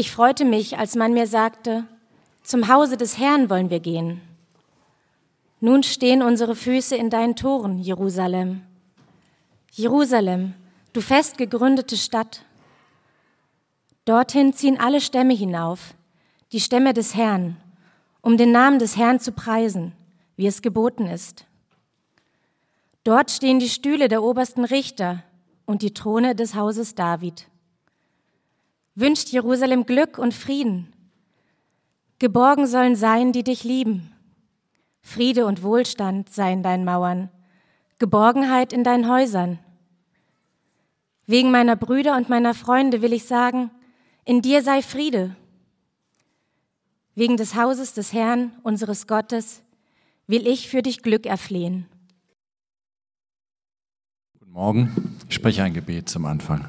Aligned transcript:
Ich 0.00 0.12
freute 0.12 0.46
mich, 0.46 0.78
als 0.78 0.94
man 0.96 1.12
mir 1.12 1.26
sagte, 1.26 1.84
zum 2.42 2.68
Hause 2.68 2.96
des 2.96 3.18
Herrn 3.18 3.50
wollen 3.50 3.68
wir 3.68 3.80
gehen. 3.80 4.22
Nun 5.60 5.82
stehen 5.82 6.22
unsere 6.22 6.56
Füße 6.56 6.96
in 6.96 7.10
deinen 7.10 7.36
Toren, 7.36 7.78
Jerusalem. 7.78 8.62
Jerusalem, 9.72 10.54
du 10.94 11.02
fest 11.02 11.36
gegründete 11.36 11.98
Stadt. 11.98 12.46
Dorthin 14.06 14.54
ziehen 14.54 14.80
alle 14.80 15.02
Stämme 15.02 15.34
hinauf, 15.34 15.92
die 16.52 16.60
Stämme 16.60 16.94
des 16.94 17.14
Herrn, 17.14 17.58
um 18.22 18.38
den 18.38 18.52
Namen 18.52 18.78
des 18.78 18.96
Herrn 18.96 19.20
zu 19.20 19.32
preisen, 19.32 19.92
wie 20.34 20.46
es 20.46 20.62
geboten 20.62 21.08
ist. 21.08 21.44
Dort 23.04 23.30
stehen 23.30 23.58
die 23.58 23.68
Stühle 23.68 24.08
der 24.08 24.22
obersten 24.22 24.64
Richter 24.64 25.22
und 25.66 25.82
die 25.82 25.92
Throne 25.92 26.34
des 26.34 26.54
Hauses 26.54 26.94
David. 26.94 27.49
Wünscht 28.94 29.28
Jerusalem 29.28 29.86
Glück 29.86 30.18
und 30.18 30.34
Frieden. 30.34 30.92
Geborgen 32.18 32.66
sollen 32.66 32.96
sein, 32.96 33.32
die 33.32 33.44
dich 33.44 33.64
lieben. 33.64 34.12
Friede 35.00 35.46
und 35.46 35.62
Wohlstand 35.62 36.30
seien 36.32 36.62
deinen 36.62 36.84
Mauern, 36.84 37.30
Geborgenheit 37.98 38.72
in 38.72 38.84
deinen 38.84 39.08
Häusern. 39.08 39.58
Wegen 41.26 41.50
meiner 41.50 41.76
Brüder 41.76 42.16
und 42.16 42.28
meiner 42.28 42.54
Freunde 42.54 43.02
will 43.02 43.12
ich 43.12 43.24
sagen, 43.24 43.70
in 44.24 44.42
dir 44.42 44.62
sei 44.62 44.82
Friede. 44.82 45.34
Wegen 47.14 47.36
des 47.36 47.54
Hauses 47.54 47.94
des 47.94 48.12
Herrn, 48.12 48.52
unseres 48.62 49.06
Gottes, 49.06 49.62
will 50.26 50.46
ich 50.46 50.68
für 50.68 50.82
dich 50.82 51.02
Glück 51.02 51.26
erflehen. 51.26 51.86
Guten 54.38 54.52
Morgen. 54.52 55.18
Ich 55.28 55.34
spreche 55.34 55.62
ein 55.62 55.74
Gebet 55.74 56.08
zum 56.08 56.24
Anfang. 56.24 56.68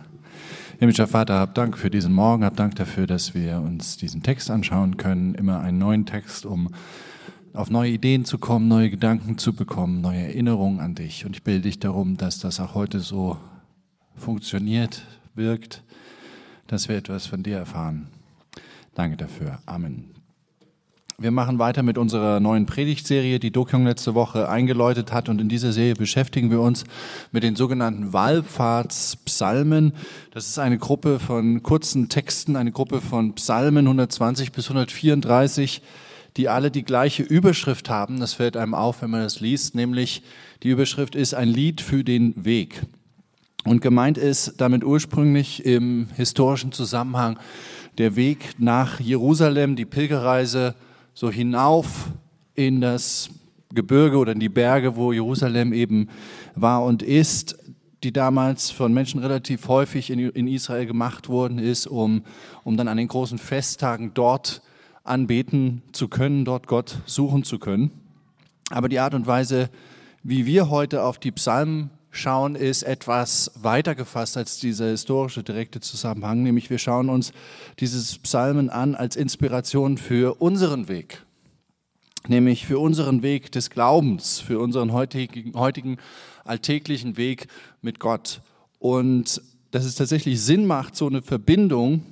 Himmlischer 0.81 1.05
Vater, 1.05 1.35
hab 1.35 1.53
Dank 1.53 1.77
für 1.77 1.91
diesen 1.91 2.11
Morgen, 2.11 2.43
hab 2.43 2.55
Dank 2.55 2.73
dafür, 2.73 3.05
dass 3.05 3.35
wir 3.35 3.61
uns 3.61 3.97
diesen 3.97 4.23
Text 4.23 4.49
anschauen 4.49 4.97
können, 4.97 5.35
immer 5.35 5.59
einen 5.59 5.77
neuen 5.77 6.07
Text, 6.07 6.43
um 6.43 6.73
auf 7.53 7.69
neue 7.69 7.91
Ideen 7.91 8.25
zu 8.25 8.39
kommen, 8.39 8.67
neue 8.67 8.89
Gedanken 8.89 9.37
zu 9.37 9.53
bekommen, 9.53 10.01
neue 10.01 10.21
Erinnerungen 10.21 10.79
an 10.79 10.95
dich. 10.95 11.23
Und 11.23 11.35
ich 11.35 11.43
bitte 11.43 11.61
dich 11.61 11.77
darum, 11.77 12.17
dass 12.17 12.39
das 12.39 12.59
auch 12.59 12.73
heute 12.73 12.99
so 12.99 13.37
funktioniert, 14.15 15.03
wirkt, 15.35 15.83
dass 16.65 16.89
wir 16.89 16.97
etwas 16.97 17.27
von 17.27 17.43
dir 17.43 17.57
erfahren. 17.57 18.07
Danke 18.95 19.17
dafür. 19.17 19.59
Amen. 19.67 20.20
Wir 21.21 21.29
machen 21.29 21.59
weiter 21.59 21.83
mit 21.83 21.99
unserer 21.99 22.39
neuen 22.39 22.65
Predigtserie, 22.65 23.37
die 23.37 23.51
Dokyong 23.51 23.85
letzte 23.85 24.15
Woche 24.15 24.49
eingeläutet 24.49 25.13
hat. 25.13 25.29
Und 25.29 25.39
in 25.39 25.49
dieser 25.49 25.71
Serie 25.71 25.93
beschäftigen 25.93 26.49
wir 26.49 26.59
uns 26.59 26.83
mit 27.31 27.43
den 27.43 27.55
sogenannten 27.55 28.11
Wallfahrtspsalmen. 28.11 29.93
Das 30.33 30.47
ist 30.47 30.57
eine 30.57 30.79
Gruppe 30.79 31.19
von 31.19 31.61
kurzen 31.61 32.09
Texten, 32.09 32.55
eine 32.55 32.71
Gruppe 32.71 33.01
von 33.01 33.35
Psalmen 33.35 33.85
120 33.85 34.51
bis 34.51 34.69
134 34.69 35.83
die 36.37 36.47
alle 36.47 36.71
die 36.71 36.83
gleiche 36.83 37.23
Überschrift 37.23 37.89
haben. 37.89 38.21
Das 38.21 38.33
fällt 38.35 38.55
einem 38.55 38.73
auf, 38.73 39.01
wenn 39.01 39.09
man 39.09 39.21
das 39.21 39.41
liest, 39.41 39.75
nämlich 39.75 40.23
die 40.63 40.69
Überschrift 40.69 41.13
ist 41.13 41.33
ein 41.33 41.49
Lied 41.49 41.81
für 41.81 42.05
den 42.05 42.45
Weg. 42.45 42.83
Und 43.65 43.81
gemeint 43.81 44.17
ist 44.17 44.53
damit 44.61 44.85
ursprünglich 44.85 45.65
im 45.65 46.07
historischen 46.15 46.71
Zusammenhang 46.71 47.37
der 47.97 48.15
Weg 48.15 48.55
nach 48.59 49.01
Jerusalem, 49.01 49.75
die 49.75 49.83
Pilgerreise 49.83 50.73
so 51.13 51.29
hinauf 51.29 52.09
in 52.55 52.81
das 52.81 53.29
Gebirge 53.73 54.17
oder 54.17 54.33
in 54.33 54.39
die 54.39 54.49
Berge, 54.49 54.95
wo 54.95 55.11
Jerusalem 55.11 55.73
eben 55.73 56.09
war 56.55 56.83
und 56.83 57.03
ist, 57.03 57.57
die 58.03 58.11
damals 58.11 58.71
von 58.71 58.93
Menschen 58.93 59.19
relativ 59.19 59.67
häufig 59.67 60.09
in, 60.09 60.47
Israel 60.47 60.85
gemacht 60.85 61.29
worden 61.29 61.59
ist, 61.59 61.87
um, 61.87 62.23
um 62.63 62.75
dann 62.75 62.87
an 62.87 62.97
den 62.97 63.07
großen 63.07 63.37
Festtagen 63.37 64.13
dort 64.13 64.61
anbeten 65.03 65.83
zu 65.91 66.07
können, 66.07 66.45
dort 66.45 66.67
Gott 66.67 66.97
suchen 67.05 67.43
zu 67.43 67.59
können. 67.59 67.91
Aber 68.69 68.89
die 68.89 68.99
Art 68.99 69.13
und 69.13 69.27
Weise, 69.27 69.69
wie 70.23 70.45
wir 70.45 70.69
heute 70.69 71.03
auf 71.03 71.19
die 71.19 71.31
Psalmen 71.31 71.89
schauen, 72.11 72.55
ist 72.55 72.83
etwas 72.83 73.51
weiter 73.55 73.95
gefasst 73.95 74.37
als 74.37 74.59
dieser 74.59 74.89
historische 74.89 75.43
direkte 75.43 75.79
Zusammenhang, 75.79 76.43
nämlich 76.43 76.69
wir 76.69 76.77
schauen 76.77 77.09
uns 77.09 77.31
dieses 77.79 78.19
Psalmen 78.19 78.69
an 78.69 78.95
als 78.95 79.15
Inspiration 79.15 79.97
für 79.97 80.41
unseren 80.41 80.87
Weg, 80.89 81.25
nämlich 82.27 82.67
für 82.67 82.79
unseren 82.79 83.23
Weg 83.23 83.51
des 83.53 83.69
Glaubens, 83.69 84.39
für 84.39 84.59
unseren 84.59 84.91
heutigen, 84.91 85.53
heutigen 85.55 85.97
alltäglichen 86.43 87.17
Weg 87.17 87.47
mit 87.81 87.99
Gott. 87.99 88.41
Und 88.77 89.41
dass 89.71 89.85
es 89.85 89.95
tatsächlich 89.95 90.41
Sinn 90.41 90.65
macht, 90.65 90.95
so 90.97 91.07
eine 91.07 91.21
Verbindung 91.21 92.03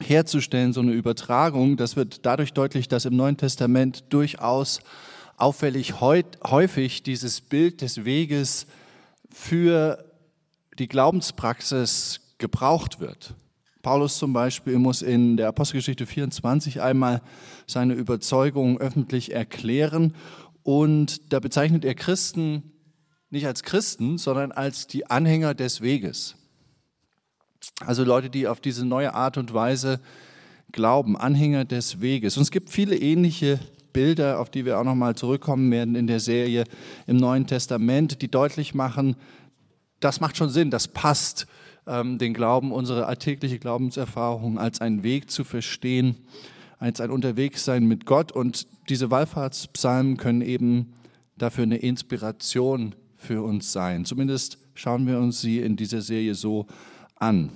herzustellen, 0.00 0.72
so 0.72 0.80
eine 0.80 0.92
Übertragung. 0.92 1.76
Das 1.76 1.96
wird 1.96 2.24
dadurch 2.24 2.52
deutlich, 2.52 2.88
dass 2.88 3.04
im 3.04 3.16
Neuen 3.16 3.36
Testament 3.36 4.04
durchaus 4.10 4.80
auffällig 5.36 6.00
häufig 6.00 7.02
dieses 7.02 7.40
Bild 7.40 7.80
des 7.80 8.04
Weges 8.04 8.66
für 9.30 10.04
die 10.78 10.88
Glaubenspraxis 10.88 12.20
gebraucht 12.38 13.00
wird. 13.00 13.34
Paulus 13.82 14.18
zum 14.18 14.32
Beispiel 14.32 14.78
muss 14.78 15.02
in 15.02 15.36
der 15.36 15.48
Apostelgeschichte 15.48 16.06
24 16.06 16.80
einmal 16.80 17.22
seine 17.66 17.94
Überzeugung 17.94 18.78
öffentlich 18.78 19.32
erklären 19.32 20.14
und 20.62 21.32
da 21.32 21.40
bezeichnet 21.40 21.84
er 21.84 21.94
Christen 21.94 22.72
nicht 23.30 23.46
als 23.46 23.62
Christen, 23.62 24.18
sondern 24.18 24.52
als 24.52 24.86
die 24.86 25.06
Anhänger 25.06 25.54
des 25.54 25.80
Weges. 25.80 26.34
Also 27.80 28.04
Leute, 28.04 28.30
die 28.30 28.48
auf 28.48 28.60
diese 28.60 28.84
neue 28.84 29.14
Art 29.14 29.36
und 29.36 29.54
Weise 29.54 30.00
glauben, 30.72 31.16
Anhänger 31.16 31.64
des 31.64 32.00
Weges. 32.00 32.36
Und 32.36 32.42
es 32.42 32.50
gibt 32.50 32.70
viele 32.70 32.96
ähnliche 32.96 33.58
Bilder, 33.92 34.40
auf 34.40 34.50
die 34.50 34.64
wir 34.64 34.78
auch 34.78 34.84
nochmal 34.84 35.14
zurückkommen 35.14 35.70
werden 35.70 35.94
in 35.94 36.06
der 36.06 36.20
Serie 36.20 36.64
im 37.06 37.16
Neuen 37.16 37.46
Testament, 37.46 38.22
die 38.22 38.30
deutlich 38.30 38.74
machen, 38.74 39.16
das 40.00 40.20
macht 40.20 40.36
schon 40.36 40.50
Sinn, 40.50 40.70
das 40.70 40.88
passt, 40.88 41.46
ähm, 41.86 42.18
den 42.18 42.34
Glauben, 42.34 42.72
unsere 42.72 43.06
alltägliche 43.06 43.58
Glaubenserfahrung 43.58 44.58
als 44.58 44.80
einen 44.80 45.02
Weg 45.02 45.30
zu 45.30 45.44
verstehen, 45.44 46.16
als 46.78 47.00
ein 47.00 47.10
Unterwegssein 47.10 47.84
mit 47.86 48.06
Gott. 48.06 48.30
Und 48.30 48.66
diese 48.88 49.10
Wallfahrtspsalmen 49.10 50.16
können 50.16 50.42
eben 50.42 50.92
dafür 51.36 51.64
eine 51.64 51.78
Inspiration 51.78 52.94
für 53.16 53.42
uns 53.42 53.72
sein. 53.72 54.04
Zumindest 54.04 54.58
schauen 54.74 55.06
wir 55.06 55.18
uns 55.18 55.40
sie 55.40 55.58
in 55.58 55.76
dieser 55.76 56.02
Serie 56.02 56.34
so 56.34 56.66
an 57.16 57.50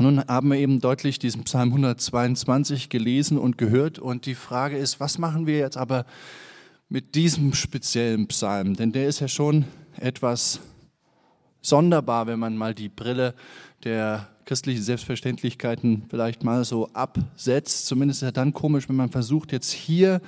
nun 0.00 0.24
haben 0.28 0.50
wir 0.50 0.58
eben 0.58 0.80
deutlich 0.80 1.18
diesen 1.18 1.42
Psalm 1.42 1.70
122 1.70 2.88
gelesen 2.88 3.36
und 3.36 3.58
gehört. 3.58 3.98
Und 3.98 4.26
die 4.26 4.36
Frage 4.36 4.76
ist, 4.76 5.00
was 5.00 5.18
machen 5.18 5.46
wir 5.46 5.58
jetzt 5.58 5.76
aber 5.76 6.06
mit 6.88 7.16
diesem 7.16 7.52
speziellen 7.52 8.28
Psalm? 8.28 8.74
Denn 8.74 8.92
der 8.92 9.08
ist 9.08 9.18
ja 9.18 9.26
schon 9.26 9.64
etwas 9.96 10.60
sonderbar, 11.60 12.28
wenn 12.28 12.38
man 12.38 12.56
mal 12.56 12.74
die 12.74 12.88
Brille 12.88 13.34
der 13.82 14.28
christlichen 14.44 14.82
Selbstverständlichkeiten 14.82 16.04
vielleicht 16.08 16.44
mal 16.44 16.64
so 16.64 16.88
absetzt. 16.92 17.86
Zumindest 17.86 18.22
ist 18.22 18.28
er 18.28 18.32
dann 18.32 18.52
komisch, 18.52 18.88
wenn 18.88 18.96
man 18.96 19.10
versucht, 19.10 19.52
jetzt 19.52 19.72
hier 19.72 20.20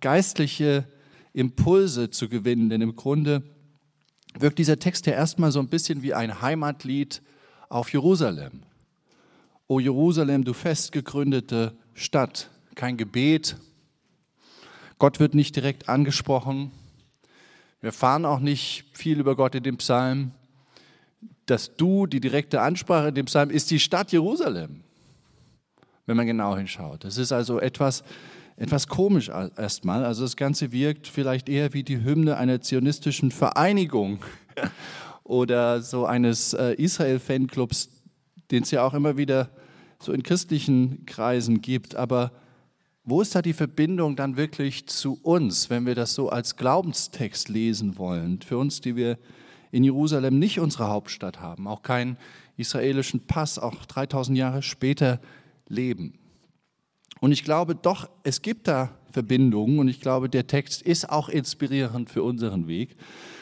geistliche 0.00 0.86
Impulse 1.32 2.10
zu 2.10 2.28
gewinnen. 2.28 2.70
Denn 2.70 2.80
im 2.80 2.96
Grunde 2.96 3.42
wirkt 4.38 4.58
dieser 4.58 4.78
Text 4.78 5.06
ja 5.06 5.12
erstmal 5.12 5.52
so 5.52 5.60
ein 5.60 5.68
bisschen 5.68 6.02
wie 6.02 6.14
ein 6.14 6.40
Heimatlied 6.40 7.22
auf 7.68 7.92
Jerusalem. 7.92 8.62
O 9.70 9.78
Jerusalem, 9.78 10.42
du 10.42 10.52
festgegründete 10.52 11.74
Stadt, 11.94 12.50
kein 12.74 12.96
Gebet. 12.96 13.54
Gott 14.98 15.20
wird 15.20 15.36
nicht 15.36 15.54
direkt 15.54 15.88
angesprochen. 15.88 16.72
Wir 17.80 17.90
erfahren 17.90 18.24
auch 18.24 18.40
nicht 18.40 18.86
viel 18.94 19.20
über 19.20 19.36
Gott 19.36 19.54
in 19.54 19.62
dem 19.62 19.76
Psalm. 19.76 20.32
Das 21.46 21.76
Du, 21.76 22.08
die 22.08 22.18
direkte 22.18 22.62
Ansprache 22.62 23.10
in 23.10 23.14
dem 23.14 23.26
Psalm, 23.26 23.48
ist 23.48 23.70
die 23.70 23.78
Stadt 23.78 24.10
Jerusalem, 24.10 24.80
wenn 26.04 26.16
man 26.16 26.26
genau 26.26 26.56
hinschaut. 26.56 27.04
Das 27.04 27.16
ist 27.16 27.30
also 27.30 27.60
etwas, 27.60 28.02
etwas 28.56 28.88
komisch 28.88 29.28
erstmal. 29.28 30.04
Also 30.04 30.24
das 30.24 30.34
Ganze 30.34 30.72
wirkt 30.72 31.06
vielleicht 31.06 31.48
eher 31.48 31.74
wie 31.74 31.84
die 31.84 32.02
Hymne 32.02 32.36
einer 32.38 32.60
zionistischen 32.60 33.30
Vereinigung 33.30 34.18
oder 35.22 35.80
so 35.80 36.06
eines 36.06 36.54
äh, 36.54 36.74
Israel-Fanclubs, 36.74 37.99
den 38.50 38.62
es 38.62 38.70
ja 38.70 38.84
auch 38.84 38.94
immer 38.94 39.16
wieder 39.16 39.50
so 39.98 40.12
in 40.12 40.22
christlichen 40.22 41.04
Kreisen 41.06 41.60
gibt. 41.60 41.94
Aber 41.94 42.32
wo 43.04 43.20
ist 43.20 43.34
da 43.34 43.42
die 43.42 43.52
Verbindung 43.52 44.16
dann 44.16 44.36
wirklich 44.36 44.86
zu 44.86 45.18
uns, 45.22 45.70
wenn 45.70 45.86
wir 45.86 45.94
das 45.94 46.14
so 46.14 46.28
als 46.28 46.56
Glaubenstext 46.56 47.48
lesen 47.48 47.98
wollen? 47.98 48.40
Für 48.42 48.58
uns, 48.58 48.80
die 48.80 48.96
wir 48.96 49.18
in 49.70 49.84
Jerusalem 49.84 50.38
nicht 50.38 50.60
unsere 50.60 50.88
Hauptstadt 50.88 51.40
haben, 51.40 51.66
auch 51.66 51.82
keinen 51.82 52.16
israelischen 52.56 53.26
Pass, 53.26 53.58
auch 53.58 53.84
3000 53.86 54.36
Jahre 54.36 54.62
später 54.62 55.20
leben. 55.68 56.18
Und 57.20 57.32
ich 57.32 57.44
glaube 57.44 57.74
doch, 57.74 58.08
es 58.22 58.42
gibt 58.42 58.68
da 58.68 58.90
Verbindungen 59.10 59.78
und 59.78 59.88
ich 59.88 60.00
glaube, 60.00 60.28
der 60.28 60.46
Text 60.46 60.82
ist 60.82 61.10
auch 61.10 61.28
inspirierend 61.28 62.10
für 62.10 62.22
unseren 62.22 62.66
Weg. 62.66 62.96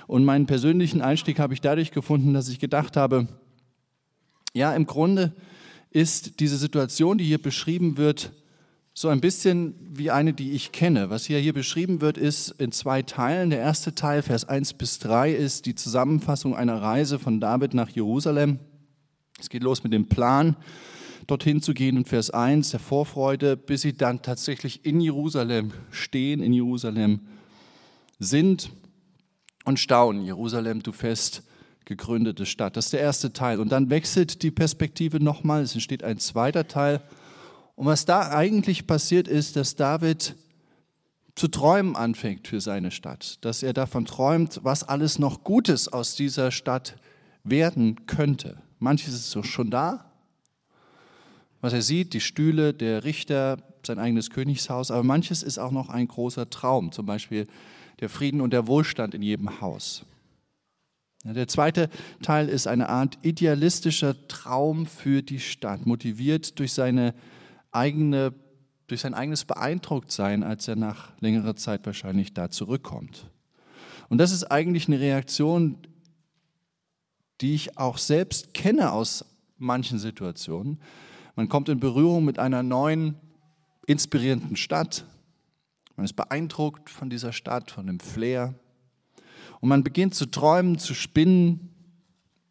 Und 0.07 0.25
meinen 0.25 0.47
persönlichen 0.47 1.03
Einstieg 1.03 1.39
habe 1.39 1.55
ich 1.55 1.61
dadurch 1.61 1.91
gefunden, 1.91 2.33
dass 2.33 2.49
ich 2.49 2.59
gedacht 2.59 2.97
habe, 2.97 3.29
ja, 4.59 4.75
im 4.75 4.87
Grunde 4.87 5.33
ist 5.91 6.41
diese 6.41 6.59
Situation, 6.59 7.19
die 7.19 7.25
hier 7.25 7.41
beschrieben 7.41 7.97
wird, 7.97 8.33
so 8.93 9.09
ein 9.09 9.21
bisschen 9.21 9.75
wie 9.93 10.11
eine, 10.11 10.33
die 10.33 10.51
ich 10.53 10.73
kenne. 10.73 11.09
Was 11.09 11.25
hier, 11.25 11.39
hier 11.39 11.53
beschrieben 11.53 12.01
wird, 12.01 12.19
ist 12.19 12.51
in 12.59 12.73
zwei 12.73 13.03
Teilen. 13.03 13.51
Der 13.51 13.61
erste 13.61 13.95
Teil, 13.95 14.23
Vers 14.23 14.45
1 14.49 14.75
bis 14.75 14.99
3, 14.99 15.33
ist 15.33 15.67
die 15.67 15.77
Zusammenfassung 15.77 16.57
einer 16.57 16.83
Reise 16.83 17.21
von 17.21 17.41
David 17.41 17.75
nach 17.75 17.91
Jerusalem. 17.91 18.59
Es 19.39 19.49
geht 19.49 19.63
los 19.63 19.85
mit 19.85 19.93
dem 19.93 20.09
Plan, 20.09 20.57
dorthin 21.29 21.63
zu 21.63 21.75
gehen 21.75 21.97
in 21.97 22.05
Vers 22.07 22.31
1, 22.31 22.71
der 22.71 22.81
Vorfreude, 22.81 23.57
bis 23.57 23.83
sie 23.83 23.97
dann 23.97 24.21
tatsächlich 24.23 24.85
in 24.85 25.01
Jerusalem 25.01 25.71
stehen, 25.93 26.43
in 26.43 26.53
Jerusalem 26.53 27.21
sind 28.19 28.73
und 29.65 29.79
staunen. 29.79 30.25
Jerusalem, 30.25 30.83
du 30.83 30.91
fest 30.91 31.45
gegründete 31.89 32.45
Stadt. 32.45 32.77
Das 32.77 32.87
ist 32.87 32.93
der 32.93 33.01
erste 33.01 33.33
Teil. 33.33 33.61
Und 33.61 33.73
dann 33.73 33.89
wechselt 33.89 34.43
die 34.43 34.51
Perspektive 34.51 35.25
nochmal. 35.25 35.63
Es 35.63 35.73
entsteht 35.73 36.05
ein 36.05 36.19
zweiter 36.19 36.69
Teil. 36.69 37.01
Und 37.77 37.87
was 37.87 38.05
da 38.05 38.29
eigentlich 38.29 38.87
passiert 38.87 39.27
ist, 39.27 39.57
dass 39.57 39.75
David 39.75 40.37
zu 41.35 41.49
träumen 41.49 41.97
anfängt 41.97 42.47
für 42.47 42.61
seine 42.61 42.91
Stadt. 42.91 43.39
Dass 43.41 43.63
er 43.63 43.73
davon 43.73 44.05
träumt, 44.05 44.61
was 44.63 44.85
alles 44.85 45.19
noch 45.19 45.45
Gutes 45.45 45.89
aus 45.91 46.15
dieser 46.15 46.51
Stadt 46.51 46.97
werden 47.43 48.07
könnte. 48.07 48.59
Manches 48.79 49.15
ist 49.15 49.31
so 49.31 49.43
schon 49.43 49.71
da. 49.71 50.13
Was 51.63 51.73
er 51.73 51.83
sieht, 51.83 52.13
die 52.13 52.21
Stühle, 52.21 52.75
der 52.75 53.05
Richter, 53.05 53.57
sein 53.87 53.99
eigenes 53.99 54.29
Königshaus. 54.29 54.91
Aber 54.91 55.05
manches 55.05 55.43
ist 55.43 55.59
auch 55.59 55.73
noch 55.73 55.89
ein 55.89 56.07
großer 56.07 56.51
Traum. 56.51 56.93
Zum 56.93 57.07
Beispiel 57.07 57.47
der 58.01 58.11
Frieden 58.11 58.43
und 58.43 58.53
der 58.53 58.67
Wohlstand 58.67 59.15
in 59.15 59.23
jedem 59.23 59.63
Haus. 59.63 60.05
Der 61.25 61.49
zweite 61.49 61.91
Teil 62.23 62.49
ist 62.49 62.67
eine 62.67 62.89
Art 62.89 63.19
idealistischer 63.23 64.29
Traum 64.29 64.87
für 64.87 65.23
die 65.23 65.41
Stadt, 65.41 65.85
motiviert 65.85 66.59
durch, 66.59 66.73
seine 66.73 67.15
eigene, 67.73 68.33
durch 68.87 69.01
sein 69.01 69.15
eigenes 69.15 69.45
Beeindrucktsein, 69.45 70.45
als 70.45 70.69
er 70.69 70.77
nach 70.77 71.13
längerer 71.21 71.57
Zeit 71.57 71.85
wahrscheinlich 71.87 72.35
da 72.35 72.51
zurückkommt. 72.51 73.31
Und 74.09 74.19
das 74.19 74.33
ist 74.33 74.45
eigentlich 74.45 74.87
eine 74.87 75.01
Reaktion, 75.01 75.79
die 77.41 77.55
ich 77.55 77.79
auch 77.79 77.99
selbst 77.99 78.55
kenne 78.55 78.93
aus 78.93 79.25
manchen 79.59 79.99
Situationen. 79.99 80.81
Man 81.35 81.49
kommt 81.49 81.69
in 81.69 81.81
Berührung 81.81 82.25
mit 82.25 82.39
einer 82.39 82.63
neuen, 82.63 83.17
inspirierenden 83.87 84.57
Stadt, 84.57 85.05
man 85.99 86.05
ist 86.05 86.15
beeindruckt 86.15 86.91
von 86.91 87.11
dieser 87.11 87.33
Stadt, 87.33 87.73
von 87.73 87.89
dem 87.89 87.99
Flair. 87.99 88.55
Und 89.61 89.69
man 89.69 89.83
beginnt 89.83 90.15
zu 90.15 90.27
träumen, 90.27 90.79
zu 90.79 90.95
spinnen, 90.95 91.71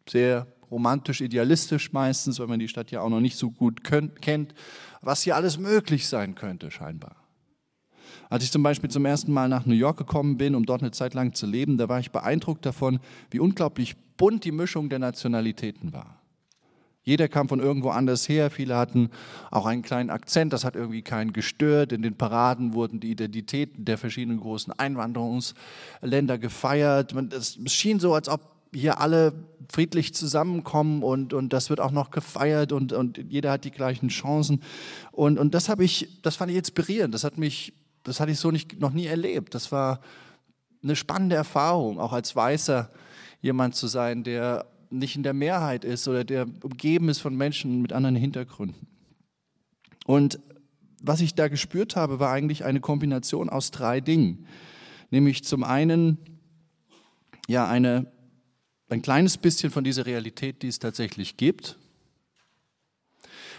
sehr 0.08 0.46
romantisch, 0.70 1.20
idealistisch 1.20 1.92
meistens, 1.92 2.38
weil 2.38 2.46
man 2.46 2.58
die 2.58 2.68
Stadt 2.68 2.90
ja 2.90 3.00
auch 3.00 3.08
noch 3.08 3.20
nicht 3.20 3.36
so 3.36 3.50
gut 3.50 3.82
kennt, 3.84 4.54
was 5.00 5.22
hier 5.22 5.36
alles 5.36 5.58
möglich 5.58 6.06
sein 6.06 6.34
könnte, 6.34 6.70
scheinbar. 6.70 7.16
Als 8.30 8.44
ich 8.44 8.52
zum 8.52 8.62
Beispiel 8.62 8.90
zum 8.90 9.06
ersten 9.06 9.32
Mal 9.32 9.48
nach 9.48 9.64
New 9.64 9.74
York 9.74 9.96
gekommen 9.96 10.36
bin, 10.36 10.54
um 10.54 10.66
dort 10.66 10.82
eine 10.82 10.90
Zeit 10.90 11.14
lang 11.14 11.32
zu 11.34 11.46
leben, 11.46 11.78
da 11.78 11.88
war 11.88 12.00
ich 12.00 12.10
beeindruckt 12.10 12.66
davon, 12.66 13.00
wie 13.30 13.40
unglaublich 13.40 13.96
bunt 14.16 14.44
die 14.44 14.52
Mischung 14.52 14.88
der 14.90 14.98
Nationalitäten 14.98 15.92
war. 15.92 16.17
Jeder 17.08 17.26
kam 17.26 17.48
von 17.48 17.58
irgendwo 17.58 17.88
anders 17.88 18.28
her. 18.28 18.50
Viele 18.50 18.76
hatten 18.76 19.08
auch 19.50 19.64
einen 19.64 19.80
kleinen 19.80 20.10
Akzent. 20.10 20.52
Das 20.52 20.62
hat 20.62 20.76
irgendwie 20.76 21.00
keinen 21.00 21.32
gestört. 21.32 21.90
In 21.92 22.02
den 22.02 22.16
Paraden 22.16 22.74
wurden 22.74 23.00
die 23.00 23.10
Identitäten 23.10 23.86
der 23.86 23.96
verschiedenen 23.96 24.38
großen 24.40 24.74
Einwanderungsländer 24.78 26.36
gefeiert. 26.36 27.14
Es 27.32 27.58
schien 27.72 27.98
so, 27.98 28.12
als 28.12 28.28
ob 28.28 28.42
hier 28.74 29.00
alle 29.00 29.32
friedlich 29.72 30.14
zusammenkommen 30.14 31.02
und, 31.02 31.32
und 31.32 31.54
das 31.54 31.70
wird 31.70 31.80
auch 31.80 31.92
noch 31.92 32.10
gefeiert 32.10 32.72
und, 32.72 32.92
und 32.92 33.16
jeder 33.30 33.52
hat 33.52 33.64
die 33.64 33.70
gleichen 33.70 34.10
Chancen. 34.10 34.62
Und, 35.10 35.38
und 35.38 35.54
das 35.54 35.70
ich, 35.78 36.20
das 36.20 36.36
fand 36.36 36.50
ich 36.50 36.58
inspirierend. 36.58 37.14
Das 37.14 37.24
hat 37.24 37.38
mich, 37.38 37.72
das 38.04 38.20
hatte 38.20 38.32
ich 38.32 38.38
so 38.38 38.50
nicht, 38.50 38.80
noch 38.80 38.92
nie 38.92 39.06
erlebt. 39.06 39.54
Das 39.54 39.72
war 39.72 40.00
eine 40.82 40.94
spannende 40.94 41.36
Erfahrung, 41.36 41.98
auch 42.00 42.12
als 42.12 42.36
Weißer 42.36 42.90
jemand 43.40 43.76
zu 43.76 43.86
sein, 43.86 44.24
der 44.24 44.66
nicht 44.90 45.16
in 45.16 45.22
der 45.22 45.34
Mehrheit 45.34 45.84
ist 45.84 46.08
oder 46.08 46.24
der 46.24 46.46
umgeben 46.62 47.08
ist 47.08 47.20
von 47.20 47.36
Menschen 47.36 47.82
mit 47.82 47.92
anderen 47.92 48.16
Hintergründen. 48.16 48.86
Und 50.06 50.40
was 51.00 51.20
ich 51.20 51.34
da 51.34 51.48
gespürt 51.48 51.96
habe, 51.96 52.18
war 52.18 52.32
eigentlich 52.32 52.64
eine 52.64 52.80
Kombination 52.80 53.48
aus 53.48 53.70
drei 53.70 54.00
Dingen. 54.00 54.46
Nämlich 55.10 55.44
zum 55.44 55.64
einen 55.64 56.18
ja 57.46 57.66
eine, 57.68 58.10
ein 58.88 59.02
kleines 59.02 59.38
bisschen 59.38 59.70
von 59.70 59.84
dieser 59.84 60.06
Realität, 60.06 60.62
die 60.62 60.68
es 60.68 60.78
tatsächlich 60.78 61.36
gibt. 61.36 61.78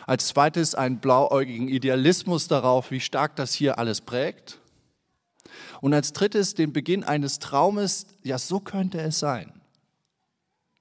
Als 0.06 0.28
zweites 0.28 0.76
einen 0.76 1.00
blauäugigen 1.00 1.68
Idealismus 1.68 2.48
darauf, 2.48 2.92
wie 2.92 3.00
stark 3.00 3.36
das 3.36 3.54
hier 3.54 3.78
alles 3.78 4.02
prägt. 4.02 4.60
Und 5.82 5.94
als 5.94 6.14
drittes 6.14 6.56
den 6.56 6.74
Beginn 6.74 7.04
eines 7.04 7.40
Traumes, 7.40 8.08
ja, 8.24 8.38
so 8.38 8.60
könnte 8.60 9.00
es 9.00 9.20
sein. 9.20 9.59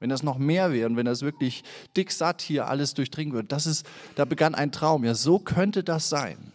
Wenn 0.00 0.10
das 0.10 0.22
noch 0.22 0.38
mehr 0.38 0.72
wäre 0.72 0.88
und 0.88 0.96
wenn 0.96 1.06
das 1.06 1.22
wirklich 1.22 1.64
dick 1.96 2.12
satt 2.12 2.40
hier 2.40 2.68
alles 2.68 2.94
durchdringen 2.94 3.34
würde, 3.34 3.48
das 3.48 3.66
ist, 3.66 3.84
da 4.14 4.24
begann 4.24 4.54
ein 4.54 4.70
Traum. 4.70 5.04
Ja, 5.04 5.14
so 5.14 5.38
könnte 5.38 5.82
das 5.82 6.08
sein. 6.08 6.52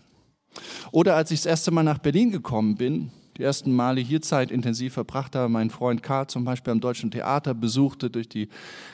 Oder 0.92 1.16
als 1.16 1.32
ich 1.32 1.40
das 1.40 1.48
erste 1.48 1.72
Mal 1.72 1.84
nach 1.84 1.98
Berlin 1.98 2.32
gekommen 2.32 2.76
bin, 2.76 3.12
die 3.38 3.44
ersten 3.44 3.76
Male 3.76 4.00
hier 4.00 4.22
Zeit 4.22 4.52
intensiv 4.52 4.94
verbracht 4.94 5.36
habe, 5.36 5.50
mein 5.50 5.72
Freund 5.72 6.04
Karl 6.04 6.28
zum 6.28 6.46
Beispiel 6.46 6.72
am 6.72 6.80
Deutschen 6.80 7.10
Theater 7.10 7.56
besuchte, 7.56 8.12
durch 8.12 8.30
die 8.30 8.50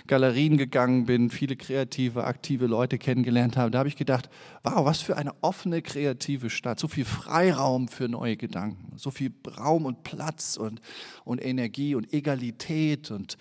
Galerien 0.08 0.58
gegangen 0.58 1.06
bin, 1.06 1.30
viele 1.30 1.58
kreative, 1.58 2.24
aktive 2.24 2.68
Leute 2.68 2.98
kennengelernt 2.98 3.58
habe, 3.58 3.72
da 3.72 3.80
habe 3.80 3.90
ich 3.90 3.98
gedacht, 3.98 4.30
wow, 4.64 4.86
was 4.86 5.02
für 5.02 5.18
eine 5.18 5.34
offene, 5.42 5.82
kreative 5.82 6.50
Stadt, 6.50 6.80
so 6.80 6.88
viel 6.88 7.06
Freiraum 7.06 7.90
für 7.90 8.08
neue 8.08 8.38
Gedanken, 8.38 8.98
so 8.98 9.12
viel 9.12 9.34
Raum 9.58 9.86
und 9.86 10.04
Platz 10.04 10.56
und, 10.56 10.80
und 11.26 11.44
Energie 11.44 11.96
und 11.96 12.14
Egalität 12.14 13.12
und, 13.12 13.38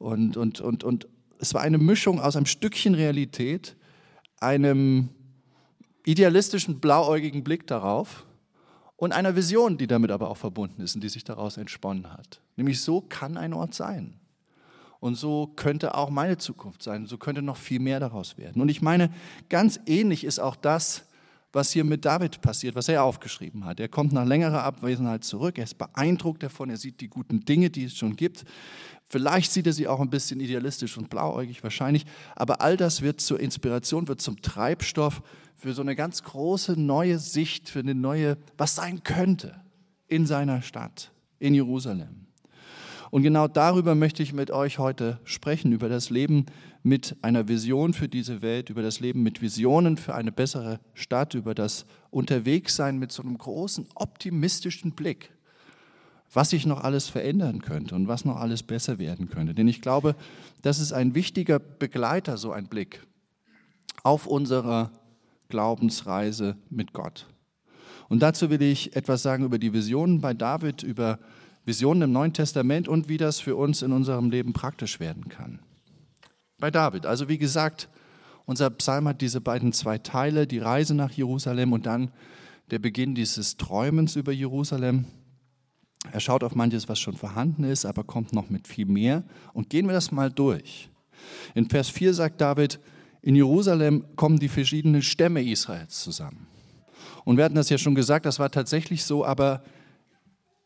und, 0.00 0.38
und, 0.38 0.62
und, 0.62 0.82
und 0.82 1.08
es 1.38 1.52
war 1.52 1.60
eine 1.60 1.76
Mischung 1.76 2.20
aus 2.20 2.34
einem 2.34 2.46
Stückchen 2.46 2.94
Realität, 2.94 3.76
einem 4.40 5.10
idealistischen, 6.06 6.80
blauäugigen 6.80 7.44
Blick 7.44 7.66
darauf 7.66 8.24
und 8.96 9.12
einer 9.12 9.36
Vision, 9.36 9.76
die 9.76 9.86
damit 9.86 10.10
aber 10.10 10.30
auch 10.30 10.38
verbunden 10.38 10.80
ist 10.80 10.94
und 10.94 11.04
die 11.04 11.10
sich 11.10 11.22
daraus 11.24 11.58
entsponnen 11.58 12.10
hat. 12.10 12.40
Nämlich 12.56 12.80
so 12.80 13.02
kann 13.02 13.36
ein 13.36 13.52
Ort 13.52 13.74
sein. 13.74 14.14
Und 15.00 15.16
so 15.16 15.48
könnte 15.48 15.94
auch 15.94 16.08
meine 16.08 16.38
Zukunft 16.38 16.82
sein. 16.82 17.06
So 17.06 17.18
könnte 17.18 17.42
noch 17.42 17.58
viel 17.58 17.80
mehr 17.80 18.00
daraus 18.00 18.38
werden. 18.38 18.62
Und 18.62 18.70
ich 18.70 18.80
meine, 18.80 19.12
ganz 19.50 19.80
ähnlich 19.84 20.24
ist 20.24 20.38
auch 20.38 20.56
das, 20.56 21.04
was 21.52 21.72
hier 21.72 21.84
mit 21.84 22.04
David 22.04 22.40
passiert, 22.40 22.74
was 22.74 22.88
er 22.88 23.02
aufgeschrieben 23.02 23.64
hat. 23.64 23.80
Er 23.80 23.88
kommt 23.88 24.12
nach 24.12 24.24
längerer 24.24 24.62
Abwesenheit 24.62 25.24
zurück, 25.24 25.58
er 25.58 25.64
ist 25.64 25.78
beeindruckt 25.78 26.42
davon, 26.42 26.70
er 26.70 26.76
sieht 26.76 27.00
die 27.00 27.08
guten 27.08 27.44
Dinge, 27.44 27.70
die 27.70 27.84
es 27.84 27.96
schon 27.96 28.16
gibt. 28.16 28.44
Vielleicht 29.08 29.50
sieht 29.50 29.66
er 29.66 29.72
sie 29.72 29.88
auch 29.88 30.00
ein 30.00 30.10
bisschen 30.10 30.38
idealistisch 30.38 30.96
und 30.96 31.10
blauäugig 31.10 31.64
wahrscheinlich, 31.64 32.06
aber 32.36 32.60
all 32.60 32.76
das 32.76 33.02
wird 33.02 33.20
zur 33.20 33.40
Inspiration, 33.40 34.06
wird 34.06 34.20
zum 34.20 34.40
Treibstoff 34.40 35.22
für 35.56 35.72
so 35.74 35.82
eine 35.82 35.96
ganz 35.96 36.22
große 36.22 36.80
neue 36.80 37.18
Sicht, 37.18 37.68
für 37.68 37.80
eine 37.80 37.94
neue, 37.94 38.38
was 38.56 38.76
sein 38.76 39.02
könnte 39.02 39.60
in 40.06 40.26
seiner 40.26 40.62
Stadt, 40.62 41.10
in 41.40 41.54
Jerusalem. 41.54 42.26
Und 43.10 43.22
genau 43.22 43.48
darüber 43.48 43.96
möchte 43.96 44.22
ich 44.22 44.32
mit 44.32 44.52
euch 44.52 44.78
heute 44.78 45.18
sprechen, 45.24 45.72
über 45.72 45.88
das 45.88 46.10
Leben 46.10 46.46
mit 46.82 47.16
einer 47.22 47.48
Vision 47.48 47.92
für 47.92 48.08
diese 48.08 48.42
Welt, 48.42 48.70
über 48.70 48.82
das 48.82 49.00
Leben 49.00 49.22
mit 49.22 49.42
Visionen 49.42 49.96
für 49.96 50.14
eine 50.14 50.32
bessere 50.32 50.80
Stadt, 50.94 51.34
über 51.34 51.54
das 51.54 51.84
Unterwegssein 52.10 52.98
mit 52.98 53.12
so 53.12 53.22
einem 53.22 53.36
großen 53.36 53.86
optimistischen 53.94 54.92
Blick, 54.92 55.30
was 56.32 56.50
sich 56.50 56.64
noch 56.64 56.82
alles 56.82 57.08
verändern 57.08 57.60
könnte 57.60 57.94
und 57.94 58.08
was 58.08 58.24
noch 58.24 58.36
alles 58.36 58.62
besser 58.62 58.98
werden 58.98 59.28
könnte. 59.28 59.52
Denn 59.52 59.68
ich 59.68 59.82
glaube, 59.82 60.16
das 60.62 60.78
ist 60.78 60.92
ein 60.92 61.14
wichtiger 61.14 61.58
Begleiter, 61.58 62.38
so 62.38 62.52
ein 62.52 62.68
Blick 62.68 63.06
auf 64.02 64.26
unserer 64.26 64.90
Glaubensreise 65.48 66.56
mit 66.70 66.94
Gott. 66.94 67.26
Und 68.08 68.20
dazu 68.20 68.48
will 68.50 68.62
ich 68.62 68.96
etwas 68.96 69.22
sagen 69.22 69.44
über 69.44 69.58
die 69.58 69.72
Visionen 69.72 70.20
bei 70.20 70.32
David, 70.32 70.82
über 70.82 71.18
Visionen 71.64 72.02
im 72.02 72.12
Neuen 72.12 72.32
Testament 72.32 72.88
und 72.88 73.08
wie 73.08 73.18
das 73.18 73.38
für 73.38 73.54
uns 73.54 73.82
in 73.82 73.92
unserem 73.92 74.30
Leben 74.30 74.52
praktisch 74.52 74.98
werden 74.98 75.28
kann. 75.28 75.60
Bei 76.60 76.70
David, 76.70 77.06
also 77.06 77.28
wie 77.28 77.38
gesagt, 77.38 77.88
unser 78.44 78.68
Psalm 78.70 79.08
hat 79.08 79.22
diese 79.22 79.40
beiden 79.40 79.72
zwei 79.72 79.96
Teile, 79.98 80.46
die 80.46 80.58
Reise 80.58 80.94
nach 80.94 81.10
Jerusalem 81.10 81.72
und 81.72 81.86
dann 81.86 82.10
der 82.70 82.78
Beginn 82.78 83.14
dieses 83.14 83.56
Träumens 83.56 84.14
über 84.16 84.32
Jerusalem. 84.32 85.06
Er 86.12 86.20
schaut 86.20 86.44
auf 86.44 86.54
manches, 86.54 86.88
was 86.88 86.98
schon 87.00 87.16
vorhanden 87.16 87.64
ist, 87.64 87.84
aber 87.86 88.04
kommt 88.04 88.32
noch 88.32 88.50
mit 88.50 88.68
viel 88.68 88.86
mehr. 88.86 89.24
Und 89.52 89.70
gehen 89.70 89.86
wir 89.86 89.92
das 89.92 90.12
mal 90.12 90.30
durch. 90.30 90.90
In 91.54 91.68
Vers 91.68 91.88
4 91.90 92.14
sagt 92.14 92.40
David, 92.40 92.78
in 93.22 93.36
Jerusalem 93.36 94.04
kommen 94.16 94.38
die 94.38 94.48
verschiedenen 94.48 95.02
Stämme 95.02 95.42
Israels 95.42 96.00
zusammen. 96.02 96.46
Und 97.24 97.36
wir 97.36 97.44
hatten 97.44 97.54
das 97.54 97.68
ja 97.68 97.78
schon 97.78 97.94
gesagt, 97.94 98.26
das 98.26 98.38
war 98.38 98.50
tatsächlich 98.50 99.04
so, 99.04 99.24
aber 99.24 99.62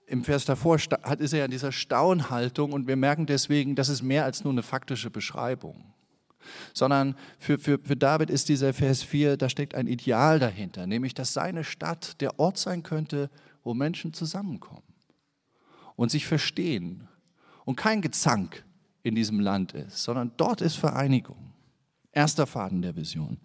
im 0.07 0.25
Vers 0.25 0.45
davor 0.45 0.77
ist 0.77 1.33
er 1.33 1.39
ja 1.39 1.45
in 1.45 1.51
dieser 1.51 1.73
Staunhaltung 1.73 2.73
und 2.73 2.87
wir 2.87 2.97
merken 2.97 3.27
deswegen, 3.27 3.75
das 3.75 3.89
ist 3.89 4.03
mehr 4.03 4.25
als 4.25 4.45
nur 4.45 4.53
eine 4.53 4.63
faktische 4.63 5.11
Beschreibung. 5.11 5.95
sondern 6.75 7.17
für, 7.39 7.59
für, 7.59 7.79
für 7.79 7.97
David 7.97 8.29
ist 8.31 8.49
dieser 8.49 8.75
Vers 8.75 9.03
4, 9.03 9.37
da 9.37 9.49
steckt 9.49 9.75
ein 9.75 9.87
Ideal 9.87 10.39
dahinter, 10.39 10.87
nämlich 10.87 11.15
dass 11.15 11.33
seine 11.33 11.65
Stadt 11.65 12.21
der 12.21 12.39
Ort 12.39 12.59
sein 12.59 12.83
könnte, 12.83 13.31
wo 13.63 13.73
Menschen 13.73 14.13
zusammenkommen 14.13 14.83
und 15.97 16.11
sich 16.11 16.27
verstehen 16.27 17.09
und 17.65 17.77
kein 17.77 18.03
Gezank 18.03 18.65
in 19.03 19.15
diesem 19.15 19.41
Land 19.41 19.73
ist, 19.73 20.03
sondern 20.03 20.33
dort 20.37 20.61
ist 20.61 20.77
Vereinigung. 20.77 21.53
Erster 22.13 22.47
Faden 22.47 22.83
der 22.83 22.97
Vision. 22.97 23.39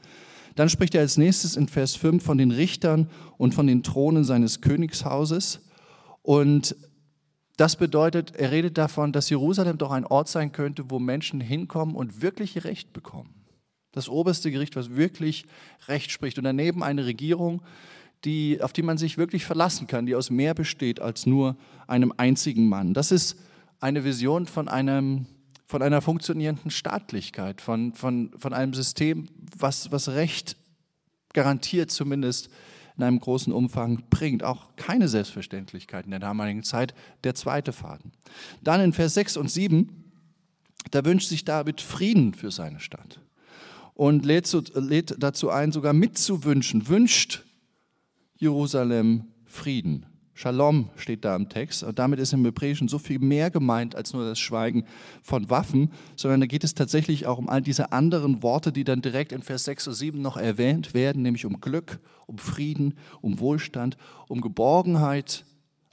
Dann 0.55 0.69
spricht 0.69 0.93
er 0.93 1.01
als 1.01 1.17
nächstes 1.17 1.55
in 1.55 1.67
Vers 1.67 1.95
5 1.95 2.23
von 2.23 2.37
den 2.37 2.51
Richtern 2.51 3.09
und 3.37 3.53
von 3.53 3.65
den 3.65 3.81
Thronen 3.83 4.23
seines 4.23 4.61
Königshauses. 4.61 5.61
Und 6.21 6.75
das 7.57 7.75
bedeutet, 7.75 8.35
er 8.35 8.51
redet 8.51 8.77
davon, 8.77 9.11
dass 9.11 9.29
Jerusalem 9.29 9.77
doch 9.77 9.91
ein 9.91 10.05
Ort 10.05 10.29
sein 10.29 10.51
könnte, 10.51 10.89
wo 10.89 10.99
Menschen 10.99 11.41
hinkommen 11.41 11.95
und 11.95 12.21
wirklich 12.21 12.63
Recht 12.63 12.93
bekommen. 12.93 13.33
Das 13.91 14.07
oberste 14.07 14.51
Gericht, 14.51 14.75
was 14.75 14.95
wirklich 14.95 15.45
Recht 15.87 16.11
spricht. 16.11 16.37
Und 16.37 16.45
daneben 16.45 16.83
eine 16.83 17.05
Regierung, 17.05 17.61
die, 18.23 18.61
auf 18.61 18.73
die 18.73 18.81
man 18.81 18.97
sich 18.97 19.17
wirklich 19.17 19.45
verlassen 19.45 19.87
kann, 19.87 20.05
die 20.05 20.15
aus 20.15 20.29
mehr 20.29 20.53
besteht 20.53 21.01
als 21.01 21.25
nur 21.25 21.57
einem 21.87 22.13
einzigen 22.15 22.67
Mann. 22.67 22.93
Das 22.93 23.11
ist 23.11 23.37
eine 23.79 24.03
Vision 24.03 24.45
von, 24.45 24.67
einem, 24.67 25.25
von 25.65 25.81
einer 25.81 26.01
funktionierenden 26.01 26.71
Staatlichkeit, 26.71 27.61
von, 27.61 27.93
von, 27.93 28.31
von 28.37 28.53
einem 28.53 28.73
System, 28.73 29.27
was, 29.57 29.91
was 29.91 30.09
Recht 30.09 30.57
garantiert 31.33 31.91
zumindest 31.91 32.49
in 32.99 33.03
einem 33.03 33.19
großen 33.19 33.51
Umfang 33.51 34.03
bringt. 34.09 34.43
Auch 34.43 34.75
keine 34.75 35.07
Selbstverständlichkeit 35.07 36.05
in 36.05 36.11
der 36.11 36.19
damaligen 36.19 36.63
Zeit, 36.63 36.93
der 37.23 37.33
zweite 37.33 37.71
Faden. 37.71 38.11
Dann 38.61 38.81
in 38.81 38.93
Vers 38.93 39.13
6 39.15 39.37
und 39.37 39.49
7, 39.49 40.11
da 40.91 41.03
wünscht 41.05 41.29
sich 41.29 41.45
David 41.45 41.81
Frieden 41.81 42.33
für 42.33 42.51
seine 42.51 42.79
Stadt 42.79 43.19
und 43.93 44.25
lädt, 44.25 44.51
lädt 44.75 45.15
dazu 45.19 45.49
ein, 45.49 45.71
sogar 45.71 45.93
mitzuwünschen, 45.93 46.87
wünscht 46.87 47.43
Jerusalem 48.37 49.25
Frieden. 49.45 50.05
Shalom 50.41 50.87
steht 50.95 51.25
da 51.25 51.35
im 51.35 51.49
Text. 51.49 51.83
Und 51.83 51.99
damit 51.99 52.17
ist 52.17 52.31
im 52.31 52.45
Hebräischen 52.45 52.87
so 52.87 52.97
viel 52.97 53.19
mehr 53.19 53.51
gemeint 53.51 53.93
als 53.93 54.13
nur 54.13 54.23
das 54.23 54.39
Schweigen 54.39 54.85
von 55.21 55.49
Waffen, 55.49 55.91
sondern 56.15 56.39
da 56.39 56.45
geht 56.45 56.63
es 56.63 56.73
tatsächlich 56.73 57.27
auch 57.27 57.39
um 57.39 57.49
all 57.49 57.61
diese 57.61 57.91
anderen 57.91 58.41
Worte, 58.41 58.71
die 58.71 58.85
dann 58.85 59.01
direkt 59.01 59.33
in 59.33 59.41
Vers 59.41 59.65
6 59.65 59.89
und 59.89 59.95
7 59.95 60.21
noch 60.21 60.37
erwähnt 60.37 60.93
werden, 60.93 61.23
nämlich 61.23 61.45
um 61.45 61.59
Glück, 61.59 61.99
um 62.25 62.37
Frieden, 62.37 62.93
um 63.19 63.41
Wohlstand, 63.41 63.97
um 64.29 64.39
Geborgenheit. 64.39 65.43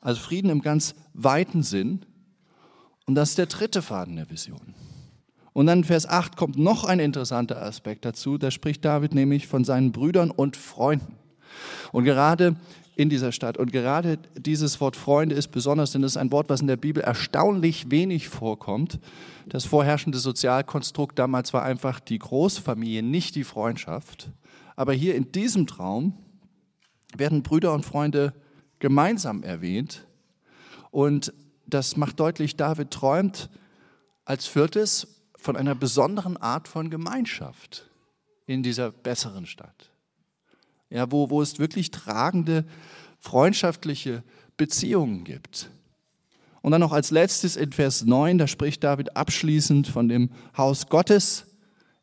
Also 0.00 0.21
Frieden 0.21 0.50
im 0.50 0.62
ganz 0.62 0.95
weiten 1.12 1.65
Sinn. 1.65 2.07
Und 3.05 3.17
das 3.17 3.31
ist 3.31 3.38
der 3.38 3.47
dritte 3.47 3.83
Faden 3.83 4.15
der 4.15 4.31
Vision. 4.31 4.76
Und 5.55 5.67
dann 5.67 5.79
in 5.79 5.85
Vers 5.85 6.09
8 6.09 6.37
kommt 6.37 6.57
noch 6.57 6.85
ein 6.85 7.00
interessanter 7.00 7.61
Aspekt 7.61 8.05
dazu. 8.05 8.38
Da 8.38 8.53
spricht 8.53 8.85
David 8.85 9.12
nämlich 9.12 9.49
von 9.49 9.65
seinen 9.65 9.91
Brüdern 9.91 10.31
und 10.31 10.57
Freunden. 10.57 11.17
Und 11.91 12.05
gerade 12.05 12.55
in 12.97 13.11
dieser 13.11 13.31
Stadt. 13.31 13.59
Und 13.59 13.73
gerade 13.73 14.19
dieses 14.37 14.81
Wort 14.81 14.97
Freunde 14.97 15.35
ist 15.37 15.49
besonders, 15.49 15.93
denn 15.93 16.03
es 16.03 16.12
ist 16.12 16.17
ein 16.17 16.33
Wort, 16.33 16.49
was 16.49 16.62
in 16.62 16.67
der 16.67 16.79
Bibel 16.79 17.03
erstaunlich 17.03 17.91
wenig 17.91 18.29
vorkommt. 18.29 18.99
Das 19.49 19.67
vorherrschende 19.67 20.19
Sozialkonstrukt 20.19 21.19
damals 21.19 21.53
war 21.53 21.62
einfach 21.62 22.00
die 22.00 22.19
Großfamilie, 22.19 23.03
nicht 23.03 23.35
die 23.35 23.45
Freundschaft. 23.45 24.31
Aber 24.76 24.95
hier 24.95 25.15
in 25.15 25.31
diesem 25.31 25.67
Traum 25.67 26.15
werden 27.17 27.43
Brüder 27.43 27.75
und 27.75 27.85
Freunde 27.85 28.33
gemeinsam 28.79 29.43
erwähnt. 29.43 30.07
Und 30.91 31.35
das 31.67 31.99
macht 31.99 32.19
deutlich, 32.19 32.57
David 32.57 32.91
träumt 32.91 33.50
als 34.25 34.47
viertes 34.47 35.23
von 35.37 35.55
einer 35.55 35.75
besonderen 35.75 36.38
Art 36.38 36.67
von 36.67 36.88
Gemeinschaft 36.88 37.91
in 38.47 38.62
dieser 38.62 38.91
besseren 38.91 39.45
Stadt 39.45 39.91
ja, 40.90 41.11
wo, 41.11 41.31
wo 41.31 41.43
es 41.43 41.59
wirklich 41.59 41.90
tragende 41.90 42.64
freundschaftliche 43.19 44.23
Beziehungen 44.57 45.25
gibt. 45.25 45.71
Und 46.62 46.73
dann 46.73 46.81
noch 46.81 46.93
als 46.93 47.11
letztes 47.11 47.57
in 47.57 47.73
Vers 47.73 48.05
9, 48.05 48.38
da 48.38 48.47
spricht 48.47 48.83
David 48.83 49.16
abschließend 49.16 49.87
von 49.87 50.09
dem 50.09 50.31
Haus 50.57 50.88
Gottes 50.88 51.47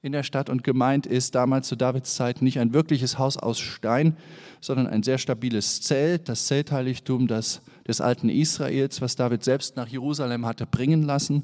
in 0.01 0.11
der 0.11 0.23
Stadt 0.23 0.49
und 0.49 0.63
gemeint 0.63 1.05
ist 1.05 1.33
damals 1.33 1.67
zu 1.67 1.75
Davids 1.75 2.15
Zeit 2.15 2.41
nicht 2.41 2.59
ein 2.59 2.73
wirkliches 2.73 3.17
Haus 3.17 3.37
aus 3.37 3.59
Stein, 3.59 4.17
sondern 4.59 4.87
ein 4.87 5.01
sehr 5.01 5.17
stabiles 5.17 5.81
Zelt, 5.81 6.29
das 6.29 6.45
Zeltheiligtum 6.47 7.27
des, 7.27 7.61
des 7.87 8.01
alten 8.01 8.29
Israels, 8.29 9.01
was 9.01 9.15
David 9.15 9.43
selbst 9.43 9.75
nach 9.77 9.87
Jerusalem 9.87 10.45
hatte 10.45 10.65
bringen 10.65 11.03
lassen. 11.03 11.43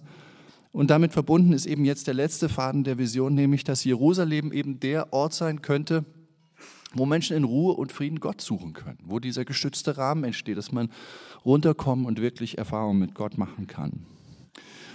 Und 0.72 0.90
damit 0.90 1.14
verbunden 1.14 1.54
ist 1.54 1.66
eben 1.66 1.86
jetzt 1.86 2.08
der 2.08 2.14
letzte 2.14 2.48
Faden 2.48 2.84
der 2.84 2.98
Vision, 2.98 3.34
nämlich 3.34 3.64
dass 3.64 3.84
Jerusalem 3.84 4.52
eben 4.52 4.80
der 4.80 5.14
Ort 5.14 5.34
sein 5.34 5.62
könnte, 5.62 6.06
wo 6.94 7.06
Menschen 7.06 7.38
in 7.38 7.44
Ruhe 7.44 7.74
und 7.74 7.92
Frieden 7.92 8.20
Gott 8.20 8.42
suchen 8.42 8.74
können, 8.74 9.00
wo 9.04 9.20
dieser 9.20 9.46
geschützte 9.46 9.98
Rahmen 9.98 10.24
entsteht, 10.24 10.58
dass 10.58 10.72
man 10.72 10.90
runterkommen 11.46 12.06
und 12.06 12.20
wirklich 12.20 12.58
Erfahrungen 12.58 13.00
mit 13.00 13.16
Gott 13.16 13.38
machen 13.38 13.68
kann. 13.68 14.06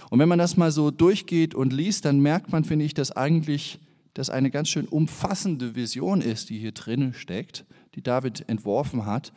Und 0.09 0.19
wenn 0.19 0.29
man 0.29 0.39
das 0.39 0.57
mal 0.57 0.71
so 0.71 0.91
durchgeht 0.91 1.55
und 1.55 1.73
liest, 1.73 2.05
dann 2.05 2.19
merkt 2.19 2.51
man, 2.51 2.63
finde 2.63 2.85
ich, 2.85 2.93
dass 2.93 3.11
eigentlich 3.11 3.79
das 4.13 4.29
eine 4.29 4.51
ganz 4.51 4.69
schön 4.69 4.87
umfassende 4.87 5.75
Vision 5.75 6.21
ist, 6.21 6.49
die 6.49 6.59
hier 6.59 6.71
drin 6.71 7.13
steckt, 7.13 7.65
die 7.95 8.01
David 8.01 8.47
entworfen 8.47 9.05
hat, 9.05 9.33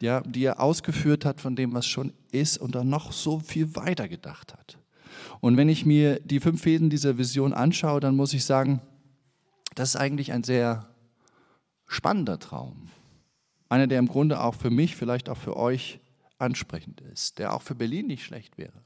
ja, 0.00 0.20
die 0.22 0.44
er 0.44 0.60
ausgeführt 0.60 1.24
hat 1.24 1.40
von 1.40 1.54
dem, 1.54 1.72
was 1.72 1.86
schon 1.86 2.12
ist 2.32 2.58
und 2.58 2.74
dann 2.74 2.88
noch 2.88 3.12
so 3.12 3.38
viel 3.38 3.76
weiter 3.76 4.08
gedacht 4.08 4.52
hat. 4.52 4.78
Und 5.40 5.56
wenn 5.56 5.68
ich 5.68 5.86
mir 5.86 6.20
die 6.20 6.40
fünf 6.40 6.62
Fäden 6.62 6.90
dieser 6.90 7.18
Vision 7.18 7.52
anschaue, 7.52 8.00
dann 8.00 8.16
muss 8.16 8.34
ich 8.34 8.44
sagen, 8.44 8.80
das 9.74 9.90
ist 9.90 9.96
eigentlich 9.96 10.32
ein 10.32 10.42
sehr 10.42 10.93
spannender 11.86 12.38
Traum. 12.38 12.88
Einer, 13.68 13.86
der 13.86 13.98
im 13.98 14.08
Grunde 14.08 14.40
auch 14.40 14.54
für 14.54 14.70
mich, 14.70 14.96
vielleicht 14.96 15.28
auch 15.28 15.36
für 15.36 15.56
euch 15.56 16.00
ansprechend 16.38 17.00
ist, 17.00 17.38
der 17.38 17.54
auch 17.54 17.62
für 17.62 17.74
Berlin 17.74 18.06
nicht 18.06 18.24
schlecht 18.24 18.58
wäre. 18.58 18.82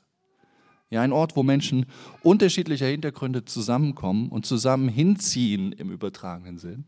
Ja, 0.91 1.03
ein 1.03 1.13
Ort, 1.13 1.37
wo 1.37 1.43
Menschen 1.43 1.87
unterschiedlicher 2.23 2.87
Hintergründe 2.87 3.45
zusammenkommen 3.45 4.29
und 4.31 4.47
zusammen 4.47 4.89
hinziehen 4.89 5.73
im 5.73 5.91
übertragenen 5.91 6.59
Sinn, 6.59 6.85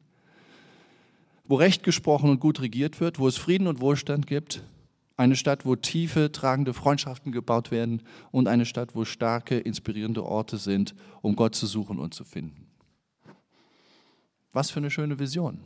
wo 1.45 1.57
Recht 1.57 1.83
gesprochen 1.83 2.31
und 2.31 2.41
gut 2.41 2.61
regiert 2.61 3.01
wird, 3.01 3.19
wo 3.19 3.29
es 3.29 3.37
Frieden 3.37 3.67
und 3.67 3.81
Wohlstand 3.81 4.27
gibt, 4.27 4.63
eine 5.19 5.37
Stadt, 5.37 5.67
wo 5.67 5.77
tiefe, 5.77 6.33
tragende 6.33 6.73
Freundschaften 6.73 7.31
gebaut 7.31 7.71
werden 7.71 8.03
und 8.31 8.49
eine 8.49 8.65
Stadt, 8.65 8.95
wo 8.95 9.05
starke, 9.05 9.59
inspirierende 9.59 10.25
Orte 10.25 10.57
sind, 10.57 10.95
um 11.21 11.37
Gott 11.37 11.55
zu 11.55 11.67
suchen 11.67 11.99
und 11.99 12.15
zu 12.15 12.25
finden. 12.25 12.69
Was 14.55 14.71
für 14.71 14.81
eine 14.81 14.91
schöne 14.91 15.19
Vision. 15.19 15.61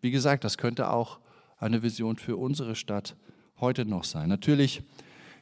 Wie 0.00 0.10
gesagt, 0.10 0.44
das 0.44 0.58
könnte 0.58 0.90
auch 0.90 1.18
eine 1.58 1.82
Vision 1.82 2.16
für 2.16 2.36
unsere 2.36 2.74
Stadt 2.74 3.16
heute 3.60 3.84
noch 3.84 4.04
sein. 4.04 4.28
Natürlich 4.28 4.82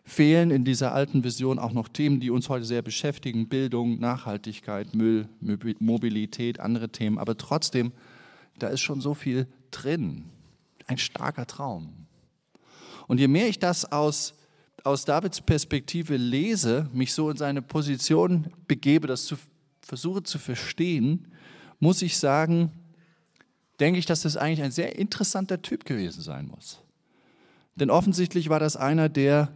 fehlen 0.05 0.51
in 0.51 0.65
dieser 0.65 0.93
alten 0.93 1.25
Vision 1.25 1.59
auch 1.59 1.73
noch 1.73 1.89
Themen, 1.89 2.21
die 2.21 2.31
uns 2.31 2.49
heute 2.49 2.65
sehr 2.65 2.83
beschäftigen, 2.83 3.49
Bildung, 3.49 3.99
Nachhaltigkeit, 3.99 4.95
Müll, 4.95 5.29
Mobilität, 5.81 6.61
andere 6.61 6.91
Themen, 6.91 7.19
aber 7.19 7.37
trotzdem, 7.37 7.93
da 8.59 8.69
ist 8.69 8.81
schon 8.81 9.01
so 9.01 9.15
viel 9.15 9.47
drin. 9.71 10.27
Ein 10.87 10.99
starker 10.99 11.47
Traum. 11.47 12.07
Und 13.07 13.19
je 13.19 13.29
mehr 13.29 13.49
ich 13.49 13.59
das 13.59 13.91
aus, 13.91 14.35
aus 14.85 15.07
Davids 15.07 15.41
Perspektive 15.41 16.17
lese, 16.17 16.89
mich 16.93 17.15
so 17.15 17.31
in 17.31 17.37
seine 17.37 17.63
Position 17.63 18.53
begebe, 18.69 19.07
das 19.07 19.25
zu, 19.25 19.37
versuche 19.81 20.23
zu 20.23 20.39
verstehen, 20.39 21.33
muss 21.81 22.03
ich 22.03 22.19
sagen, 22.19 22.71
denke 23.81 23.99
ich, 23.99 24.07
dass 24.07 24.23
das 24.23 24.37
eigentlich 24.37 24.63
ein 24.63 24.71
sehr 24.71 24.99
interessanter 24.99 25.63
Typ 25.63 25.85
gewesen 25.85 26.23
sein 26.23 26.47
muss. 26.47 26.81
Denn 27.77 27.91
offensichtlich 27.91 28.49
war 28.49 28.61
das 28.61 28.77
einer, 28.77 29.09
der 29.09 29.53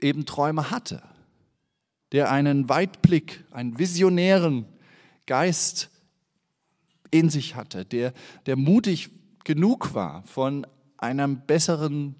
eben 0.00 0.26
Träume 0.26 0.70
hatte, 0.70 1.02
der 2.12 2.30
einen 2.30 2.68
Weitblick, 2.68 3.44
einen 3.50 3.78
visionären 3.78 4.66
Geist 5.26 5.90
in 7.10 7.30
sich 7.30 7.54
hatte, 7.54 7.84
der, 7.84 8.12
der 8.46 8.56
mutig 8.56 9.10
genug 9.44 9.94
war, 9.94 10.22
von 10.24 10.66
einem 10.98 11.40
besseren 11.46 12.16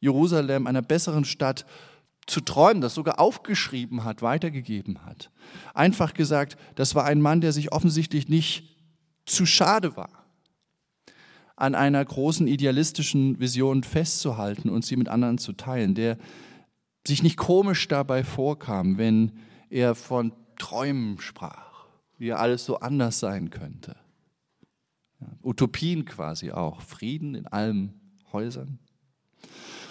Jerusalem, 0.00 0.66
einer 0.66 0.82
besseren 0.82 1.24
Stadt 1.24 1.66
zu 2.26 2.40
träumen, 2.42 2.82
das 2.82 2.94
sogar 2.94 3.18
aufgeschrieben 3.18 4.04
hat, 4.04 4.22
weitergegeben 4.22 5.04
hat. 5.04 5.30
Einfach 5.74 6.14
gesagt, 6.14 6.58
das 6.74 6.94
war 6.94 7.04
ein 7.04 7.22
Mann, 7.22 7.40
der 7.40 7.52
sich 7.52 7.72
offensichtlich 7.72 8.28
nicht 8.28 8.76
zu 9.24 9.46
schade 9.46 9.96
war, 9.96 10.17
an 11.58 11.74
einer 11.74 12.04
großen 12.04 12.46
idealistischen 12.46 13.40
Vision 13.40 13.82
festzuhalten 13.82 14.70
und 14.70 14.84
sie 14.84 14.96
mit 14.96 15.08
anderen 15.08 15.38
zu 15.38 15.52
teilen, 15.52 15.94
der 15.94 16.16
sich 17.06 17.22
nicht 17.22 17.36
komisch 17.36 17.88
dabei 17.88 18.22
vorkam, 18.22 18.96
wenn 18.96 19.32
er 19.68 19.96
von 19.96 20.32
Träumen 20.58 21.20
sprach, 21.20 21.86
wie 22.16 22.32
alles 22.32 22.64
so 22.64 22.78
anders 22.78 23.18
sein 23.18 23.50
könnte. 23.50 23.96
Utopien 25.42 26.04
quasi 26.04 26.52
auch, 26.52 26.80
Frieden 26.80 27.34
in 27.34 27.46
allen 27.48 28.00
Häusern. 28.32 28.78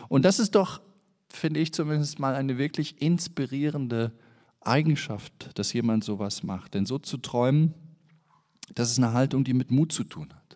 Und 0.07 0.23
das 0.23 0.39
ist 0.39 0.55
doch, 0.55 0.81
finde 1.29 1.59
ich 1.59 1.73
zumindest 1.73 2.17
mal, 2.17 2.35
eine 2.35 2.57
wirklich 2.57 3.01
inspirierende 3.01 4.13
Eigenschaft, 4.61 5.49
dass 5.55 5.73
jemand 5.73 6.05
sowas 6.05 6.43
macht. 6.43 6.75
Denn 6.75 6.85
so 6.85 6.97
zu 6.97 7.17
träumen, 7.17 7.73
das 8.73 8.91
ist 8.91 8.99
eine 8.99 9.11
Haltung, 9.11 9.43
die 9.43 9.53
mit 9.53 9.69
Mut 9.69 9.91
zu 9.91 10.05
tun 10.05 10.29
hat. 10.33 10.46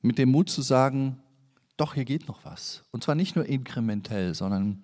Mit 0.00 0.18
dem 0.18 0.30
Mut 0.30 0.48
zu 0.48 0.62
sagen, 0.62 1.20
doch, 1.76 1.94
hier 1.94 2.04
geht 2.04 2.28
noch 2.28 2.44
was. 2.44 2.84
Und 2.90 3.04
zwar 3.04 3.14
nicht 3.14 3.36
nur 3.36 3.46
inkrementell, 3.46 4.34
sondern 4.34 4.82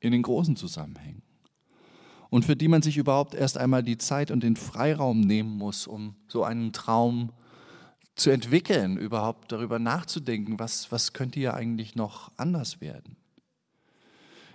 in 0.00 0.12
den 0.12 0.22
großen 0.22 0.56
Zusammenhängen. 0.56 1.22
Und 2.30 2.44
für 2.44 2.56
die 2.56 2.68
man 2.68 2.82
sich 2.82 2.96
überhaupt 2.96 3.34
erst 3.34 3.58
einmal 3.58 3.82
die 3.82 3.98
Zeit 3.98 4.30
und 4.30 4.42
den 4.42 4.56
Freiraum 4.56 5.20
nehmen 5.20 5.56
muss, 5.56 5.86
um 5.86 6.14
so 6.28 6.44
einen 6.44 6.72
Traum 6.72 7.32
zu 8.14 8.30
entwickeln, 8.30 8.96
überhaupt 8.96 9.50
darüber 9.50 9.78
nachzudenken, 9.78 10.58
was, 10.58 10.92
was 10.92 11.12
könnte 11.12 11.40
hier 11.40 11.54
eigentlich 11.54 11.96
noch 11.96 12.30
anders 12.36 12.80
werden. 12.80 13.16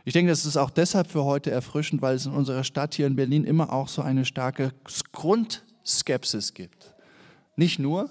Ich 0.06 0.14
denke, 0.14 0.30
das 0.30 0.46
ist 0.46 0.56
auch 0.56 0.70
deshalb 0.70 1.08
für 1.10 1.26
heute 1.26 1.50
erfrischend, 1.50 2.02
weil 2.02 2.16
es 2.16 2.28
in 2.28 2.32
unserer 2.32 2.64
Stadt 2.64 2.94
hier 2.94 3.08
in 3.08 3.16
Berlin 3.16 3.44
immer 3.44 3.74
auch 3.74 3.88
so 3.88 4.04
eine 4.04 4.24
starke 4.24 4.72
Grundskepsis 5.12 6.54
gibt. 6.54 6.94
Nicht 7.56 7.80
nur, 7.80 8.10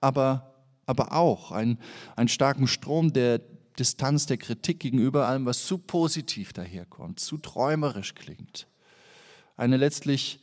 aber, 0.00 0.49
aber 0.90 1.12
auch 1.12 1.52
einen, 1.52 1.78
einen 2.16 2.28
starken 2.28 2.66
Strom 2.66 3.12
der 3.12 3.40
Distanz, 3.78 4.26
der 4.26 4.36
Kritik 4.36 4.80
gegenüber 4.80 5.26
allem, 5.26 5.46
was 5.46 5.64
zu 5.64 5.78
positiv 5.78 6.52
daherkommt, 6.52 7.20
zu 7.20 7.38
träumerisch 7.38 8.14
klingt. 8.14 8.66
Eine 9.56 9.76
letztlich 9.76 10.40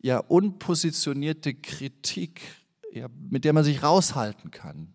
ja 0.00 0.18
unpositionierte 0.18 1.54
Kritik, 1.54 2.40
ja, 2.92 3.08
mit 3.28 3.44
der 3.44 3.52
man 3.52 3.64
sich 3.64 3.82
raushalten 3.82 4.50
kann, 4.50 4.94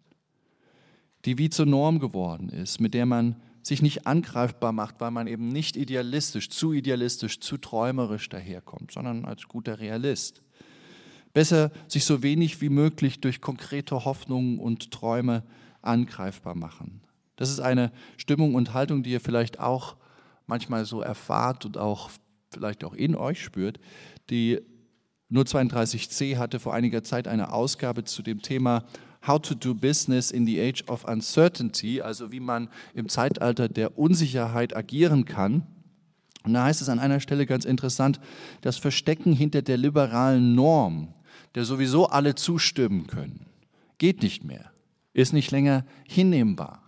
die 1.26 1.38
wie 1.38 1.50
zur 1.50 1.66
Norm 1.66 2.00
geworden 2.00 2.50
ist, 2.50 2.80
mit 2.80 2.94
der 2.94 3.06
man 3.06 3.36
sich 3.62 3.82
nicht 3.82 4.08
angreifbar 4.08 4.72
macht, 4.72 5.02
weil 5.02 5.12
man 5.12 5.28
eben 5.28 5.50
nicht 5.50 5.76
idealistisch, 5.76 6.50
zu 6.50 6.72
idealistisch, 6.74 7.40
zu 7.40 7.58
träumerisch 7.58 8.30
daherkommt, 8.30 8.92
sondern 8.92 9.26
als 9.26 9.48
guter 9.48 9.80
Realist. 9.80 10.42
Besser 11.34 11.72
sich 11.88 12.06
so 12.06 12.24
wenig 12.24 12.62
wie 12.62 12.70
möglich 12.70 13.22
durch 13.22 13.42
konkrete 13.42 14.06
Hoffnungen 14.06 14.60
und 14.60 14.92
Träume 14.92 15.44
angreifbar 15.82 16.56
machen. 16.56 17.02
Das 17.36 17.50
ist 17.50 17.60
eine 17.60 17.92
Stimmung 18.18 18.56
und 18.56 18.74
Haltung, 18.74 19.04
die 19.04 19.12
ihr 19.12 19.22
vielleicht 19.22 19.60
auch 19.60 19.96
manchmal 20.48 20.86
so 20.86 21.02
erfahrt 21.02 21.66
und 21.66 21.78
auch 21.78 22.10
vielleicht 22.52 22.84
auch 22.84 22.94
in 22.94 23.16
euch 23.16 23.42
spürt. 23.42 23.80
Die 24.30 24.60
nur 25.30 25.44
32c 25.44 26.38
hatte 26.38 26.60
vor 26.60 26.74
einiger 26.74 27.04
Zeit 27.04 27.28
eine 27.28 27.54
Ausgabe 27.54 28.04
zu 28.04 28.24
dem 28.24 28.42
Thema 28.42 28.84
How 29.26 29.40
to 29.40 29.54
do 29.54 29.76
business 29.76 30.32
in 30.32 30.46
the 30.46 30.60
age 30.60 30.84
of 30.88 31.06
uncertainty, 31.06 32.02
also 32.02 32.32
wie 32.32 32.40
man 32.40 32.70
im 32.94 33.10
Zeitalter 33.10 33.70
der 33.70 33.98
Unsicherheit 33.98 34.76
agieren 34.76 35.26
kann. 35.26 35.68
Und 36.44 36.54
da 36.54 36.64
heißt 36.64 36.82
es 36.82 36.90
an 36.90 37.00
einer 37.00 37.20
Stelle 37.20 37.46
ganz 37.46 37.66
interessant, 37.66 38.20
das 38.62 38.78
Verstecken 38.78 39.34
hinter 39.34 39.62
der 39.62 39.78
liberalen 39.78 40.56
Norm, 40.56 41.14
der 41.56 41.66
sowieso 41.66 42.08
alle 42.08 42.36
zustimmen 42.36 43.08
können, 43.08 43.46
geht 43.98 44.22
nicht 44.22 44.44
mehr, 44.44 44.72
ist 45.14 45.34
nicht 45.34 45.52
länger 45.52 45.86
hinnehmbar, 46.08 46.84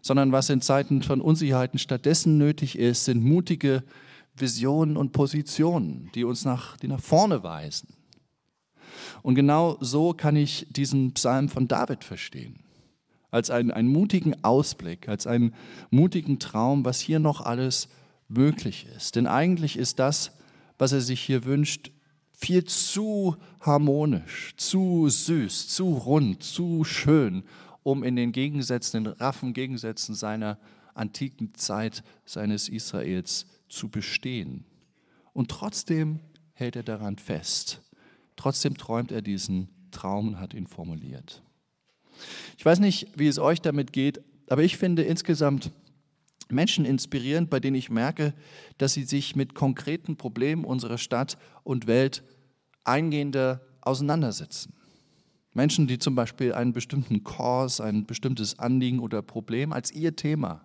sondern 0.00 0.32
was 0.32 0.50
in 0.50 0.60
Zeiten 0.60 1.02
von 1.02 1.20
Unsicherheiten 1.20 1.78
stattdessen 1.78 2.38
nötig 2.38 2.78
ist, 2.78 3.04
sind 3.04 3.24
mutige 3.24 3.82
Visionen 4.34 4.96
und 4.96 5.12
Positionen, 5.12 6.10
die 6.14 6.24
uns 6.24 6.44
nach, 6.44 6.76
die 6.76 6.88
nach 6.88 7.00
vorne 7.00 7.42
weisen 7.42 7.96
und 9.22 9.34
genau 9.34 9.76
so 9.80 10.12
kann 10.12 10.36
ich 10.36 10.66
diesen 10.70 11.12
Psalm 11.14 11.48
von 11.48 11.68
David 11.68 12.04
verstehen. 12.04 12.60
Als 13.30 13.50
einen, 13.50 13.70
einen 13.70 13.88
mutigen 13.88 14.44
Ausblick, 14.44 15.08
als 15.08 15.26
einen 15.26 15.54
mutigen 15.90 16.38
Traum, 16.38 16.84
was 16.84 17.00
hier 17.00 17.18
noch 17.18 17.40
alles 17.40 17.88
möglich 18.28 18.86
ist. 18.96 19.16
Denn 19.16 19.26
eigentlich 19.26 19.76
ist 19.76 19.98
das, 19.98 20.32
was 20.78 20.92
er 20.92 21.00
sich 21.00 21.20
hier 21.20 21.44
wünscht, 21.44 21.90
viel 22.36 22.64
zu 22.64 23.36
harmonisch, 23.60 24.54
zu 24.56 25.08
süß, 25.08 25.68
zu 25.68 25.94
rund, 25.94 26.42
zu 26.42 26.84
schön, 26.84 27.42
um 27.82 28.04
in 28.04 28.14
den 28.14 28.32
Gegensätzen, 28.32 29.04
den 29.04 29.12
raffen 29.14 29.54
Gegensätzen 29.54 30.14
seiner 30.14 30.58
antiken 30.94 31.54
Zeit, 31.54 32.04
seines 32.24 32.68
Israels 32.68 33.46
zu 33.68 33.88
bestehen. 33.88 34.64
Und 35.32 35.50
trotzdem 35.50 36.20
hält 36.52 36.76
er 36.76 36.82
daran 36.82 37.16
fest. 37.16 37.82
Trotzdem 38.36 38.76
träumt 38.76 39.12
er 39.12 39.22
diesen 39.22 39.68
Traum 39.90 40.28
und 40.28 40.40
hat 40.40 40.54
ihn 40.54 40.66
formuliert. 40.66 41.42
Ich 42.58 42.64
weiß 42.64 42.80
nicht, 42.80 43.08
wie 43.16 43.28
es 43.28 43.38
euch 43.38 43.60
damit 43.60 43.92
geht, 43.92 44.20
aber 44.48 44.62
ich 44.62 44.76
finde 44.76 45.02
insgesamt 45.02 45.70
Menschen 46.48 46.84
inspirierend, 46.84 47.50
bei 47.50 47.60
denen 47.60 47.76
ich 47.76 47.90
merke, 47.90 48.32
dass 48.78 48.94
sie 48.94 49.04
sich 49.04 49.36
mit 49.36 49.54
konkreten 49.54 50.16
Problemen 50.16 50.64
unserer 50.64 50.98
Stadt 50.98 51.38
und 51.64 51.86
Welt 51.86 52.22
eingehender 52.86 53.60
auseinandersetzen. 53.80 54.72
Menschen, 55.54 55.86
die 55.86 55.98
zum 55.98 56.14
Beispiel 56.14 56.52
einen 56.52 56.72
bestimmten 56.72 57.24
Kurs, 57.24 57.80
ein 57.80 58.04
bestimmtes 58.04 58.58
Anliegen 58.58 58.98
oder 58.98 59.22
Problem 59.22 59.72
als 59.72 59.90
ihr 59.90 60.14
Thema 60.14 60.60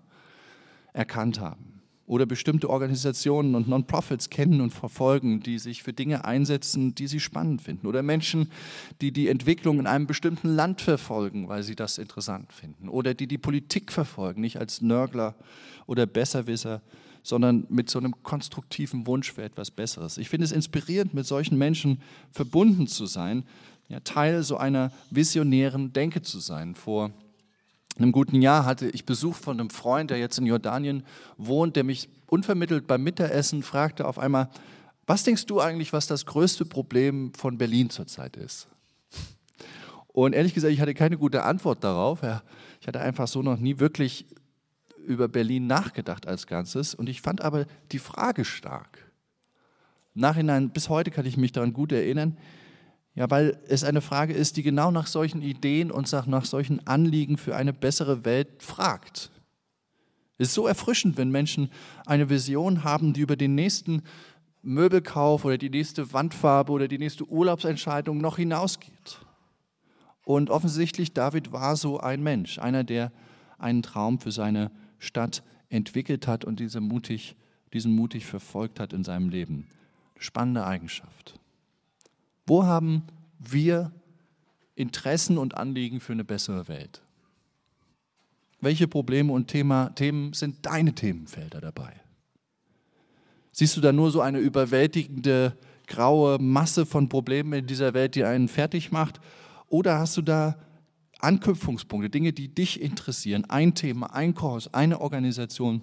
erkannt 0.94 1.40
haben 1.40 1.82
oder 2.12 2.26
bestimmte 2.26 2.70
Organisationen 2.70 3.56
und 3.56 3.70
Non-Profits 3.70 4.30
kennen 4.30 4.60
und 4.60 4.72
verfolgen, 4.72 5.40
die 5.40 5.60
sich 5.60 5.82
für 5.82 5.94
Dinge 5.94 6.26
einsetzen, 6.26 6.94
die 6.94 7.08
sie 7.08 7.22
spannend 7.22 7.62
finden. 7.62 7.88
Oder 7.88 8.04
Menschen, 8.04 8.52
die 9.00 9.14
die 9.14 9.30
Entwicklung 9.30 9.80
in 9.80 9.88
einem 9.88 10.08
bestimmten 10.08 10.50
Land 10.50 10.82
verfolgen, 10.82 11.48
weil 11.48 11.64
sie 11.64 11.78
das 11.78 11.98
interessant 11.98 12.52
finden. 12.52 12.90
Oder 12.90 13.14
die 13.14 13.28
die 13.28 13.38
Politik 13.38 13.94
verfolgen, 13.94 14.42
nicht 14.42 14.58
als 14.58 14.82
Nörgler 14.82 15.36
oder 15.86 16.06
Besserwisser, 16.06 16.82
sondern 17.24 17.66
mit 17.70 17.90
so 17.90 18.00
einem 18.00 18.24
konstruktiven 18.24 19.08
Wunsch 19.08 19.32
für 19.32 19.44
etwas 19.44 19.72
Besseres. 19.72 20.18
Ich 20.18 20.30
finde 20.30 20.46
es 20.46 20.52
inspirierend, 20.52 21.14
mit 21.14 21.26
solchen 21.26 21.58
Menschen 21.58 22.02
verbunden 22.32 22.88
zu 22.88 23.06
sein, 23.06 23.44
ja, 23.90 24.00
Teil 24.00 24.44
so 24.44 24.58
einer 24.58 24.92
visionären 25.10 25.92
Denke 25.94 26.22
zu 26.22 26.40
sein. 26.40 26.76
Vor 26.76 27.12
einem 27.98 28.12
guten 28.12 28.42
Jahr 28.42 28.66
hatte 28.66 28.90
ich 28.90 29.06
Besuch 29.06 29.36
von 29.36 29.60
einem 29.60 29.70
Freund, 29.70 30.10
der 30.10 30.18
jetzt 30.18 30.38
in 30.38 30.46
Jordanien 30.46 31.04
wohnt, 31.38 31.76
der 31.76 31.84
mich 31.84 32.10
unvermittelt 32.28 32.88
beim 32.88 33.04
Mittagessen 33.04 33.64
fragte 33.64 34.08
auf 34.08 34.18
einmal, 34.18 34.50
was 35.08 35.24
denkst 35.24 35.46
du 35.46 35.60
eigentlich, 35.60 35.92
was 35.92 36.08
das 36.08 36.26
größte 36.26 36.64
Problem 36.64 37.34
von 37.34 37.58
Berlin 37.58 37.90
zurzeit 37.90 38.38
ist? 38.38 38.68
Und 40.08 40.34
ehrlich 40.34 40.54
gesagt, 40.54 40.74
ich 40.74 40.80
hatte 40.82 40.94
keine 40.94 41.18
gute 41.18 41.44
Antwort 41.44 41.84
darauf. 41.84 42.20
Ich 42.80 42.88
hatte 42.88 43.00
einfach 43.00 43.28
so 43.28 43.42
noch 43.42 43.58
nie 43.58 43.80
wirklich 43.80 44.26
über 45.06 45.28
Berlin 45.28 45.68
nachgedacht 45.68 46.28
als 46.28 46.48
Ganzes. 46.48 46.94
Und 46.94 47.10
ich 47.10 47.22
fand 47.22 47.42
aber 47.42 47.66
die 47.92 48.00
Frage 48.00 48.46
stark. 48.46 49.12
Nachhinein, 50.14 50.70
bis 50.70 50.90
heute 50.90 51.12
kann 51.12 51.26
ich 51.26 51.38
mich 51.38 51.52
daran 51.52 51.74
gut 51.74 51.92
erinnern, 51.92 52.38
ja, 53.14 53.30
weil 53.30 53.60
es 53.68 53.84
eine 53.84 54.02
Frage 54.02 54.34
ist, 54.34 54.56
die 54.56 54.64
genau 54.64 54.90
nach 54.90 55.08
solchen 55.08 55.42
Ideen 55.42 55.92
und 55.92 56.12
nach 56.28 56.46
solchen 56.46 56.86
Anliegen 56.88 57.38
für 57.38 57.56
eine 57.56 57.74
bessere 57.74 58.24
Welt 58.24 58.64
fragt. 58.64 59.32
Es 60.38 60.50
ist 60.50 60.54
so 60.54 60.66
erfrischend, 60.66 61.18
wenn 61.18 61.30
Menschen 61.30 61.70
eine 62.06 62.30
Vision 62.30 62.84
haben, 62.84 63.14
die 63.14 63.22
über 63.22 63.36
den 63.36 63.54
nächsten 63.54 64.02
Möbelkauf 64.62 65.44
oder 65.44 65.58
die 65.58 65.70
nächste 65.70 66.14
Wandfarbe 66.14 66.72
oder 66.72 66.88
die 66.88 66.98
nächste 66.98 67.28
Urlaubsentscheidung 67.28 68.20
noch 68.20 68.38
hinausgeht. 68.38 69.20
Und 70.24 70.50
offensichtlich, 70.50 71.14
David 71.14 71.52
war 71.52 71.76
so 71.76 72.00
ein 72.00 72.24
Mensch, 72.24 72.60
einer, 72.60 72.84
der 72.84 73.12
einen 73.58 73.82
Traum 73.82 74.20
für 74.20 74.32
seine 74.32 74.72
Stadt 75.02 75.44
entwickelt 75.70 76.28
hat 76.28 76.46
und 76.46 76.60
diese 76.60 76.80
mutig, 76.80 77.36
diesen 77.74 77.94
mutig 77.94 78.26
verfolgt 78.26 78.80
hat 78.80 78.94
in 78.94 79.04
seinem 79.04 79.30
Leben. 79.30 79.68
Spannende 80.18 80.66
Eigenschaft. 80.66 81.40
Wo 82.46 82.64
haben 82.64 83.04
wir 83.40 83.92
Interessen 84.76 85.40
und 85.40 85.58
Anliegen 85.58 86.00
für 86.00 86.14
eine 86.14 86.24
bessere 86.24 86.68
Welt? 86.68 87.02
Welche 88.60 88.88
Probleme 88.88 89.34
und 89.34 89.48
Thema, 89.48 89.90
Themen 89.96 90.34
sind 90.34 90.66
deine 90.68 90.94
Themenfelder 90.94 91.60
dabei? 91.60 91.94
Siehst 93.52 93.76
du 93.76 93.82
da 93.82 93.92
nur 93.92 94.12
so 94.12 94.22
eine 94.22 94.38
überwältigende 94.38 95.58
graue 95.88 96.38
Masse 96.40 96.86
von 96.86 97.10
Problemen 97.10 97.54
in 97.54 97.66
dieser 97.66 97.96
Welt, 97.96 98.14
die 98.14 98.24
einen 98.24 98.48
fertig 98.48 98.92
macht? 98.92 99.20
Oder 99.68 99.98
hast 99.98 100.16
du 100.16 100.22
da 100.22 100.58
Anknüpfungspunkte, 101.24 102.10
Dinge, 102.10 102.34
die 102.34 102.54
dich 102.54 102.82
interessieren, 102.82 103.46
ein 103.50 103.76
Thema, 103.76 104.14
ein 104.14 104.34
Kurs, 104.34 104.74
eine 104.74 105.02
Organisation, 105.02 105.82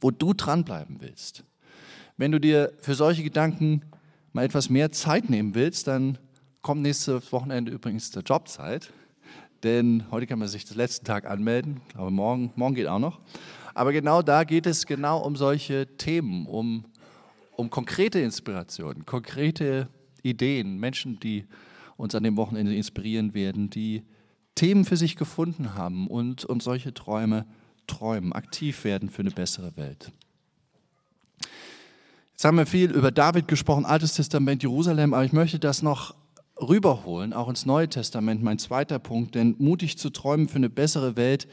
wo 0.00 0.10
du 0.10 0.32
dranbleiben 0.34 0.96
willst? 1.00 1.44
Wenn 2.16 2.32
du 2.32 2.40
dir 2.40 2.72
für 2.80 2.94
solche 2.94 3.22
Gedanken 3.22 3.82
mal 4.32 4.44
etwas 4.44 4.70
mehr 4.70 4.92
Zeit 4.92 5.30
nehmen 5.30 5.54
willst, 5.54 5.86
dann 5.86 6.18
kommt 6.62 6.82
nächstes 6.82 7.32
Wochenende 7.32 7.72
übrigens 7.72 8.10
zur 8.10 8.22
Jobzeit. 8.22 8.92
Denn 9.62 10.04
heute 10.10 10.26
kann 10.26 10.38
man 10.38 10.48
sich 10.48 10.64
den 10.64 10.76
letzten 10.76 11.04
Tag 11.04 11.26
anmelden, 11.26 11.80
aber 11.94 12.10
morgen, 12.10 12.52
morgen 12.56 12.74
geht 12.74 12.86
auch 12.86 12.98
noch. 12.98 13.20
Aber 13.74 13.92
genau 13.92 14.22
da 14.22 14.44
geht 14.44 14.66
es 14.66 14.86
genau 14.86 15.18
um 15.18 15.36
solche 15.36 15.86
Themen, 15.96 16.46
um, 16.46 16.84
um 17.56 17.70
konkrete 17.70 18.20
Inspirationen, 18.20 19.04
konkrete 19.04 19.88
Ideen, 20.22 20.78
Menschen, 20.78 21.20
die 21.20 21.46
uns 21.96 22.14
an 22.14 22.22
dem 22.22 22.36
Wochenende 22.36 22.74
inspirieren 22.74 23.34
werden, 23.34 23.68
die 23.70 24.02
Themen 24.60 24.84
für 24.84 24.98
sich 24.98 25.16
gefunden 25.16 25.74
haben 25.74 26.06
und, 26.06 26.44
und 26.44 26.62
solche 26.62 26.92
Träume 26.92 27.46
träumen, 27.86 28.34
aktiv 28.34 28.84
werden 28.84 29.08
für 29.08 29.22
eine 29.22 29.30
bessere 29.30 29.74
Welt. 29.78 30.12
Jetzt 32.32 32.44
haben 32.44 32.58
wir 32.58 32.66
viel 32.66 32.90
über 32.90 33.10
David 33.10 33.48
gesprochen, 33.48 33.86
Altes 33.86 34.12
Testament, 34.12 34.62
Jerusalem, 34.62 35.14
aber 35.14 35.24
ich 35.24 35.32
möchte 35.32 35.58
das 35.58 35.80
noch 35.80 36.14
rüberholen, 36.60 37.32
auch 37.32 37.48
ins 37.48 37.64
Neue 37.64 37.88
Testament, 37.88 38.42
mein 38.42 38.58
zweiter 38.58 38.98
Punkt, 38.98 39.34
denn 39.34 39.56
mutig 39.58 39.96
zu 39.96 40.10
träumen 40.10 40.46
für 40.46 40.56
eine 40.56 40.68
bessere 40.68 41.16
Welt, 41.16 41.48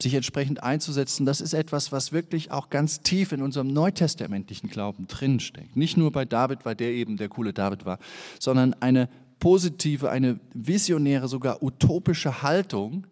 sich 0.00 0.14
entsprechend 0.14 0.62
einzusetzen, 0.62 1.26
das 1.26 1.40
ist 1.40 1.52
etwas, 1.52 1.90
was 1.90 2.12
wirklich 2.12 2.52
auch 2.52 2.70
ganz 2.70 3.00
tief 3.00 3.32
in 3.32 3.42
unserem 3.42 3.66
neutestamentlichen 3.66 4.70
Glauben 4.70 5.08
drinsteckt. 5.08 5.76
Nicht 5.76 5.96
nur 5.96 6.12
bei 6.12 6.24
David, 6.24 6.64
weil 6.64 6.76
der 6.76 6.90
eben 6.90 7.16
der 7.16 7.28
coole 7.28 7.52
David 7.52 7.84
war, 7.84 7.98
sondern 8.38 8.74
eine 8.74 9.08
positive, 9.38 10.10
eine 10.10 10.40
visionäre, 10.52 11.28
sogar 11.28 11.62
utopische 11.62 12.42
Haltung 12.42 13.06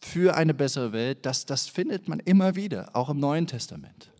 für 0.00 0.36
eine 0.36 0.54
bessere 0.54 0.92
Welt, 0.92 1.26
das, 1.26 1.46
das 1.46 1.68
findet 1.68 2.08
man 2.08 2.20
immer 2.20 2.56
wieder, 2.56 2.90
auch 2.94 3.10
im 3.10 3.18
Neuen 3.18 3.46
Testament. 3.46 4.10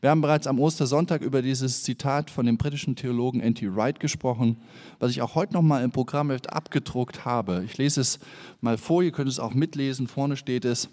Wir 0.00 0.10
haben 0.10 0.20
bereits 0.20 0.46
am 0.46 0.60
Ostersonntag 0.60 1.22
über 1.22 1.42
dieses 1.42 1.82
Zitat 1.82 2.30
von 2.30 2.46
dem 2.46 2.56
britischen 2.56 2.96
Theologen 2.96 3.40
N.T. 3.40 3.74
Wright 3.74 3.98
gesprochen, 4.00 4.58
was 4.98 5.10
ich 5.10 5.22
auch 5.22 5.34
heute 5.34 5.54
nochmal 5.54 5.82
im 5.82 5.90
Programm 5.90 6.30
abgedruckt 6.30 7.24
habe. 7.24 7.62
Ich 7.64 7.78
lese 7.78 8.00
es 8.00 8.18
mal 8.60 8.78
vor, 8.78 9.02
ihr 9.02 9.12
könnt 9.12 9.28
es 9.28 9.38
auch 9.38 9.54
mitlesen, 9.54 10.06
vorne 10.06 10.36
steht 10.36 10.64
es. 10.64 10.88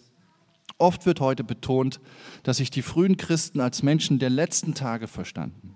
Oft 0.77 1.05
wird 1.05 1.19
heute 1.19 1.43
betont, 1.43 1.99
dass 2.43 2.57
sich 2.57 2.69
die 2.69 2.81
frühen 2.81 3.17
Christen 3.17 3.59
als 3.59 3.83
Menschen 3.83 4.19
der 4.19 4.29
letzten 4.29 4.73
Tage 4.73 5.07
verstanden. 5.07 5.74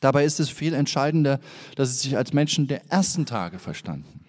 Dabei 0.00 0.24
ist 0.24 0.40
es 0.40 0.48
viel 0.48 0.74
entscheidender, 0.74 1.40
dass 1.76 1.90
sie 1.90 2.08
sich 2.08 2.16
als 2.16 2.32
Menschen 2.32 2.66
der 2.66 2.90
ersten 2.90 3.26
Tage 3.26 3.58
verstanden. 3.58 4.20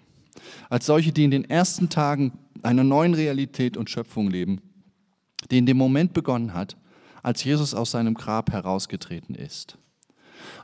Als 0.70 0.86
solche, 0.86 1.12
die 1.12 1.24
in 1.24 1.30
den 1.30 1.48
ersten 1.48 1.88
Tagen 1.88 2.32
einer 2.62 2.84
neuen 2.84 3.14
Realität 3.14 3.76
und 3.76 3.90
Schöpfung 3.90 4.30
leben, 4.30 4.60
die 5.50 5.58
in 5.58 5.66
dem 5.66 5.76
Moment 5.76 6.12
begonnen 6.12 6.54
hat, 6.54 6.76
als 7.22 7.44
Jesus 7.44 7.74
aus 7.74 7.90
seinem 7.90 8.14
Grab 8.14 8.52
herausgetreten 8.52 9.34
ist. 9.34 9.78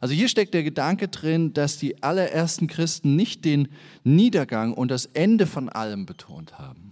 Also 0.00 0.14
hier 0.14 0.28
steckt 0.28 0.54
der 0.54 0.62
Gedanke 0.62 1.08
drin, 1.08 1.52
dass 1.52 1.78
die 1.78 2.02
allerersten 2.02 2.66
Christen 2.66 3.16
nicht 3.16 3.44
den 3.44 3.68
Niedergang 4.04 4.72
und 4.72 4.90
das 4.90 5.06
Ende 5.06 5.46
von 5.46 5.68
allem 5.68 6.06
betont 6.06 6.58
haben. 6.58 6.91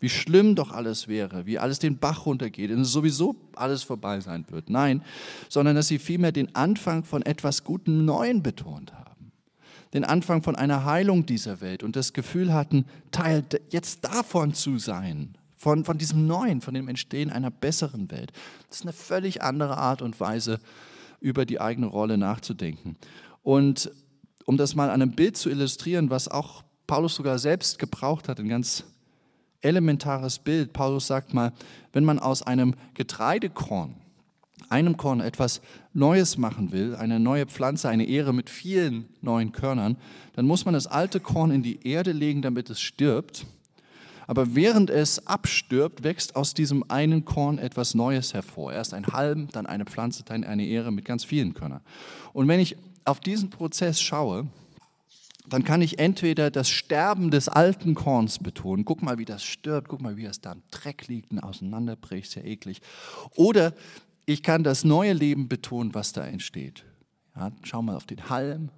Wie 0.00 0.08
schlimm 0.08 0.54
doch 0.54 0.72
alles 0.72 1.08
wäre, 1.08 1.46
wie 1.46 1.58
alles 1.58 1.78
den 1.78 1.98
Bach 1.98 2.26
runtergeht 2.26 2.70
und 2.70 2.84
sowieso 2.84 3.36
alles 3.54 3.82
vorbei 3.82 4.20
sein 4.20 4.44
wird. 4.50 4.70
Nein, 4.70 5.02
sondern 5.48 5.76
dass 5.76 5.88
sie 5.88 5.98
vielmehr 5.98 6.32
den 6.32 6.54
Anfang 6.54 7.04
von 7.04 7.22
etwas 7.22 7.64
Gutem 7.64 8.04
Neuen 8.04 8.42
betont 8.42 8.92
haben. 8.92 9.32
Den 9.92 10.04
Anfang 10.04 10.42
von 10.42 10.56
einer 10.56 10.84
Heilung 10.84 11.26
dieser 11.26 11.60
Welt 11.60 11.82
und 11.82 11.96
das 11.96 12.12
Gefühl 12.12 12.52
hatten, 12.52 12.86
Teil 13.10 13.44
jetzt 13.70 14.04
davon 14.04 14.54
zu 14.54 14.78
sein 14.78 15.36
von, 15.56 15.84
von 15.84 15.98
diesem 15.98 16.26
Neuen, 16.26 16.62
von 16.62 16.72
dem 16.72 16.88
Entstehen 16.88 17.30
einer 17.30 17.50
besseren 17.50 18.10
Welt. 18.10 18.32
Das 18.68 18.78
ist 18.78 18.82
eine 18.82 18.94
völlig 18.94 19.42
andere 19.42 19.76
Art 19.76 20.00
und 20.00 20.18
Weise, 20.18 20.58
über 21.20 21.44
die 21.44 21.60
eigene 21.60 21.86
Rolle 21.86 22.16
nachzudenken. 22.16 22.96
Und 23.42 23.90
um 24.46 24.56
das 24.56 24.74
mal 24.74 24.88
an 24.88 25.02
einem 25.02 25.12
Bild 25.12 25.36
zu 25.36 25.50
illustrieren, 25.50 26.08
was 26.08 26.28
auch 26.28 26.64
Paulus 26.86 27.14
sogar 27.14 27.38
selbst 27.38 27.78
gebraucht 27.78 28.26
hat, 28.26 28.40
ein 28.40 28.48
ganz 28.48 28.84
elementares 29.62 30.38
Bild. 30.38 30.72
Paulus 30.72 31.06
sagt 31.06 31.34
mal, 31.34 31.52
wenn 31.92 32.04
man 32.04 32.18
aus 32.18 32.42
einem 32.42 32.74
Getreidekorn, 32.94 33.94
einem 34.68 34.96
Korn 34.96 35.20
etwas 35.20 35.60
Neues 35.92 36.38
machen 36.38 36.70
will, 36.72 36.94
eine 36.94 37.18
neue 37.18 37.46
Pflanze, 37.46 37.88
eine 37.88 38.04
Ehre 38.04 38.32
mit 38.32 38.48
vielen 38.48 39.08
neuen 39.20 39.52
Körnern, 39.52 39.96
dann 40.34 40.46
muss 40.46 40.64
man 40.64 40.74
das 40.74 40.86
alte 40.86 41.18
Korn 41.20 41.50
in 41.50 41.62
die 41.62 41.86
Erde 41.86 42.12
legen, 42.12 42.42
damit 42.42 42.70
es 42.70 42.80
stirbt. 42.80 43.46
Aber 44.26 44.54
während 44.54 44.90
es 44.90 45.26
abstirbt, 45.26 46.04
wächst 46.04 46.36
aus 46.36 46.54
diesem 46.54 46.88
einen 46.88 47.24
Korn 47.24 47.58
etwas 47.58 47.94
Neues 47.94 48.32
hervor. 48.32 48.72
Erst 48.72 48.94
ein 48.94 49.08
Halm, 49.08 49.48
dann 49.50 49.66
eine 49.66 49.86
Pflanze, 49.86 50.22
dann 50.22 50.44
eine 50.44 50.64
Ehre 50.64 50.92
mit 50.92 51.04
ganz 51.04 51.24
vielen 51.24 51.52
Körnern. 51.52 51.80
Und 52.32 52.46
wenn 52.46 52.60
ich 52.60 52.76
auf 53.04 53.18
diesen 53.18 53.50
Prozess 53.50 54.00
schaue, 54.00 54.46
dann 55.52 55.64
kann 55.64 55.82
ich 55.82 55.98
entweder 55.98 56.50
das 56.50 56.68
Sterben 56.68 57.30
des 57.30 57.48
alten 57.48 57.94
Korns 57.94 58.38
betonen. 58.38 58.84
Guck 58.84 59.02
mal, 59.02 59.18
wie 59.18 59.24
das 59.24 59.42
stirbt, 59.42 59.88
guck 59.88 60.00
mal, 60.00 60.16
wie 60.16 60.24
es 60.24 60.40
da 60.40 60.52
im 60.52 60.62
Dreck 60.70 61.08
liegt 61.08 61.30
und 61.32 61.40
auseinanderbricht, 61.40 62.30
sehr 62.30 62.44
eklig. 62.44 62.80
Oder 63.34 63.74
ich 64.26 64.42
kann 64.42 64.64
das 64.64 64.84
neue 64.84 65.12
Leben 65.12 65.48
betonen, 65.48 65.94
was 65.94 66.12
da 66.12 66.24
entsteht. 66.24 66.84
Ja, 67.36 67.52
schau 67.62 67.82
mal 67.82 67.96
auf 67.96 68.06
den 68.06 68.28
Halm, 68.28 68.70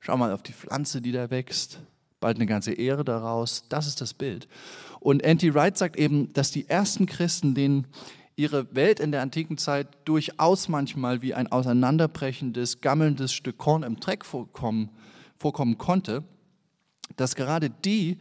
schau 0.00 0.16
mal 0.16 0.32
auf 0.32 0.42
die 0.42 0.52
Pflanze, 0.52 1.00
die 1.00 1.12
da 1.12 1.30
wächst 1.30 1.80
bald 2.20 2.36
eine 2.36 2.46
ganze 2.46 2.72
Ehre 2.72 3.04
daraus. 3.04 3.64
Das 3.68 3.86
ist 3.86 4.00
das 4.00 4.14
Bild. 4.14 4.48
Und 5.00 5.22
N.T. 5.22 5.54
Wright 5.54 5.76
sagt 5.76 5.96
eben, 5.96 6.32
dass 6.32 6.50
die 6.50 6.68
ersten 6.68 7.06
Christen, 7.06 7.54
denen 7.54 7.86
ihre 8.36 8.74
Welt 8.74 9.00
in 9.00 9.10
der 9.10 9.22
antiken 9.22 9.58
Zeit 9.58 9.88
durchaus 10.04 10.68
manchmal 10.68 11.22
wie 11.22 11.34
ein 11.34 11.50
auseinanderbrechendes, 11.50 12.80
gammelndes 12.80 13.32
Stück 13.32 13.58
Korn 13.58 13.82
im 13.82 13.98
Dreck 13.98 14.24
vorkommen, 14.24 14.90
vorkommen 15.38 15.78
konnte, 15.78 16.24
dass 17.16 17.34
gerade 17.34 17.70
die 17.70 18.18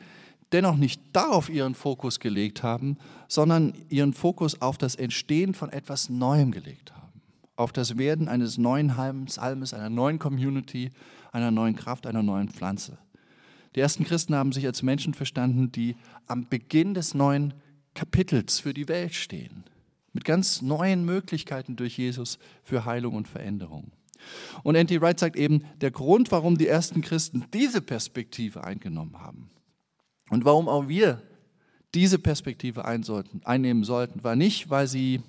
dennoch 0.52 0.78
nicht 0.78 1.02
darauf 1.14 1.50
ihren 1.50 1.76
Fokus 1.76 2.20
gelegt 2.20 2.64
haben, 2.64 2.98
sondern 3.28 3.74
ihren 3.90 4.14
Fokus 4.14 4.62
auf 4.62 4.78
das 4.78 4.96
Entstehen 4.96 5.54
von 5.54 5.70
etwas 5.72 6.10
Neuem 6.10 6.52
gelegt 6.52 6.96
haben, 6.96 7.22
auf 7.56 7.74
das 7.74 7.98
Werden 7.98 8.28
eines 8.28 8.58
neuen 8.58 8.96
Halmes, 8.98 9.38
einer 9.38 9.90
neuen 9.90 10.20
Community, 10.20 10.92
einer 11.32 11.52
neuen 11.52 11.76
Kraft, 11.76 12.08
einer 12.08 12.24
neuen 12.24 12.50
Pflanze. 12.50 12.98
Die 13.76 13.82
ersten 13.82 14.06
Christen 14.06 14.36
haben 14.36 14.54
sich 14.54 14.66
als 14.66 14.82
Menschen 14.82 15.14
verstanden, 15.14 15.72
die 15.72 15.96
am 16.26 16.48
Beginn 16.48 16.94
des 16.94 17.14
neuen 17.14 17.54
Kapitels 17.94 18.60
für 18.60 18.74
die 18.74 18.88
Welt 18.88 19.14
stehen. 19.14 19.66
Mit 20.14 20.24
ganz 20.26 20.62
neuen 20.62 21.06
Möglichkeiten 21.06 21.76
durch 21.76 21.98
Jesus 21.98 22.40
für 22.64 22.86
Heilung 22.86 23.16
und 23.16 23.28
Veränderung. 23.28 23.92
Und 24.64 24.76
N.T. 24.76 25.02
Wright 25.02 25.20
sagt 25.20 25.36
eben, 25.36 25.64
der 25.82 25.92
Grund, 25.92 26.32
warum 26.32 26.58
die 26.58 26.68
ersten 26.68 27.02
Christen 27.02 27.46
diese 27.54 27.82
Perspektive 27.82 28.64
eingenommen 28.64 29.20
haben 29.20 29.50
und 30.30 30.46
warum 30.46 30.68
auch 30.68 30.88
wir 30.88 31.22
diese 31.94 32.20
Perspektive 32.20 32.86
einnehmen 32.86 33.84
sollten, 33.84 34.24
war 34.24 34.36
nicht, 34.36 34.70
weil 34.70 34.88
sie 34.88 35.22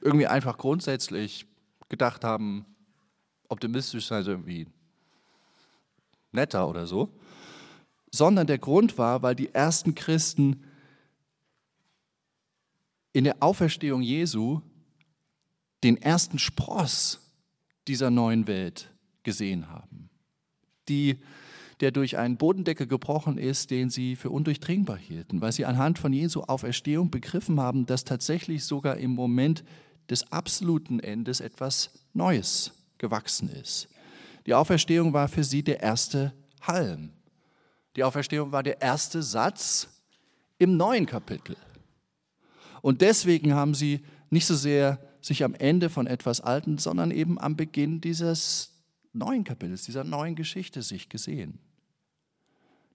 irgendwie 0.00 0.26
einfach 0.26 0.58
grundsätzlich 0.58 1.46
gedacht 1.88 2.24
haben, 2.24 2.66
optimistisch 3.48 4.06
sei 4.06 4.20
irgendwie 4.20 4.66
netter 6.32 6.68
oder 6.68 6.86
so, 6.86 7.08
sondern 8.10 8.46
der 8.46 8.58
Grund 8.58 8.98
war, 8.98 9.22
weil 9.22 9.34
die 9.34 9.54
ersten 9.54 9.94
Christen 9.94 10.64
in 13.12 13.24
der 13.24 13.42
Auferstehung 13.42 14.02
Jesu 14.02 14.60
den 15.82 15.96
ersten 15.96 16.38
Spross 16.38 17.25
dieser 17.88 18.10
neuen 18.10 18.46
Welt 18.46 18.90
gesehen 19.22 19.68
haben, 19.68 20.10
die, 20.88 21.18
der 21.80 21.90
durch 21.90 22.16
einen 22.16 22.36
Bodendeckel 22.36 22.86
gebrochen 22.86 23.38
ist, 23.38 23.70
den 23.70 23.90
sie 23.90 24.16
für 24.16 24.30
undurchdringbar 24.30 24.96
hielten, 24.96 25.40
weil 25.40 25.52
sie 25.52 25.66
anhand 25.66 25.98
von 25.98 26.12
Jesu 26.12 26.42
Auferstehung 26.42 27.10
begriffen 27.10 27.60
haben, 27.60 27.86
dass 27.86 28.04
tatsächlich 28.04 28.64
sogar 28.64 28.96
im 28.96 29.12
Moment 29.12 29.64
des 30.08 30.30
absoluten 30.32 31.00
Endes 31.00 31.40
etwas 31.40 31.90
Neues 32.12 32.72
gewachsen 32.98 33.50
ist. 33.50 33.88
Die 34.46 34.54
Auferstehung 34.54 35.12
war 35.12 35.28
für 35.28 35.44
sie 35.44 35.62
der 35.62 35.80
erste 35.80 36.32
Halm, 36.62 37.10
die 37.96 38.04
Auferstehung 38.04 38.52
war 38.52 38.62
der 38.62 38.82
erste 38.82 39.22
Satz 39.22 39.88
im 40.58 40.76
neuen 40.76 41.06
Kapitel. 41.06 41.56
Und 42.82 43.00
deswegen 43.00 43.54
haben 43.54 43.74
sie 43.74 44.04
nicht 44.28 44.46
so 44.46 44.54
sehr 44.54 44.98
sich 45.26 45.42
am 45.42 45.54
Ende 45.54 45.90
von 45.90 46.06
etwas 46.06 46.40
Alten, 46.40 46.78
sondern 46.78 47.10
eben 47.10 47.40
am 47.40 47.56
Beginn 47.56 48.00
dieses 48.00 48.72
neuen 49.12 49.42
Kapitels, 49.42 49.82
dieser 49.82 50.04
neuen 50.04 50.36
Geschichte 50.36 50.82
sich 50.82 51.08
gesehen. 51.08 51.58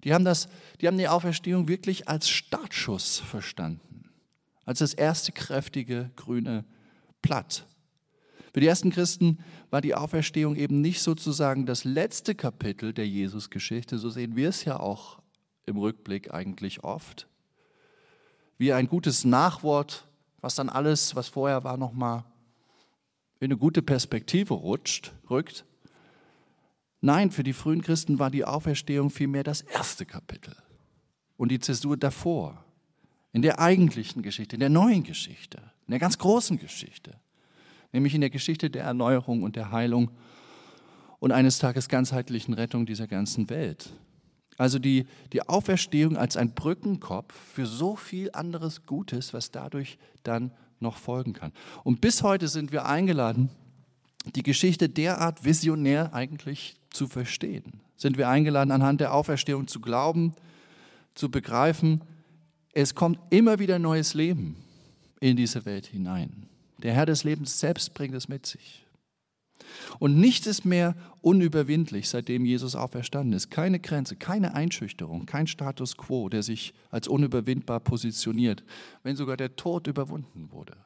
Die 0.06 0.14
haben, 0.14 0.24
das, 0.24 0.48
die 0.80 0.88
haben 0.88 0.98
die 0.98 1.10
Auferstehung 1.10 1.68
wirklich 1.68 2.08
als 2.08 2.30
Startschuss 2.30 3.20
verstanden, 3.20 4.10
als 4.64 4.80
das 4.80 4.94
erste 4.94 5.34
kräftige 5.34 6.10
grüne 6.16 6.64
Blatt. 7.22 7.68
Für 8.54 8.62
die 8.62 8.68
ersten 8.68 8.92
Christen 8.92 9.40
war 9.70 9.82
die 9.82 9.94
Auferstehung 9.94 10.56
eben 10.56 10.80
nicht 10.80 11.02
sozusagen 11.02 11.66
das 11.66 11.84
letzte 11.84 12.34
Kapitel 12.34 12.94
der 12.94 13.08
Jesusgeschichte, 13.08 13.98
so 13.98 14.10
sehen 14.10 14.38
wir 14.38 14.50
es 14.50 14.64
ja 14.64 14.80
auch 14.80 15.22
im 15.66 15.78
Rückblick 15.78 16.34
eigentlich 16.34 16.86
oft, 16.86 17.28
wie 18.58 18.72
ein 18.72 18.88
gutes 18.88 19.26
Nachwort, 19.26 20.08
was 20.42 20.56
dann 20.56 20.70
alles, 20.70 21.16
was 21.16 21.28
vorher 21.28 21.64
war, 21.64 21.78
nochmal 21.78 22.24
in 23.40 23.46
eine 23.46 23.58
gute 23.58 23.82
Perspektive 23.82 24.54
rutscht, 24.54 25.14
rückt. 25.30 25.66
Nein, 27.00 27.32
für 27.32 27.44
die 27.44 27.54
frühen 27.54 27.82
Christen 27.82 28.20
war 28.20 28.30
die 28.30 28.46
Auferstehung 28.46 29.10
vielmehr 29.10 29.44
das 29.44 29.62
erste 29.62 30.06
Kapitel 30.06 30.56
und 31.38 31.50
die 31.50 31.60
Zäsur 31.60 31.98
davor, 31.98 32.64
in 33.34 33.42
der 33.42 33.60
eigentlichen 33.60 34.22
Geschichte, 34.22 34.56
in 34.56 34.60
der 34.60 34.70
neuen 34.70 35.04
Geschichte, 35.04 35.58
in 35.88 35.92
der 35.92 36.00
ganz 36.00 36.18
großen 36.18 36.60
Geschichte 36.60 37.20
nämlich 37.92 38.16
in 38.16 38.22
der 38.22 38.30
Geschichte 38.30 38.70
der 38.70 38.84
Erneuerung 38.84 39.44
und 39.44 39.56
der 39.56 39.72
Heilung 39.72 40.12
und 41.20 41.32
eines 41.32 41.60
Tages 41.60 41.90
ganzheitlichen 41.90 42.54
Rettung 42.54 42.86
dieser 42.86 43.08
ganzen 43.08 43.50
Welt. 43.50 43.90
Also 44.62 44.78
die, 44.78 45.08
die 45.34 45.42
Auferstehung 45.50 46.18
als 46.18 46.38
ein 46.38 46.54
Brückenkopf 46.54 47.34
für 47.34 47.66
so 47.66 47.96
viel 47.96 48.30
anderes 48.34 48.86
Gutes, 48.86 49.34
was 49.34 49.50
dadurch 49.50 49.98
dann 50.22 50.52
noch 50.80 50.98
folgen 50.98 51.34
kann. 51.34 51.52
Und 51.84 52.00
bis 52.00 52.22
heute 52.22 52.48
sind 52.48 52.72
wir 52.72 52.86
eingeladen, 52.86 53.50
die 54.36 54.44
Geschichte 54.44 54.88
derart 54.88 55.44
visionär 55.44 56.14
eigentlich 56.14 56.76
zu 56.92 57.08
verstehen? 57.08 57.82
Sind 57.98 58.20
wir 58.20 58.30
eingeladen, 58.30 58.70
anhand 58.70 59.02
der 59.02 59.16
Auferstehung 59.16 59.68
zu 59.68 59.80
glauben, 59.80 60.36
zu 61.16 61.32
begreifen, 61.32 62.02
es 62.72 62.94
kommt 62.94 63.18
immer 63.32 63.58
wieder 63.58 63.80
neues 63.80 64.14
Leben 64.14 64.58
in 65.20 65.38
diese 65.38 65.66
Welt 65.66 65.88
hinein. 65.88 66.46
Der 66.78 66.94
Herr 66.94 67.08
des 67.08 67.24
Lebens 67.24 67.60
selbst 67.60 67.96
bringt 67.96 68.14
es 68.14 68.30
mit 68.30 68.46
sich. 68.46 68.86
Und 70.00 70.18
nichts 70.18 70.48
ist 70.48 70.66
mehr 70.66 70.96
unüberwindlich, 71.22 72.10
seitdem 72.10 72.46
Jesus 72.46 72.76
auferstanden 72.76 73.34
ist. 73.34 73.52
Keine 73.52 73.80
Grenze, 73.80 74.16
keine 74.16 74.54
Einschüchterung, 74.54 75.26
kein 75.26 75.48
Status 75.48 75.98
quo, 75.98 76.30
der 76.30 76.44
sich 76.44 76.74
als 76.90 77.08
unüberwindbar 77.08 77.80
positioniert, 77.80 78.64
wenn 79.04 79.16
sogar 79.16 79.38
der 79.38 79.56
Tod 79.56 79.88
überwunden 79.88 80.50
wurde. 80.52 80.78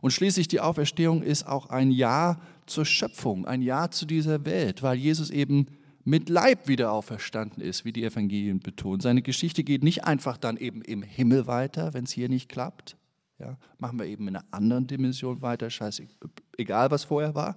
Und 0.00 0.12
schließlich 0.12 0.48
die 0.48 0.60
Auferstehung 0.60 1.22
ist 1.22 1.46
auch 1.46 1.70
ein 1.70 1.90
Ja 1.90 2.40
zur 2.66 2.84
Schöpfung, 2.84 3.46
ein 3.46 3.62
Ja 3.62 3.90
zu 3.90 4.06
dieser 4.06 4.44
Welt, 4.44 4.82
weil 4.82 4.98
Jesus 4.98 5.30
eben 5.30 5.66
mit 6.04 6.28
Leib 6.28 6.68
wieder 6.68 6.92
auferstanden 6.92 7.62
ist, 7.62 7.84
wie 7.84 7.92
die 7.92 8.04
Evangelien 8.04 8.60
betonen. 8.60 9.00
Seine 9.00 9.22
Geschichte 9.22 9.64
geht 9.64 9.82
nicht 9.82 10.04
einfach 10.04 10.36
dann 10.36 10.56
eben 10.56 10.82
im 10.82 11.02
Himmel 11.02 11.46
weiter, 11.46 11.92
wenn 11.94 12.04
es 12.04 12.12
hier 12.12 12.28
nicht 12.28 12.48
klappt. 12.48 12.97
Ja, 13.38 13.56
machen 13.78 13.98
wir 13.98 14.06
eben 14.06 14.26
in 14.26 14.36
einer 14.36 14.44
anderen 14.50 14.86
Dimension 14.86 15.40
weiter, 15.42 15.70
scheiße, 15.70 16.08
egal 16.56 16.90
was 16.90 17.04
vorher 17.04 17.34
war. 17.34 17.56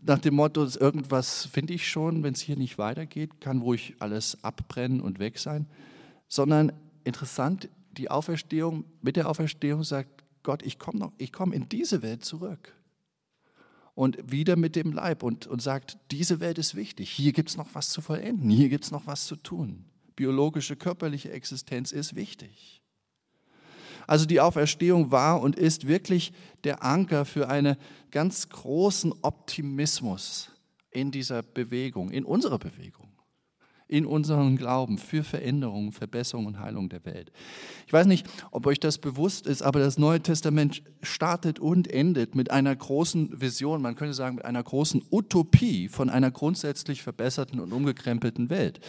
Nach 0.00 0.18
dem 0.18 0.34
Motto, 0.34 0.66
irgendwas 0.78 1.46
finde 1.46 1.74
ich 1.74 1.88
schon, 1.88 2.22
wenn 2.22 2.34
es 2.34 2.40
hier 2.40 2.56
nicht 2.56 2.78
weitergeht, 2.78 3.40
kann 3.40 3.62
ruhig 3.62 3.94
alles 4.00 4.42
abbrennen 4.42 5.00
und 5.00 5.18
weg 5.18 5.38
sein. 5.38 5.66
Sondern 6.28 6.72
interessant, 7.04 7.68
die 7.92 8.10
Auferstehung, 8.10 8.84
mit 9.02 9.16
der 9.16 9.28
Auferstehung 9.28 9.82
sagt 9.82 10.24
Gott, 10.42 10.62
ich 10.62 10.78
komme 10.78 11.12
komme 11.32 11.54
in 11.54 11.68
diese 11.68 12.02
Welt 12.02 12.24
zurück. 12.24 12.74
Und 13.94 14.30
wieder 14.30 14.56
mit 14.56 14.76
dem 14.76 14.92
Leib 14.92 15.22
und, 15.22 15.46
und 15.46 15.62
sagt, 15.62 15.98
diese 16.10 16.40
Welt 16.40 16.58
ist 16.58 16.74
wichtig, 16.74 17.10
hier 17.10 17.32
gibt 17.32 17.50
es 17.50 17.56
noch 17.56 17.68
was 17.74 17.90
zu 17.90 18.02
vollenden, 18.02 18.50
hier 18.50 18.68
gibt 18.68 18.84
es 18.84 18.90
noch 18.90 19.06
was 19.06 19.26
zu 19.26 19.36
tun. 19.36 19.84
Biologische, 20.16 20.76
körperliche 20.76 21.30
Existenz 21.30 21.92
ist 21.92 22.14
wichtig. 22.14 22.83
Also 24.06 24.26
die 24.26 24.40
Auferstehung 24.40 25.10
war 25.10 25.40
und 25.40 25.56
ist 25.56 25.86
wirklich 25.86 26.32
der 26.64 26.82
Anker 26.82 27.24
für 27.24 27.48
einen 27.48 27.76
ganz 28.10 28.48
großen 28.48 29.12
Optimismus 29.22 30.50
in 30.90 31.10
dieser 31.10 31.42
Bewegung, 31.42 32.10
in 32.10 32.24
unserer 32.24 32.58
Bewegung 32.58 33.14
in 33.86 34.06
unserem 34.06 34.56
Glauben 34.56 34.98
für 34.98 35.22
Veränderung, 35.22 35.92
Verbesserung 35.92 36.46
und 36.46 36.58
Heilung 36.58 36.88
der 36.88 37.04
Welt. 37.04 37.30
Ich 37.86 37.92
weiß 37.92 38.06
nicht, 38.06 38.26
ob 38.50 38.66
euch 38.66 38.80
das 38.80 38.98
bewusst 38.98 39.46
ist, 39.46 39.62
aber 39.62 39.78
das 39.78 39.98
Neue 39.98 40.20
Testament 40.20 40.82
startet 41.02 41.58
und 41.58 41.88
endet 41.88 42.34
mit 42.34 42.50
einer 42.50 42.74
großen 42.74 43.40
Vision, 43.40 43.82
man 43.82 43.94
könnte 43.94 44.14
sagen 44.14 44.36
mit 44.36 44.44
einer 44.44 44.62
großen 44.62 45.02
Utopie 45.10 45.88
von 45.88 46.08
einer 46.08 46.30
grundsätzlich 46.30 47.02
verbesserten 47.02 47.60
und 47.60 47.72
umgekrempelten 47.72 48.48
Welt. 48.48 48.80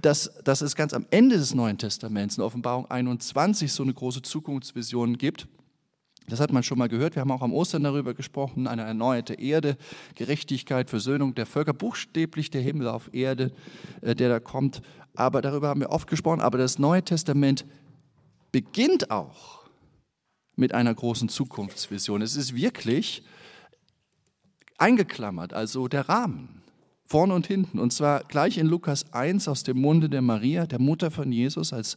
Dass, 0.00 0.30
dass 0.44 0.60
es 0.60 0.76
ganz 0.76 0.92
am 0.92 1.06
Ende 1.10 1.36
des 1.36 1.54
Neuen 1.54 1.76
Testaments, 1.76 2.36
in 2.36 2.44
Offenbarung 2.44 2.88
21, 2.90 3.72
so 3.72 3.82
eine 3.82 3.94
große 3.94 4.22
Zukunftsvision 4.22 5.18
gibt, 5.18 5.48
das 6.28 6.40
hat 6.40 6.52
man 6.52 6.62
schon 6.62 6.78
mal 6.78 6.88
gehört. 6.88 7.14
Wir 7.14 7.20
haben 7.20 7.30
auch 7.30 7.42
am 7.42 7.54
Ostern 7.54 7.82
darüber 7.82 8.14
gesprochen, 8.14 8.66
eine 8.66 8.82
erneuerte 8.82 9.34
Erde, 9.34 9.76
Gerechtigkeit, 10.14 10.90
Versöhnung 10.90 11.34
der 11.34 11.46
Völker, 11.46 11.72
buchstäblich 11.72 12.50
der 12.50 12.60
Himmel 12.60 12.88
auf 12.88 13.12
Erde, 13.12 13.50
äh, 14.02 14.14
der 14.14 14.28
da 14.28 14.40
kommt. 14.40 14.82
Aber 15.14 15.40
darüber 15.40 15.68
haben 15.68 15.80
wir 15.80 15.90
oft 15.90 16.08
gesprochen. 16.08 16.40
Aber 16.40 16.58
das 16.58 16.78
Neue 16.78 17.02
Testament 17.02 17.64
beginnt 18.52 19.10
auch 19.10 19.68
mit 20.54 20.74
einer 20.74 20.94
großen 20.94 21.28
Zukunftsvision. 21.28 22.20
Es 22.20 22.36
ist 22.36 22.54
wirklich 22.54 23.22
eingeklammert, 24.76 25.54
also 25.54 25.88
der 25.88 26.08
Rahmen, 26.08 26.62
vorne 27.08 27.34
und 27.34 27.46
hinten. 27.46 27.78
Und 27.78 27.92
zwar 27.92 28.22
gleich 28.24 28.58
in 28.58 28.66
Lukas 28.66 29.12
1 29.12 29.48
aus 29.48 29.62
dem 29.62 29.80
Munde 29.80 30.08
der 30.08 30.22
Maria, 30.22 30.66
der 30.66 30.78
Mutter 30.78 31.10
von 31.10 31.32
Jesus, 31.32 31.72
als 31.72 31.96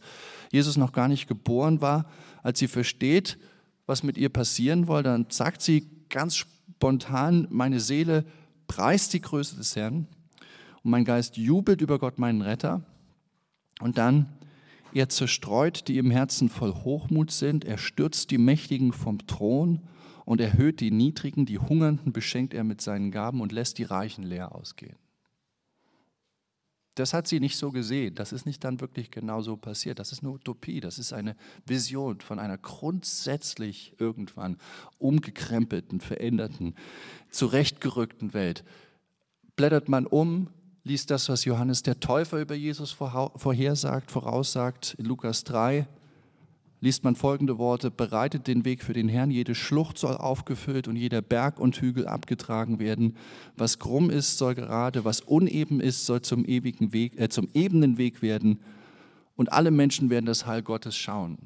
Jesus 0.52 0.78
noch 0.78 0.94
gar 0.94 1.08
nicht 1.08 1.28
geboren 1.28 1.82
war, 1.82 2.06
als 2.44 2.60
sie 2.60 2.68
versteht, 2.68 3.38
was 3.86 4.04
mit 4.04 4.18
ihr 4.18 4.30
passieren 4.30 4.86
soll, 4.86 5.04
dann 5.04 5.26
sagt 5.30 5.62
sie 5.62 5.90
ganz 6.10 6.38
spontan, 6.38 7.48
meine 7.50 7.80
Seele 7.80 8.26
preist 8.68 9.14
die 9.14 9.22
Größe 9.22 9.58
des 9.58 9.76
Herrn 9.76 10.08
und 10.84 10.92
mein 10.92 11.04
Geist 11.04 11.36
jubelt 11.36 11.82
über 11.82 12.00
Gott, 12.00 12.18
meinen 12.18 12.42
Retter. 12.42 12.84
Und 13.82 13.98
dann, 13.98 14.28
er 14.94 15.10
zerstreut, 15.10 15.88
die 15.90 15.98
im 15.98 16.10
Herzen 16.10 16.48
voll 16.50 16.74
Hochmut 16.74 17.32
sind, 17.32 17.66
er 17.66 17.78
stürzt 17.78 18.32
die 18.32 18.38
Mächtigen 18.38 18.94
vom 18.94 19.26
Thron 19.28 19.82
und 20.24 20.40
erhöht 20.40 20.80
die 20.80 20.92
Niedrigen, 20.92 21.46
die 21.46 21.60
Hungernden 21.60 22.14
beschenkt 22.14 22.54
er 22.54 22.64
mit 22.64 22.80
seinen 22.80 23.12
Gaben 23.12 23.42
und 23.42 23.52
lässt 23.52 23.78
die 23.78 23.84
Reichen 23.84 24.24
leer 24.24 24.56
ausgehen. 24.56 25.01
Das 26.96 27.14
hat 27.14 27.28
sie 27.28 27.40
nicht 27.40 27.58
so 27.58 27.72
gesehen. 27.72 28.16
Das 28.16 28.34
ist 28.34 28.46
nicht 28.46 28.64
dann 28.64 28.82
wirklich 28.82 29.12
genau 29.12 29.42
so 29.42 29.56
passiert. 29.56 30.00
Das 30.00 30.12
ist 30.12 30.24
eine 30.24 30.32
Utopie. 30.32 30.82
Das 30.82 31.00
ist 31.00 31.14
eine 31.14 31.36
Vision 31.66 32.20
von 32.20 32.38
einer 32.38 32.58
grundsätzlich 32.58 33.94
irgendwann 33.98 34.58
umgekrempelten, 34.98 36.02
veränderten, 36.02 36.76
zurechtgerückten 37.30 38.34
Welt. 38.34 38.66
Blättert 39.56 39.88
man 39.88 40.06
um, 40.06 40.48
liest 40.84 41.12
das, 41.12 41.30
was 41.30 41.46
Johannes 41.46 41.84
der 41.84 42.00
Täufer 42.00 42.42
über 42.42 42.56
Jesus 42.56 42.92
vorhersagt, 42.92 44.12
voraussagt 44.12 44.96
in 44.98 45.06
Lukas 45.06 45.44
3 45.46 45.88
liest 46.82 47.04
man 47.04 47.16
folgende 47.16 47.60
Worte, 47.60 47.92
bereitet 47.92 48.48
den 48.48 48.66
Weg 48.66 48.84
für 48.84 48.94
den 48.94 49.08
Herrn, 49.08 49.30
jede 49.30 49.54
Schlucht 49.54 50.00
soll 50.00 50.18
aufgefüllt 50.18 50.88
und 50.88 50.96
jeder 50.96 51.22
Berg 51.22 51.60
und 51.60 51.78
Hügel 51.78 52.08
abgetragen 52.08 52.80
werden. 52.80 53.16
Was 53.56 53.78
krumm 53.78 54.10
ist, 54.10 54.40
soll 54.40 54.56
gerade, 54.56 55.06
was 55.06 55.22
uneben 55.22 55.80
ist, 55.80 56.08
soll 56.08 56.24
zum 56.24 56.44
ewigen 56.44 56.92
Weg, 56.92 57.20
äh, 57.20 57.30
zum 57.30 57.48
ebenen 57.54 57.98
Weg 58.00 58.24
werden 58.24 58.60
und 59.36 59.54
alle 59.54 59.70
Menschen 59.70 60.10
werden 60.10 60.26
das 60.26 60.48
Heil 60.48 60.64
Gottes 60.64 60.98
schauen. 60.98 61.38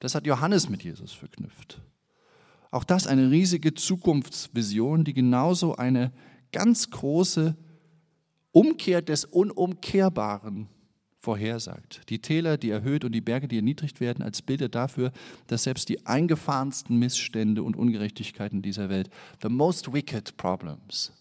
Das 0.00 0.14
hat 0.14 0.26
Johannes 0.26 0.68
mit 0.68 0.84
Jesus 0.84 1.12
verknüpft. 1.12 1.80
Auch 2.70 2.84
das 2.84 3.06
eine 3.06 3.30
riesige 3.30 3.74
Zukunftsvision, 3.74 5.04
die 5.04 5.14
genauso 5.14 5.76
eine 5.76 6.12
ganz 6.52 6.90
große 6.90 7.56
Umkehr 8.50 9.00
des 9.00 9.24
Unumkehrbaren 9.24 10.68
vorhersagt. 11.22 12.02
Die 12.10 12.18
Täler, 12.18 12.58
die 12.58 12.70
erhöht 12.70 13.04
und 13.04 13.12
die 13.12 13.20
Berge, 13.20 13.46
die 13.46 13.56
erniedrigt 13.56 14.00
werden, 14.00 14.24
als 14.24 14.42
Bilder 14.42 14.68
dafür, 14.68 15.12
dass 15.46 15.62
selbst 15.62 15.88
die 15.88 16.04
eingefahrensten 16.04 16.98
Missstände 16.98 17.62
und 17.62 17.76
Ungerechtigkeiten 17.76 18.60
dieser 18.60 18.88
Welt, 18.88 19.08
the 19.40 19.48
most 19.48 19.92
wicked 19.92 20.36
problems, 20.36 21.12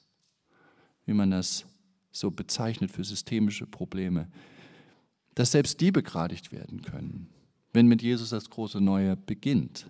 wie 1.05 1.13
man 1.13 1.29
das 1.29 1.65
so 2.11 2.31
bezeichnet 2.31 2.91
für 2.91 3.03
systemische 3.03 3.67
Probleme, 3.67 4.27
dass 5.35 5.51
selbst 5.51 5.79
die 5.79 5.91
begradigt 5.91 6.51
werden 6.51 6.81
können, 6.81 7.29
wenn 7.71 7.85
mit 7.85 8.01
Jesus 8.01 8.31
das 8.31 8.49
große 8.49 8.81
Neue 8.81 9.15
beginnt. 9.15 9.85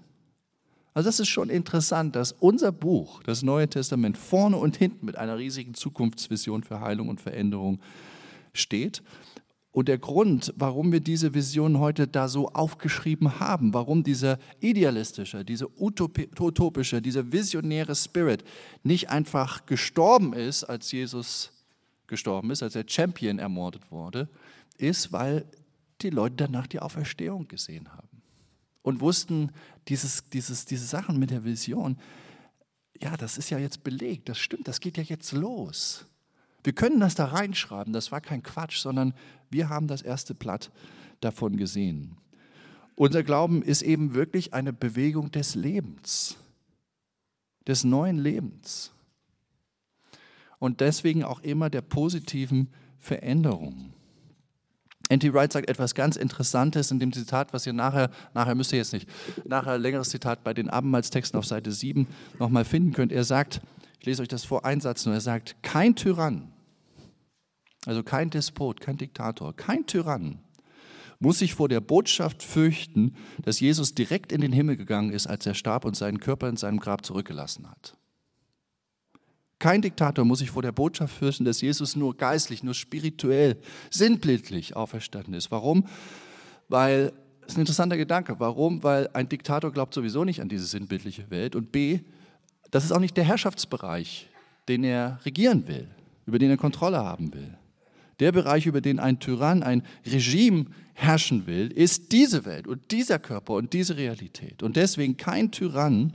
Also 0.93 1.08
das 1.08 1.21
ist 1.21 1.30
schon 1.30 1.50
interessant, 1.50 2.17
dass 2.17 2.34
unser 2.34 2.74
Buch, 2.74 3.24
das 3.24 3.43
Neue 3.43 3.69
Testament, 3.69 4.17
vorne 4.17 4.58
und 4.58 4.76
hinten 4.76 5.06
mit 5.06 5.15
einer 5.15 5.38
riesigen 5.38 5.74
Zukunftsvision 5.74 6.63
für 6.63 6.82
Heilung 6.82 7.08
und 7.08 7.21
Veränderung 7.21 7.80
steht 8.54 9.02
und 9.71 9.88
der 9.88 9.97
Grund, 9.97 10.53
warum 10.57 10.91
wir 10.91 10.99
diese 10.99 11.34
Vision 11.34 11.79
heute 11.79 12.07
da 12.07 12.27
so 12.27 12.49
aufgeschrieben 12.49 13.39
haben, 13.39 13.73
warum 13.73 14.03
dieser 14.03 14.38
idealistische, 14.60 15.45
dieser 15.45 15.67
utopische, 15.79 17.01
dieser 17.01 17.31
visionäre 17.31 17.95
Spirit 17.95 18.43
nicht 18.84 19.10
einfach 19.10 19.65
gestorben 19.65 20.34
ist, 20.34 20.65
als 20.65 20.91
Jesus 20.91 21.53
gestorben 22.07 22.51
ist, 22.51 22.63
als 22.63 22.73
der 22.73 22.86
Champion 22.86 23.39
ermordet 23.39 23.91
wurde, 23.91 24.27
ist, 24.77 25.13
weil 25.13 25.45
die 26.01 26.10
Leute 26.10 26.36
danach 26.36 26.67
die 26.67 26.79
Auferstehung 26.79 27.47
gesehen 27.47 27.93
haben 27.93 28.10
und 28.81 28.99
wussten, 28.99 29.51
dieses, 29.88 30.25
dieses, 30.25 30.65
diese 30.65 30.86
Sachen 30.86 31.17
mit 31.17 31.31
der 31.31 31.45
Vision, 31.45 31.97
ja, 33.01 33.15
das 33.15 33.38
ist 33.38 33.49
ja 33.49 33.57
jetzt 33.57 33.84
belegt, 33.84 34.27
das 34.27 34.38
stimmt, 34.38 34.67
das 34.67 34.81
geht 34.81 34.97
ja 34.97 35.03
jetzt 35.03 35.31
los. 35.31 36.05
Wir 36.63 36.74
können 36.74 37.00
das 37.00 37.15
da 37.15 37.26
reinschreiben, 37.26 37.93
das 37.93 38.12
war 38.12 38.21
kein 38.21 38.43
Quatsch, 38.43 38.80
sondern 38.80 39.13
wir 39.50 39.69
haben 39.69 39.88
das 39.88 40.02
erste 40.02 40.34
Blatt 40.34 40.71
davon 41.19 41.58
gesehen. 41.58 42.17
Unser 42.95 43.24
Glauben 43.24 43.62
ist 43.63 43.82
eben 43.82 44.13
wirklich 44.13 44.54
eine 44.54 44.74
Bewegung 44.74 45.32
des 45.32 45.56
Lebens, 45.56 46.38
des 47.67 47.84
neuen 47.84 48.17
Lebens. 48.17 48.91
Und 50.60 50.82
deswegen 50.82 51.24
auch 51.24 51.39
immer 51.39 51.71
der 51.71 51.82
positiven 51.82 52.69
Veränderung. 53.00 53.93
N.T. 55.10 55.34
Wright 55.34 55.52
sagt 55.52 55.67
etwas 55.67 55.95
ganz 55.95 56.15
Interessantes 56.15 56.91
in 56.91 57.00
dem 57.00 57.12
Zitat, 57.12 57.52
was 57.54 57.65
ihr 57.65 57.74
nachher, 57.74 58.12
nachher 58.34 58.56
müsst 58.56 58.71
ihr 58.71 58.78
jetzt 58.78 58.93
nicht, 58.93 59.10
nachher 59.45 59.78
längeres 59.78 60.10
Zitat 60.10 60.43
bei 60.43 60.54
den 60.54 60.69
Abendmahlstexten 60.69 61.38
auf 61.38 61.45
Seite 61.45 61.71
7 61.71 62.08
nochmal 62.39 62.63
finden 62.63 62.93
könnt. 62.93 63.12
Er 63.12 63.24
sagt, 63.24 63.62
ich 64.00 64.06
lese 64.06 64.21
euch 64.21 64.30
das 64.30 64.45
vor, 64.45 64.63
ein 64.63 64.80
Satz 64.80 65.06
nur. 65.06 65.13
Er 65.13 65.21
sagt, 65.21 65.56
kein 65.63 65.95
Tyrann, 65.95 66.50
also 67.85 68.03
kein 68.03 68.29
Despot, 68.29 68.79
kein 68.79 68.97
Diktator, 68.97 69.55
kein 69.55 69.85
Tyrann 69.85 70.39
muss 71.21 71.39
sich 71.39 71.53
vor 71.53 71.69
der 71.69 71.81
Botschaft 71.81 72.41
fürchten, 72.41 73.15
dass 73.43 73.59
Jesus 73.59 73.93
direkt 73.93 74.31
in 74.31 74.41
den 74.41 74.51
Himmel 74.51 74.75
gegangen 74.75 75.11
ist, 75.11 75.27
als 75.27 75.45
er 75.45 75.53
starb 75.53 75.85
und 75.85 75.95
seinen 75.95 76.19
Körper 76.19 76.49
in 76.49 76.57
seinem 76.57 76.79
Grab 76.79 77.05
zurückgelassen 77.05 77.69
hat. 77.69 77.95
Kein 79.59 79.83
Diktator 79.83 80.25
muss 80.25 80.39
sich 80.39 80.49
vor 80.49 80.63
der 80.63 80.71
Botschaft 80.71 81.15
fürchten, 81.15 81.45
dass 81.45 81.61
Jesus 81.61 81.95
nur 81.95 82.17
geistlich, 82.17 82.63
nur 82.63 82.73
spirituell, 82.73 83.57
sinnbildlich 83.91 84.75
auferstanden 84.75 85.35
ist. 85.35 85.51
Warum? 85.51 85.85
Weil, 86.67 87.13
das 87.41 87.51
ist 87.51 87.57
ein 87.57 87.61
interessanter 87.61 87.97
Gedanke, 87.97 88.39
warum? 88.39 88.81
Weil 88.81 89.07
ein 89.13 89.29
Diktator 89.29 89.71
glaubt 89.71 89.93
sowieso 89.93 90.23
nicht 90.23 90.41
an 90.41 90.49
diese 90.49 90.65
sinnbildliche 90.65 91.29
Welt 91.29 91.55
und 91.55 91.71
b, 91.71 91.99
das 92.71 92.83
ist 92.83 92.91
auch 92.91 92.99
nicht 92.99 93.15
der 93.15 93.25
Herrschaftsbereich, 93.25 94.27
den 94.67 94.83
er 94.83 95.19
regieren 95.23 95.67
will, 95.67 95.87
über 96.25 96.39
den 96.39 96.49
er 96.49 96.57
Kontrolle 96.57 96.97
haben 96.97 97.31
will. 97.31 97.55
Der 98.21 98.31
Bereich, 98.31 98.67
über 98.67 98.79
den 98.79 98.99
ein 98.99 99.19
Tyrann, 99.19 99.63
ein 99.63 99.84
Regime 100.05 100.67
herrschen 100.93 101.47
will, 101.47 101.71
ist 101.71 102.12
diese 102.12 102.45
Welt 102.45 102.67
und 102.67 102.91
dieser 102.91 103.19
Körper 103.19 103.53
und 103.53 103.73
diese 103.73 103.97
Realität. 103.97 104.63
Und 104.63 104.77
deswegen 104.77 105.17
kein 105.17 105.51
Tyrann 105.51 106.13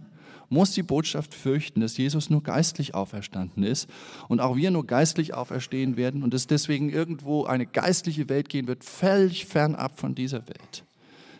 muss 0.48 0.70
die 0.70 0.84
Botschaft 0.84 1.34
fürchten, 1.34 1.80
dass 1.80 1.96
Jesus 1.96 2.30
nur 2.30 2.44
geistlich 2.44 2.94
auferstanden 2.94 3.64
ist 3.64 3.88
und 4.28 4.40
auch 4.40 4.56
wir 4.56 4.70
nur 4.70 4.86
geistlich 4.86 5.34
auferstehen 5.34 5.96
werden 5.96 6.22
und 6.22 6.32
es 6.32 6.46
deswegen 6.46 6.90
irgendwo 6.90 7.44
eine 7.44 7.66
geistliche 7.66 8.28
Welt 8.28 8.48
gehen 8.48 8.68
wird, 8.68 8.84
völlig 8.84 9.46
fernab 9.46 9.98
von 9.98 10.14
dieser 10.14 10.46
Welt. 10.46 10.84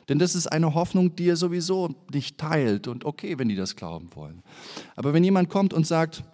Denn 0.09 0.19
das 0.19 0.35
ist 0.35 0.49
eine 0.49 0.75
Hoffnung, 0.75 1.17
die 1.17 1.29
er 1.29 1.37
sowieso 1.37 1.95
nicht 2.13 2.39
teilt 2.39 2.89
und 2.89 3.05
okay, 3.05 3.39
wenn 3.39 3.49
die 3.49 3.57
das 3.57 3.77
glauben 3.77 4.09
wollen. 4.15 4.43
Aber 4.95 5.13
wenn 5.13 5.25
jemand 5.25 5.49
kommt 5.49 5.73
und 5.73 5.87
sagt, 5.87 6.25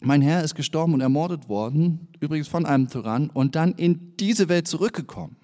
mein 0.00 0.22
Herr 0.22 0.44
ist 0.44 0.54
gestorben 0.54 0.94
und 0.94 1.00
ermordet 1.00 1.48
worden, 1.48 2.08
übrigens 2.20 2.48
von 2.48 2.66
einem 2.66 2.88
Tyrann, 2.88 3.30
und 3.30 3.56
dann 3.56 3.72
in 3.72 4.16
diese 4.16 4.48
Welt 4.48 4.68
zurückgekommen. 4.68 5.36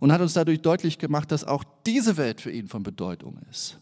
Und 0.00 0.12
hat 0.12 0.20
uns 0.20 0.32
dadurch 0.32 0.60
deutlich 0.60 0.98
gemacht, 0.98 1.32
dass 1.32 1.44
auch 1.44 1.64
diese 1.86 2.16
Welt 2.16 2.40
für 2.40 2.50
ihn 2.50 2.68
von 2.68 2.82
Bedeutung 2.82 3.38
ist. 3.50 3.80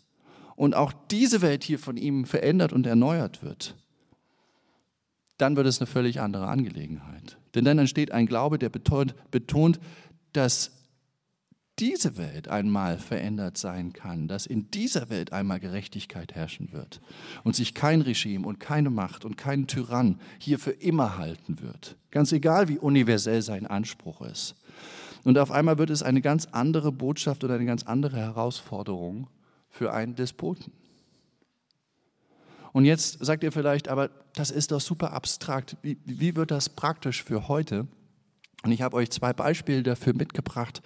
Und 0.54 0.74
auch 0.74 0.92
diese 1.10 1.42
Welt 1.42 1.62
hier 1.62 1.78
von 1.78 1.96
ihm 1.98 2.24
verändert 2.24 2.72
und 2.72 2.86
erneuert 2.86 3.42
wird, 3.42 3.76
dann 5.36 5.56
wird 5.56 5.66
es 5.66 5.80
eine 5.80 5.86
völlig 5.86 6.20
andere 6.20 6.46
Angelegenheit. 6.48 7.36
Denn 7.54 7.64
dann 7.64 7.78
entsteht 7.78 8.10
ein 8.10 8.26
Glaube, 8.26 8.58
der 8.58 8.70
betont, 8.70 9.14
betont 9.30 9.78
dass 10.32 10.75
diese 11.78 12.16
Welt 12.16 12.48
einmal 12.48 12.98
verändert 12.98 13.58
sein 13.58 13.92
kann, 13.92 14.28
dass 14.28 14.46
in 14.46 14.70
dieser 14.70 15.10
Welt 15.10 15.32
einmal 15.32 15.60
Gerechtigkeit 15.60 16.34
herrschen 16.34 16.72
wird 16.72 17.00
und 17.44 17.54
sich 17.54 17.74
kein 17.74 18.00
Regime 18.00 18.46
und 18.46 18.60
keine 18.60 18.90
Macht 18.90 19.24
und 19.24 19.36
kein 19.36 19.66
Tyrann 19.66 20.18
hier 20.38 20.58
für 20.58 20.70
immer 20.70 21.18
halten 21.18 21.60
wird. 21.60 21.96
Ganz 22.10 22.32
egal, 22.32 22.68
wie 22.68 22.78
universell 22.78 23.42
sein 23.42 23.66
Anspruch 23.66 24.22
ist. 24.22 24.54
Und 25.24 25.38
auf 25.38 25.50
einmal 25.50 25.76
wird 25.76 25.90
es 25.90 26.02
eine 26.02 26.22
ganz 26.22 26.46
andere 26.46 26.92
Botschaft 26.92 27.44
oder 27.44 27.54
eine 27.54 27.66
ganz 27.66 27.82
andere 27.82 28.16
Herausforderung 28.16 29.28
für 29.68 29.92
einen 29.92 30.14
Despoten. 30.14 30.72
Und 32.72 32.84
jetzt 32.84 33.24
sagt 33.24 33.42
ihr 33.42 33.52
vielleicht, 33.52 33.88
aber 33.88 34.10
das 34.34 34.50
ist 34.50 34.70
doch 34.70 34.80
super 34.80 35.12
abstrakt. 35.12 35.76
Wie, 35.82 35.98
wie 36.04 36.36
wird 36.36 36.50
das 36.50 36.68
praktisch 36.68 37.24
für 37.24 37.48
heute? 37.48 37.86
Und 38.62 38.72
ich 38.72 38.82
habe 38.82 38.96
euch 38.96 39.10
zwei 39.10 39.32
Beispiele 39.32 39.82
dafür 39.82 40.14
mitgebracht, 40.14 40.82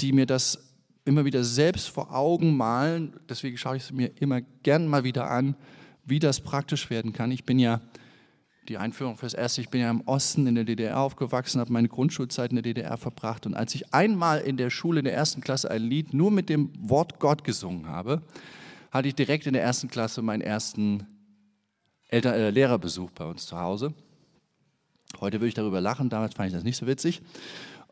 die 0.00 0.12
mir 0.12 0.26
das 0.26 0.74
immer 1.04 1.24
wieder 1.24 1.42
selbst 1.42 1.88
vor 1.88 2.14
Augen 2.14 2.56
malen. 2.56 3.14
Deswegen 3.28 3.56
schaue 3.56 3.76
ich 3.76 3.84
es 3.84 3.92
mir 3.92 4.10
immer 4.20 4.40
gern 4.62 4.86
mal 4.86 5.04
wieder 5.04 5.30
an, 5.30 5.56
wie 6.04 6.18
das 6.18 6.40
praktisch 6.40 6.90
werden 6.90 7.12
kann. 7.12 7.30
Ich 7.30 7.44
bin 7.44 7.58
ja, 7.58 7.80
die 8.68 8.76
Einführung 8.76 9.16
fürs 9.16 9.32
Erste, 9.32 9.62
ich 9.62 9.70
bin 9.70 9.80
ja 9.80 9.90
im 9.90 10.02
Osten 10.02 10.46
in 10.46 10.54
der 10.54 10.64
DDR 10.64 10.98
aufgewachsen, 10.98 11.60
habe 11.60 11.72
meine 11.72 11.88
Grundschulzeit 11.88 12.50
in 12.50 12.56
der 12.56 12.62
DDR 12.62 12.98
verbracht. 12.98 13.46
Und 13.46 13.54
als 13.54 13.74
ich 13.74 13.94
einmal 13.94 14.40
in 14.40 14.58
der 14.58 14.68
Schule 14.68 15.00
in 15.00 15.04
der 15.04 15.14
ersten 15.14 15.40
Klasse 15.40 15.70
ein 15.70 15.82
Lied 15.82 16.12
nur 16.12 16.30
mit 16.30 16.50
dem 16.50 16.70
Wort 16.78 17.18
Gott 17.18 17.44
gesungen 17.44 17.86
habe, 17.86 18.22
hatte 18.90 19.08
ich 19.08 19.14
direkt 19.14 19.46
in 19.46 19.54
der 19.54 19.62
ersten 19.62 19.88
Klasse 19.88 20.20
meinen 20.20 20.42
ersten 20.42 21.06
Eltern, 22.08 22.34
äh, 22.34 22.50
Lehrerbesuch 22.50 23.10
bei 23.10 23.24
uns 23.24 23.46
zu 23.46 23.58
Hause. 23.58 23.94
Heute 25.20 25.40
würde 25.40 25.48
ich 25.48 25.54
darüber 25.54 25.80
lachen, 25.80 26.10
damals 26.10 26.34
fand 26.34 26.48
ich 26.48 26.54
das 26.54 26.64
nicht 26.64 26.76
so 26.76 26.86
witzig. 26.86 27.22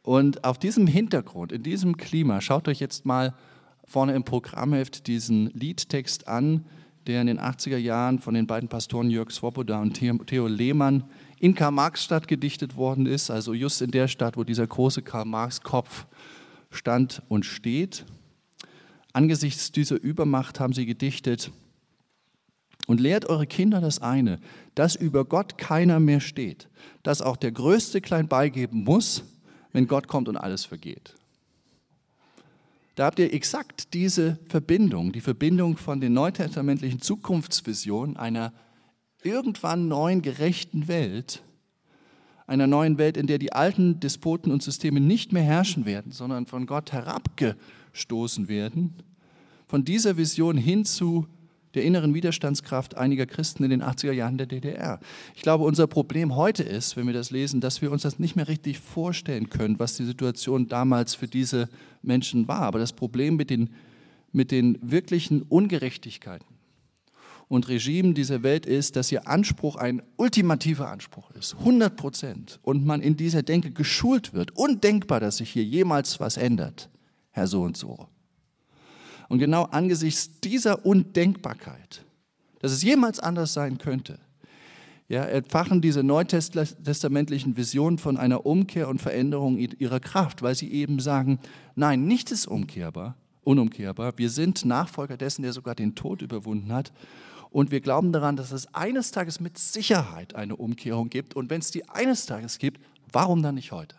Und 0.07 0.45
auf 0.45 0.57
diesem 0.57 0.87
Hintergrund, 0.87 1.51
in 1.51 1.65
diesem 1.65 1.97
Klima, 1.97 2.41
schaut 2.41 2.69
euch 2.69 2.79
jetzt 2.79 3.07
mal 3.07 3.35
vorne 3.85 4.15
im 4.15 4.23
Programmheft 4.23 5.09
diesen 5.09 5.51
Liedtext 5.51 6.29
an, 6.29 6.65
der 7.09 7.21
in 7.23 7.27
den 7.27 7.41
80er 7.41 7.77
Jahren 7.77 8.21
von 8.21 8.33
den 8.33 8.47
beiden 8.47 8.69
Pastoren 8.69 9.11
Jörg 9.11 9.33
Swoboda 9.33 9.83
und 9.83 9.95
Theo 9.95 10.47
Lehmann 10.47 11.03
in 11.41 11.57
Karl-Marx-Stadt 11.57 12.29
gedichtet 12.29 12.77
worden 12.77 13.07
ist, 13.07 13.33
also 13.33 13.53
just 13.53 13.83
in 13.83 13.91
der 13.91 14.07
Stadt, 14.07 14.37
wo 14.37 14.45
dieser 14.45 14.69
große 14.69 15.03
Karl-Marx-Kopf 15.03 16.07
stand 16.71 17.21
und 17.27 17.45
steht. 17.45 18.05
Angesichts 19.13 19.73
dieser 19.73 20.01
Übermacht 20.01 20.61
haben 20.61 20.73
sie 20.73 20.87
gedichtet, 20.87 21.51
und 22.87 23.01
lehrt 23.01 23.27
eure 23.29 23.49
Kinder 23.49 23.81
das 23.81 24.01
eine, 24.01 24.39
dass 24.77 24.95
über 24.95 25.25
Gott 25.25 25.59
keiner 25.59 25.99
mehr 25.99 26.21
steht, 26.21 26.69
dass 27.03 27.21
auch 27.21 27.37
der 27.37 27.51
Größte 27.51 28.01
klein 28.01 28.29
beigeben 28.29 28.85
muss, 28.85 29.25
wenn 29.77 29.87
Gott 29.87 30.09
kommt 30.09 30.27
und 30.31 30.39
alles 30.39 30.65
vergeht. 30.65 31.13
Da 32.95 33.05
habt 33.05 33.19
ihr 33.19 33.35
exakt 33.35 33.93
diese 33.93 34.39
Verbindung, 34.49 35.13
die 35.13 35.21
Verbindung 35.21 35.77
von 35.77 36.01
den 36.01 36.15
neutestamentlichen 36.15 37.03
Zukunftsvisionen 37.03 38.17
einer 38.17 38.55
irgendwann 39.23 39.87
neuen 39.87 40.23
gerechten 40.23 40.89
Welt, 40.89 41.43
einer 42.47 42.67
neuen 42.67 42.97
Welt, 42.97 43.19
in 43.19 43.27
der 43.27 43.37
die 43.37 43.53
alten 43.53 44.01
Despoten 44.01 44.51
und 44.51 44.63
Systeme 44.63 44.99
nicht 44.99 45.35
mehr 45.35 45.43
herrschen 45.43 45.85
werden, 45.85 46.11
sondern 46.11 46.47
von 46.47 46.65
Gott 46.65 46.93
herabgestoßen 46.93 48.49
werden, 48.49 48.95
von 49.69 49.85
dieser 49.85 50.17
Vision 50.17 50.57
hin 50.57 50.87
zu 50.87 51.27
der 51.77 51.85
inneren 51.85 52.15
Widerstandskraft 52.15 52.97
einiger 52.97 53.27
Christen 53.27 53.63
in 53.63 53.71
den 53.71 53.83
80er 53.83 54.13
Jahren 54.13 54.39
der 54.39 54.47
DDR. 54.47 54.99
Ich 55.35 55.43
glaube, 55.43 55.65
unser 55.65 55.87
Problem 55.87 56.35
heute 56.35 56.63
ist, 56.63 56.97
wenn 56.97 57.07
wir 57.07 57.15
das 57.15 57.31
lesen, 57.31 57.61
dass 57.61 57.83
wir 57.83 57.93
uns 57.93 58.03
das 58.03 58.19
nicht 58.19 58.35
mehr 58.35 58.49
richtig 58.49 58.81
vorstellen 58.81 59.51
können, 59.51 59.79
was 59.79 59.97
die 59.97 60.05
Situation 60.05 60.69
damals 60.69 61.15
für 61.15 61.29
diese 61.29 61.69
Menschen 62.03 62.49
war. 62.49 62.63
Aber 62.63 62.79
das 62.79 62.93
Problem 62.93 63.37
mit 63.37 63.51
den, 63.51 63.71
mit 64.33 64.51
den 64.51 64.79
wirklichen 64.81 65.43
Ungerechtigkeiten 65.43 66.57
und 67.49 67.69
Regimen 67.69 68.15
dieser 68.15 68.43
Welt 68.43 68.67
ist, 68.67 68.97
dass 68.97 69.13
ihr 69.13 69.29
Anspruch 69.29 69.77
ein 69.77 70.03
ultimativer 70.17 70.89
Anspruch 70.89 71.31
ist, 71.33 71.55
100 71.59 71.97
Prozent, 71.97 72.59
und 72.63 72.85
man 72.85 73.01
in 73.01 73.17
dieser 73.17 73.43
Denke 73.43 73.71
geschult 73.71 74.35
wird. 74.35 74.57
Undenkbar, 74.57 75.21
dass 75.21 75.37
sich 75.37 75.51
hier 75.51 75.65
jemals 75.65 76.19
was 76.19 76.37
ändert, 76.37 76.89
Herr 77.31 77.47
so 77.47 77.63
und 77.63 77.77
so. 77.77 78.09
Und 79.29 79.39
genau 79.39 79.65
angesichts 79.65 80.41
dieser 80.41 80.87
Undenkbarkeit, 80.87 82.05
dass 82.61 82.73
es 82.73 82.83
jemals 82.83 83.21
anders 83.21 83.53
sein 83.53 83.79
könnte, 83.79 84.19
ja, 85.09 85.25
entfachen 85.25 85.81
diese 85.81 86.03
neutestamentlichen 86.03 87.57
Visionen 87.57 87.99
von 87.99 88.17
einer 88.17 88.45
Umkehr 88.45 88.89
und 88.89 89.01
Veränderung 89.01 89.57
ihrer 89.57 90.01
Kraft, 90.01 90.43
weil 90.43 90.57
sie 90.57 90.73
eben 90.73 90.99
sagen, 90.99 91.39
nein, 91.77 92.07
nichts 92.07 92.33
ist 92.33 92.47
umkehrbar, 92.47 93.17
unumkehrbar. 93.45 94.15
Wir 94.17 94.31
sind 94.31 94.65
Nachfolger 94.65 95.17
dessen, 95.17 95.43
der 95.43 95.53
sogar 95.53 95.77
den 95.77 95.95
Tod 95.95 96.23
überwunden 96.23 96.73
hat. 96.73 96.93
Und 97.51 97.71
wir 97.71 97.81
glauben 97.81 98.11
daran, 98.13 98.35
dass 98.35 98.51
es 98.51 98.75
eines 98.75 99.13
Tages 99.13 99.39
mit 99.39 99.59
Sicherheit 99.59 100.35
eine 100.35 100.57
Umkehrung 100.57 101.09
gibt. 101.09 101.37
Und 101.37 101.51
wenn 101.51 101.61
es 101.61 101.71
die 101.71 101.89
eines 101.89 102.27
Tages 102.27 102.59
gibt, 102.59 102.81
warum 103.13 103.43
dann 103.43 103.55
nicht 103.55 103.71
heute? 103.71 103.95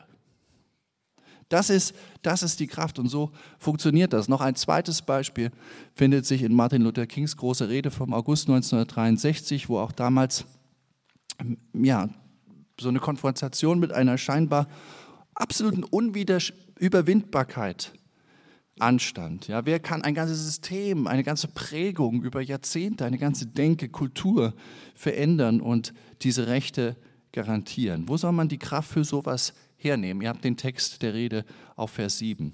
Das 1.50 1.70
ist, 1.70 1.96
das 2.22 2.44
ist 2.44 2.60
die 2.60 2.68
Kraft 2.68 3.00
und 3.00 3.08
so 3.08 3.32
funktioniert 3.58 4.14
das. 4.14 4.28
Noch 4.28 4.42
ein 4.42 4.56
zweites 4.56 5.02
Beispiel 5.02 5.52
findet 5.96 6.26
sich 6.26 6.44
in 6.44 6.54
Martin 6.54 6.82
Luther 6.82 7.08
Kings 7.08 7.38
große 7.38 7.70
Rede 7.70 7.90
vom 7.90 8.14
August 8.14 8.50
1963, 8.50 9.70
wo 9.70 9.80
auch 9.80 9.94
damals 9.94 10.46
ja, 11.74 12.10
so 12.80 12.90
eine 12.90 13.00
Konfrontation 13.00 13.80
mit 13.80 13.92
einer 13.92 14.18
scheinbar 14.18 14.68
absoluten 15.34 15.84
Unüberwindbarkeit 15.84 17.94
anstand. 18.80 19.48
Ja, 19.48 19.66
wer 19.66 19.80
kann 19.80 20.04
ein 20.04 20.14
ganzes 20.14 20.44
System, 20.44 21.08
eine 21.08 21.24
ganze 21.24 21.48
Prägung 21.48 22.22
über 22.22 22.42
Jahrzehnte, 22.42 23.06
eine 23.06 23.18
ganze 23.18 23.48
Denke, 23.48 23.90
Kultur 23.90 24.54
verändern 24.94 25.62
und 25.62 25.94
diese 26.22 26.48
Rechte 26.48 26.96
garantieren? 27.32 28.08
Wo 28.08 28.18
soll 28.18 28.34
man 28.34 28.50
die 28.50 28.60
Kraft 28.60 28.92
für 28.92 29.04
sowas 29.04 29.54
hernehmen. 29.78 30.22
Ihr 30.22 30.30
habt 30.30 30.44
den 30.44 30.58
Text 30.58 31.02
der 31.02 31.14
Rede 31.14 31.46
auf 31.76 31.92
Vers 31.92 32.18
7. 32.18 32.54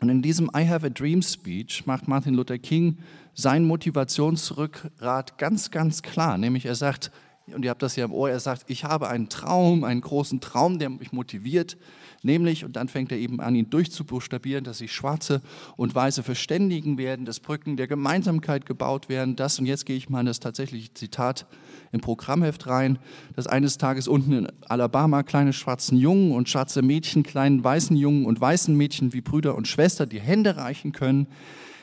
Und 0.00 0.08
in 0.08 0.22
diesem 0.22 0.50
I 0.56 0.68
Have 0.68 0.86
a 0.86 0.90
Dream 0.90 1.22
Speech 1.22 1.86
macht 1.86 2.06
Martin 2.06 2.34
Luther 2.34 2.58
King 2.58 2.98
sein 3.34 3.64
Motivationsrückgrat 3.64 5.38
ganz, 5.38 5.70
ganz 5.70 6.02
klar. 6.02 6.38
Nämlich 6.38 6.66
er 6.66 6.74
sagt, 6.74 7.10
und 7.54 7.64
ihr 7.64 7.70
habt 7.70 7.82
das 7.82 7.96
ja 7.96 8.04
im 8.04 8.12
Ohr, 8.12 8.30
er 8.30 8.40
sagt, 8.40 8.64
ich 8.68 8.84
habe 8.84 9.08
einen 9.08 9.28
Traum, 9.28 9.84
einen 9.84 10.00
großen 10.00 10.40
Traum, 10.40 10.78
der 10.78 10.90
mich 10.90 11.12
motiviert, 11.12 11.76
nämlich, 12.22 12.64
und 12.64 12.76
dann 12.76 12.88
fängt 12.88 13.12
er 13.12 13.18
eben 13.18 13.40
an, 13.40 13.54
ihn 13.54 13.70
durchzubuchstabieren, 13.70 14.64
dass 14.64 14.78
sich 14.78 14.92
Schwarze 14.92 15.40
und 15.76 15.94
Weiße 15.94 16.22
verständigen 16.22 16.98
werden, 16.98 17.24
dass 17.24 17.40
Brücken 17.40 17.76
der 17.76 17.86
Gemeinsamkeit 17.86 18.66
gebaut 18.66 19.08
werden, 19.08 19.36
das, 19.36 19.58
und 19.58 19.66
jetzt 19.66 19.86
gehe 19.86 19.96
ich 19.96 20.08
mal 20.08 20.20
in 20.20 20.26
das 20.26 20.40
tatsächliche 20.40 20.92
Zitat 20.94 21.46
im 21.92 22.00
Programmheft 22.00 22.66
rein, 22.66 22.98
dass 23.34 23.46
eines 23.46 23.78
Tages 23.78 24.08
unten 24.08 24.32
in 24.32 24.48
Alabama 24.68 25.22
kleine 25.22 25.52
schwarzen 25.52 25.96
Jungen 25.98 26.32
und 26.32 26.48
schwarze 26.48 26.82
Mädchen, 26.82 27.22
kleinen 27.22 27.62
weißen 27.62 27.96
Jungen 27.96 28.26
und 28.26 28.40
weißen 28.40 28.76
Mädchen 28.76 29.12
wie 29.12 29.20
Brüder 29.20 29.54
und 29.54 29.68
Schwester 29.68 30.06
die 30.06 30.20
Hände 30.20 30.56
reichen 30.56 30.92
können. 30.92 31.28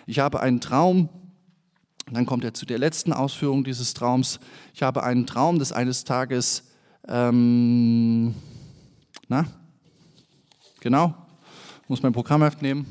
Ich 0.06 0.20
habe 0.20 0.40
einen 0.40 0.62
Traum, 0.62 1.10
dann 2.12 2.26
kommt 2.26 2.44
er 2.44 2.54
zu 2.54 2.66
der 2.66 2.78
letzten 2.78 3.14
Ausführung 3.14 3.64
dieses 3.64 3.94
Traums. 3.96 4.40
Ich 4.74 4.84
habe 4.84 5.04
einen 5.04 5.26
Traum, 5.26 5.58
dass 5.58 5.72
eines 5.72 6.04
Tages, 6.04 6.64
ähm, 7.08 8.36
na, 9.28 9.48
genau, 10.82 11.16
muss 11.88 12.04
mein 12.04 12.14
Programmheft 12.14 12.62
nehmen. 12.62 12.86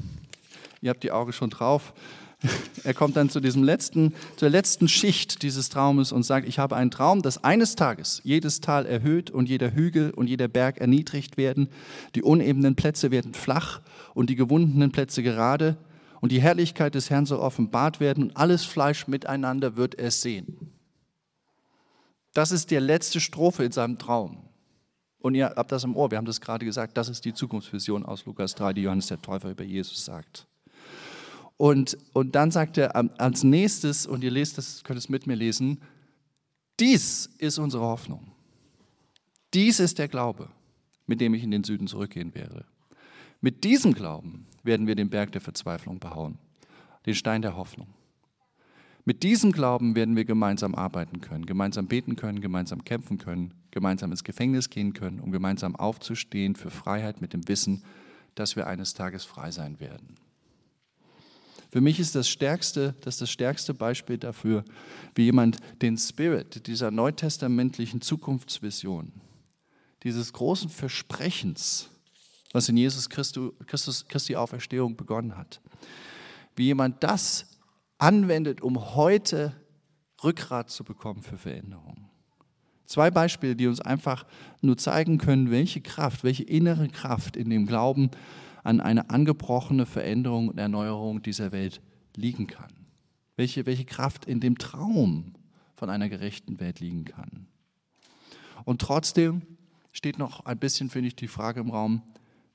Ihr 0.81 0.91
habt 0.91 1.03
die 1.05 1.12
Augen 1.12 1.33
schon 1.33 1.51
drauf. 1.51 1.95
Er 2.85 2.93
kommt 2.93 3.17
dann 3.17 3.31
zu 3.31 3.41
diesem 3.41 3.62
letzten, 3.62 4.12
zur 4.37 4.51
letzten 4.51 4.89
Schicht 4.89 5.43
dieses 5.43 5.71
Traumes 5.71 6.12
und 6.12 6.25
sagt, 6.25 6.47
ich 6.47 6.59
habe 6.59 6.77
einen 6.77 6.91
Traum, 6.91 7.23
dass 7.23 7.43
eines 7.43 7.77
Tages 7.77 8.21
jedes 8.25 8.61
Tal 8.61 8.85
erhöht 8.85 9.31
und 9.31 9.49
jeder 9.49 9.73
Hügel 9.73 10.11
und 10.11 10.27
jeder 10.27 10.49
Berg 10.49 10.79
erniedrigt 10.79 11.39
werden, 11.39 11.69
die 12.15 12.23
unebenen 12.23 12.77
Plätze 12.77 13.11
werden 13.11 13.33
flach 13.33 13.81
und 14.12 14.29
die 14.29 14.37
gewundenen 14.37 14.93
Plätze 14.93 15.23
gerade 15.23 15.79
und 16.25 16.33
die 16.33 16.41
Herrlichkeit 16.41 16.95
des 16.95 17.11
Herrn 17.11 17.27
soll 17.27 17.39
offenbart 17.39 18.01
werden 18.01 18.25
und 18.25 18.37
alles 18.39 18.64
Fleisch 18.64 19.07
miteinander 19.09 19.77
wird 19.77 19.99
es 19.99 20.22
sehen. 20.22 20.72
Das 22.33 22.51
ist 22.51 22.70
die 22.70 22.77
letzte 22.77 23.20
Strophe 23.20 23.62
in 23.62 23.72
seinem 23.72 23.99
Traum. 23.99 24.49
Und 25.18 25.35
ihr 25.35 25.53
habt 25.55 25.70
das 25.70 25.85
im 25.85 25.95
Ohr, 25.95 26.11
wir 26.11 26.16
haben 26.16 26.25
das 26.25 26.41
gerade 26.41 26.64
gesagt, 26.64 26.97
das 26.97 27.11
ist 27.11 27.27
die 27.27 27.35
Zukunftsvision 27.35 28.07
aus 28.07 28.25
Lukas 28.25 28.55
3, 28.55 28.72
die 28.72 28.81
Johannes 28.81 29.09
der 29.09 29.20
Täufer 29.20 29.51
über 29.51 29.64
Jesus 29.64 30.03
sagt. 30.03 30.47
Und, 31.59 31.99
und 32.14 32.35
dann 32.35 32.51
sagt 32.51 32.79
er 32.79 32.97
als 33.20 33.45
nächstes, 33.45 34.07
und 34.07 34.25
ihr 34.25 34.31
lest 34.31 34.57
das, 34.57 34.83
könnt 34.83 34.99
es 34.99 35.11
mit 35.11 35.27
mir 35.27 35.37
lesen, 35.37 35.83
dies 36.81 37.29
ist 37.37 37.59
unsere 37.59 37.85
Hoffnung. 37.85 38.33
Dies 39.53 39.79
ist 39.79 39.99
der 39.99 40.09
Glaube, 40.09 40.49
mit 41.07 41.20
dem 41.20 41.35
ich 41.35 41.43
in 41.43 41.51
den 41.51 41.64
Süden 41.64 41.87
zurückgehen 41.87 42.35
werde. 42.35 42.64
Mit 43.43 43.62
diesem 43.62 43.93
Glauben 43.93 44.47
werden 44.65 44.87
wir 44.87 44.95
den 44.95 45.11
Berg 45.11 45.33
der 45.33 45.41
Verzweiflung 45.41 45.99
behauen, 45.99 46.39
den 47.07 47.15
Stein 47.15 47.43
der 47.43 47.57
Hoffnung. 47.57 47.89
Mit 49.07 49.23
diesem 49.23 49.53
Glauben 49.53 49.95
werden 49.95 50.17
wir 50.17 50.25
gemeinsam 50.25 50.75
arbeiten 50.75 51.21
können, 51.21 51.45
gemeinsam 51.45 51.87
beten 51.87 52.17
können, 52.17 52.41
gemeinsam 52.41 52.85
kämpfen 52.85 53.19
können, 53.19 53.53
gemeinsam 53.71 54.11
ins 54.11 54.25
Gefängnis 54.25 54.71
gehen 54.71 54.95
können, 54.95 55.21
um 55.21 55.31
gemeinsam 55.31 55.77
aufzustehen 55.77 56.57
für 56.57 56.71
Freiheit 56.71 57.21
mit 57.21 57.35
dem 57.35 57.47
Wissen, 57.47 57.85
dass 58.35 58.57
wir 58.57 58.67
eines 58.67 58.95
Tages 58.95 59.25
frei 59.25 59.51
sein 59.51 59.79
werden. 59.79 60.17
Für 61.71 61.81
mich 61.81 61.99
ist 61.99 62.15
das 62.15 62.29
stärkste, 62.29 62.95
das, 63.01 63.19
das 63.19 63.31
stärkste 63.31 63.75
Beispiel 63.75 64.17
dafür, 64.17 64.65
wie 65.17 65.25
jemand 65.25 65.59
den 65.83 65.99
Spirit 65.99 66.67
dieser 66.67 66.91
neutestamentlichen 66.91 68.01
Zukunftsvision, 68.01 69.12
dieses 70.05 70.33
großen 70.33 70.71
Versprechens, 70.71 71.91
was 72.55 72.69
in 72.69 72.77
Jesus 72.77 73.11
Christus, 73.11 73.53
Christus, 73.67 74.07
Christi 74.07 74.37
Auferstehung 74.37 74.97
begonnen 74.97 75.37
hat. 75.37 75.61
Wie 76.55 76.67
jemand 76.67 77.03
das 77.03 77.59
anwendet, 77.99 78.63
um 78.63 78.95
heute 78.95 79.53
Rückgrat 80.23 80.71
zu 80.71 80.85
bekommen 80.85 81.23
für 81.23 81.37
Veränderungen. 81.37 82.09
Zwei 82.87 83.11
Beispiele, 83.11 83.57
die 83.57 83.67
uns 83.67 83.81
einfach 83.81 84.25
nur 84.61 84.77
zeigen 84.77 85.19
können, 85.19 85.51
welche 85.51 85.81
Kraft, 85.81 86.23
welche 86.23 86.45
innere 86.45 86.87
Kraft 86.87 87.37
in 87.37 87.51
dem 87.51 87.67
Glauben 87.67 88.11
an 88.63 88.81
eine 88.81 89.11
angebrochene 89.11 89.85
Veränderung 89.85 90.49
und 90.49 90.59
Erneuerung 90.59 91.23
dieser 91.23 91.51
Welt 91.51 91.81
liegen 92.15 92.47
kann. 92.47 92.73
Welche, 93.35 93.67
welche 93.67 93.85
Kraft 93.85 94.27
in 94.27 94.39
dem 94.39 94.59
Traum 94.59 95.35
von 95.75 95.91
einer 95.91 96.09
gerechten 96.09 96.61
Welt 96.61 96.79
liegen 96.79 97.05
kann. 97.05 97.49
Und 98.65 98.81
trotzdem 98.81 99.43
steht 99.93 100.19
noch 100.19 100.47
ein 100.47 100.59
bisschen, 100.59 100.89
finde 100.89 101.09
ich, 101.09 101.17
die 101.17 101.27
Frage 101.27 101.59
im 101.61 101.71
Raum, 101.71 102.03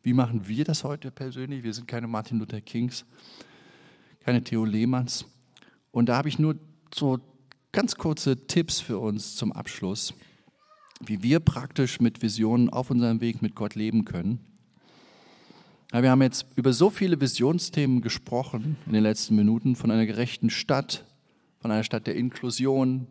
wie 0.01 0.13
machen 0.13 0.47
wir 0.47 0.63
das 0.63 0.83
heute 0.83 1.11
persönlich? 1.11 1.63
Wir 1.63 1.73
sind 1.73 1.87
keine 1.87 2.07
Martin 2.07 2.39
Luther 2.39 2.61
Kings, 2.61 3.05
keine 4.23 4.43
Theo 4.43 4.63
Lehmanns. 4.63 5.25
Und 5.91 6.07
da 6.07 6.17
habe 6.17 6.29
ich 6.29 6.39
nur 6.39 6.55
so 6.93 7.19
ganz 7.71 7.95
kurze 7.95 8.47
Tipps 8.47 8.79
für 8.79 8.97
uns 8.97 9.35
zum 9.35 9.51
Abschluss, 9.51 10.13
wie 11.01 11.21
wir 11.21 11.39
praktisch 11.39 11.99
mit 11.99 12.21
Visionen 12.21 12.69
auf 12.69 12.91
unserem 12.91 13.19
Weg 13.19 13.41
mit 13.41 13.55
Gott 13.55 13.75
leben 13.75 14.05
können. 14.05 14.39
Wir 15.91 16.11
haben 16.11 16.21
jetzt 16.21 16.45
über 16.55 16.71
so 16.71 16.89
viele 16.89 17.19
Visionsthemen 17.19 18.01
gesprochen 18.01 18.77
in 18.85 18.93
den 18.93 19.03
letzten 19.03 19.35
Minuten, 19.35 19.75
von 19.75 19.89
einer 19.89 20.05
gerechten 20.05 20.49
Stadt, 20.49 21.03
von 21.59 21.71
einer 21.71 21.83
Stadt 21.83 22.05
der 22.05 22.15
Inklusion, 22.15 23.07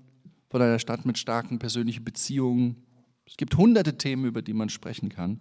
von 0.48 0.62
einer 0.62 0.78
Stadt 0.78 1.04
mit 1.04 1.18
starken 1.18 1.58
persönlichen 1.58 2.04
Beziehungen. 2.04 2.76
Es 3.26 3.36
gibt 3.36 3.56
hunderte 3.56 3.98
Themen, 3.98 4.24
über 4.24 4.42
die 4.42 4.54
man 4.54 4.68
sprechen 4.68 5.08
kann 5.08 5.40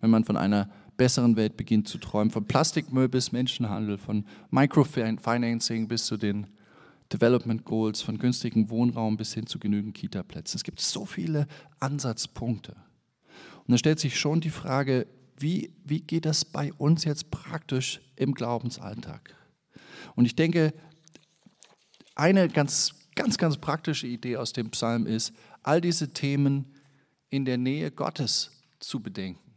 wenn 0.00 0.10
man 0.10 0.24
von 0.24 0.36
einer 0.36 0.68
besseren 1.00 1.36
Welt 1.36 1.56
beginnt 1.56 1.88
zu 1.88 1.96
träumen. 1.96 2.30
Von 2.30 2.46
Plastikmüll 2.46 3.08
bis 3.08 3.32
Menschenhandel, 3.32 3.96
von 3.96 4.26
Microfinancing 4.50 5.88
bis 5.88 6.04
zu 6.04 6.18
den 6.18 6.46
Development 7.10 7.64
Goals, 7.64 8.02
von 8.02 8.18
günstigem 8.18 8.68
Wohnraum 8.68 9.16
bis 9.16 9.32
hin 9.32 9.46
zu 9.46 9.58
genügend 9.58 9.94
Kita-Plätzen. 9.94 10.56
Es 10.56 10.62
gibt 10.62 10.78
so 10.78 11.06
viele 11.06 11.46
Ansatzpunkte. 11.78 12.76
Und 13.66 13.72
da 13.72 13.78
stellt 13.78 13.98
sich 13.98 14.20
schon 14.20 14.42
die 14.42 14.50
Frage, 14.50 15.06
wie, 15.38 15.72
wie 15.84 16.00
geht 16.00 16.26
das 16.26 16.44
bei 16.44 16.72
uns 16.74 17.04
jetzt 17.04 17.30
praktisch 17.30 18.02
im 18.16 18.34
Glaubensalltag? 18.34 19.34
Und 20.16 20.26
ich 20.26 20.36
denke, 20.36 20.74
eine 22.14 22.48
ganz, 22.48 22.94
ganz, 23.14 23.38
ganz 23.38 23.56
praktische 23.56 24.06
Idee 24.06 24.36
aus 24.36 24.52
dem 24.52 24.70
Psalm 24.70 25.06
ist, 25.06 25.32
all 25.62 25.80
diese 25.80 26.12
Themen 26.12 26.74
in 27.30 27.46
der 27.46 27.56
Nähe 27.56 27.90
Gottes 27.90 28.50
zu 28.80 29.00
bedenken 29.00 29.49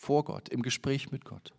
vor 0.00 0.24
Gott, 0.24 0.48
im 0.48 0.62
Gespräch 0.62 1.12
mit 1.12 1.26
Gott. 1.26 1.52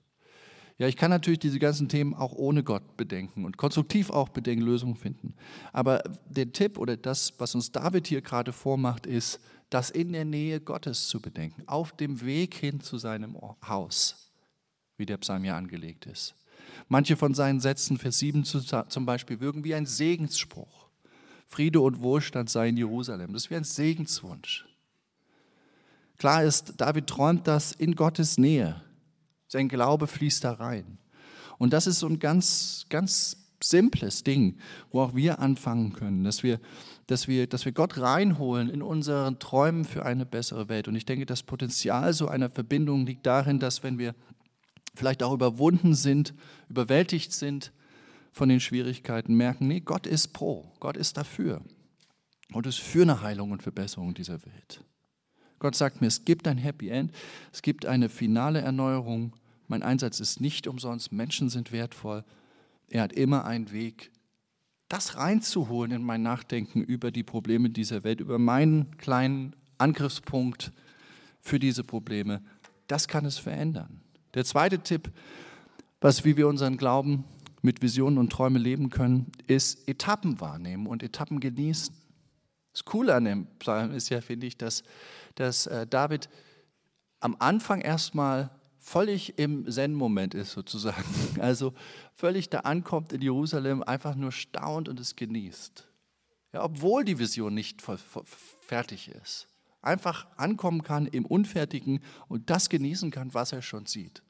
Ja, 0.80 0.88
ich 0.88 0.98
kann 0.98 1.12
natürlich 1.12 1.40
diese 1.40 1.60
ganzen 1.60 1.90
Themen 1.90 2.16
auch 2.16 2.34
ohne 2.34 2.64
Gott 2.64 2.98
bedenken 2.98 3.46
und 3.46 3.56
konstruktiv 3.56 4.10
auch 4.10 4.30
bedenken, 4.30 4.66
Lösungen 4.66 4.96
finden. 4.96 5.36
Aber 5.72 6.02
der 6.28 6.52
Tipp 6.52 6.80
oder 6.80 6.98
das, 6.98 7.36
was 7.38 7.54
uns 7.54 7.72
David 7.72 8.08
hier 8.08 8.22
gerade 8.22 8.52
vormacht, 8.52 9.06
ist, 9.06 9.40
das 9.70 9.92
in 9.92 10.12
der 10.12 10.26
Nähe 10.26 10.60
Gottes 10.60 11.08
zu 11.08 11.22
bedenken, 11.22 11.64
auf 11.68 11.92
dem 11.92 12.22
Weg 12.22 12.56
hin 12.56 12.82
zu 12.82 12.98
seinem 12.98 13.38
Haus, 13.66 14.32
wie 14.98 15.06
der 15.06 15.18
Psalm 15.18 15.46
ja 15.46 15.56
angelegt 15.56 16.08
ist. 16.08 16.34
Manche 16.88 17.16
von 17.16 17.36
seinen 17.36 17.60
Sätzen, 17.60 18.00
Vers 18.00 18.18
7 18.18 18.44
zum 18.44 19.06
Beispiel, 19.06 19.40
wirken 19.40 19.64
wie 19.64 19.76
ein 19.76 19.86
Segensspruch. 19.86 20.90
Friede 21.48 21.80
und 21.80 22.02
Wohlstand 22.02 22.50
sei 22.50 22.70
in 22.70 22.78
Jerusalem. 22.78 23.34
Das 23.34 23.44
ist 23.44 23.52
wie 23.52 23.56
ein 23.56 23.64
Segenswunsch. 23.64 24.66
Klar 26.22 26.44
ist, 26.44 26.74
David 26.78 27.08
träumt 27.08 27.48
das 27.48 27.72
in 27.72 27.96
Gottes 27.96 28.38
Nähe. 28.38 28.80
Sein 29.48 29.68
Glaube 29.68 30.06
fließt 30.06 30.44
da 30.44 30.52
rein. 30.52 31.00
Und 31.58 31.74
das 31.74 31.88
ist 31.88 31.98
so 31.98 32.06
ein 32.06 32.20
ganz, 32.20 32.86
ganz 32.90 33.50
simples 33.60 34.24
Ding, 34.24 34.60
wo 34.92 35.02
auch 35.02 35.16
wir 35.16 35.40
anfangen 35.40 35.94
können, 35.94 36.24
dass 36.24 36.44
wir, 36.44 36.60
dass 37.08 37.28
wir, 37.28 37.48
dass 37.48 37.66
wir 37.66 37.72
Gott 37.72 37.98
reinholen 37.98 38.70
in 38.70 38.84
unseren 38.84 39.40
Träumen 39.40 39.84
für 39.84 40.06
eine 40.06 40.28
bessere 40.28 40.70
Welt. 40.70 40.88
Und 40.88 40.94
ich 40.94 41.08
denke, 41.08 41.26
das 41.26 41.42
Potenzial 41.42 42.14
so 42.14 42.28
einer 42.28 42.52
Verbindung 42.52 43.08
liegt 43.08 43.26
darin, 43.26 43.58
dass 43.58 43.82
wenn 43.82 43.98
wir 43.98 44.14
vielleicht 44.94 45.24
auch 45.24 45.34
überwunden 45.34 45.96
sind, 45.96 46.36
überwältigt 46.70 47.34
sind 47.34 47.74
von 48.32 48.48
den 48.48 48.60
Schwierigkeiten, 48.60 49.34
merken, 49.34 49.68
nee, 49.68 49.80
Gott 49.80 50.06
ist 50.06 50.34
pro, 50.34 50.72
Gott 50.80 50.98
ist 50.98 51.18
dafür. 51.18 51.64
Gott 52.52 52.68
ist 52.68 52.78
für 52.78 53.02
eine 53.02 53.24
Heilung 53.24 53.50
und 53.50 53.64
Verbesserung 53.64 54.14
dieser 54.14 54.46
Welt. 54.46 54.84
Gott 55.62 55.76
sagt 55.76 56.02
mir, 56.02 56.08
es 56.08 56.26
gibt 56.26 56.48
ein 56.48 56.58
Happy 56.58 56.90
End, 56.90 57.12
es 57.54 57.62
gibt 57.62 57.86
eine 57.86 58.10
finale 58.10 58.62
Erneuerung. 58.62 59.34
Mein 59.68 59.84
Einsatz 59.84 60.20
ist 60.20 60.42
nicht 60.42 60.66
umsonst, 60.66 61.12
Menschen 61.12 61.50
sind 61.50 61.72
wertvoll. 61.72 62.24
Er 62.88 63.04
hat 63.04 63.14
immer 63.14 63.46
einen 63.46 63.72
Weg, 63.72 64.10
das 64.90 65.18
reinzuholen 65.18 65.92
in 65.92 66.04
mein 66.04 66.24
Nachdenken 66.24 66.82
über 66.82 67.12
die 67.12 67.22
Probleme 67.22 67.70
dieser 67.70 68.04
Welt, 68.04 68.22
über 68.22 68.40
meinen 68.40 68.98
kleinen 68.98 69.56
Angriffspunkt 69.78 70.72
für 71.40 71.60
diese 71.60 71.84
Probleme. 71.84 72.42
Das 72.88 73.08
kann 73.08 73.24
es 73.26 73.38
verändern. 73.38 74.02
Der 74.34 74.46
zweite 74.46 74.80
Tipp, 74.80 75.12
was, 76.02 76.26
wie 76.26 76.38
wir 76.38 76.48
unseren 76.48 76.78
Glauben 76.78 77.24
mit 77.62 77.84
Visionen 77.84 78.18
und 78.18 78.32
Träumen 78.32 78.60
leben 78.60 78.90
können, 78.90 79.32
ist 79.46 79.88
Etappen 79.88 80.42
wahrnehmen 80.42 80.88
und 80.88 81.04
Etappen 81.04 81.40
genießen. 81.40 82.01
Das 82.74 82.86
Coole 82.86 83.14
an 83.16 83.26
dem 83.26 83.48
Psalm 83.60 83.94
ist 83.94 84.10
ja, 84.10 84.22
finde 84.22 84.48
ich, 84.48 84.58
dass 84.58 84.84
dass 85.36 85.68
äh, 85.68 85.88
David 85.88 86.30
am 87.20 87.36
Anfang 87.40 87.82
erstmal 87.82 88.50
völlig 88.80 89.38
im 89.38 89.70
Zen-Moment 89.70 90.34
ist 90.34 90.52
sozusagen. 90.52 91.04
Also 91.40 91.74
völlig 92.16 92.50
da 92.50 92.60
ankommt 92.60 93.14
in 93.14 93.22
Jerusalem, 93.22 93.84
einfach 93.84 94.16
nur 94.16 94.32
staunt 94.32 94.90
und 94.90 95.00
es 95.00 95.16
genießt. 95.16 95.88
Ja, 96.54 96.64
obwohl 96.64 97.06
die 97.06 97.18
Vision 97.18 97.54
nicht 97.54 97.82
fertig 98.62 99.10
ist. 99.10 99.48
Einfach 99.82 100.28
ankommen 100.38 100.84
kann 100.84 101.08
im 101.08 101.26
Unfertigen 101.26 102.02
und 102.28 102.50
das 102.50 102.70
genießen 102.70 103.10
kann, 103.10 103.34
was 103.34 103.52
er 103.52 103.62
schon 103.62 103.86
sieht. 103.86 104.22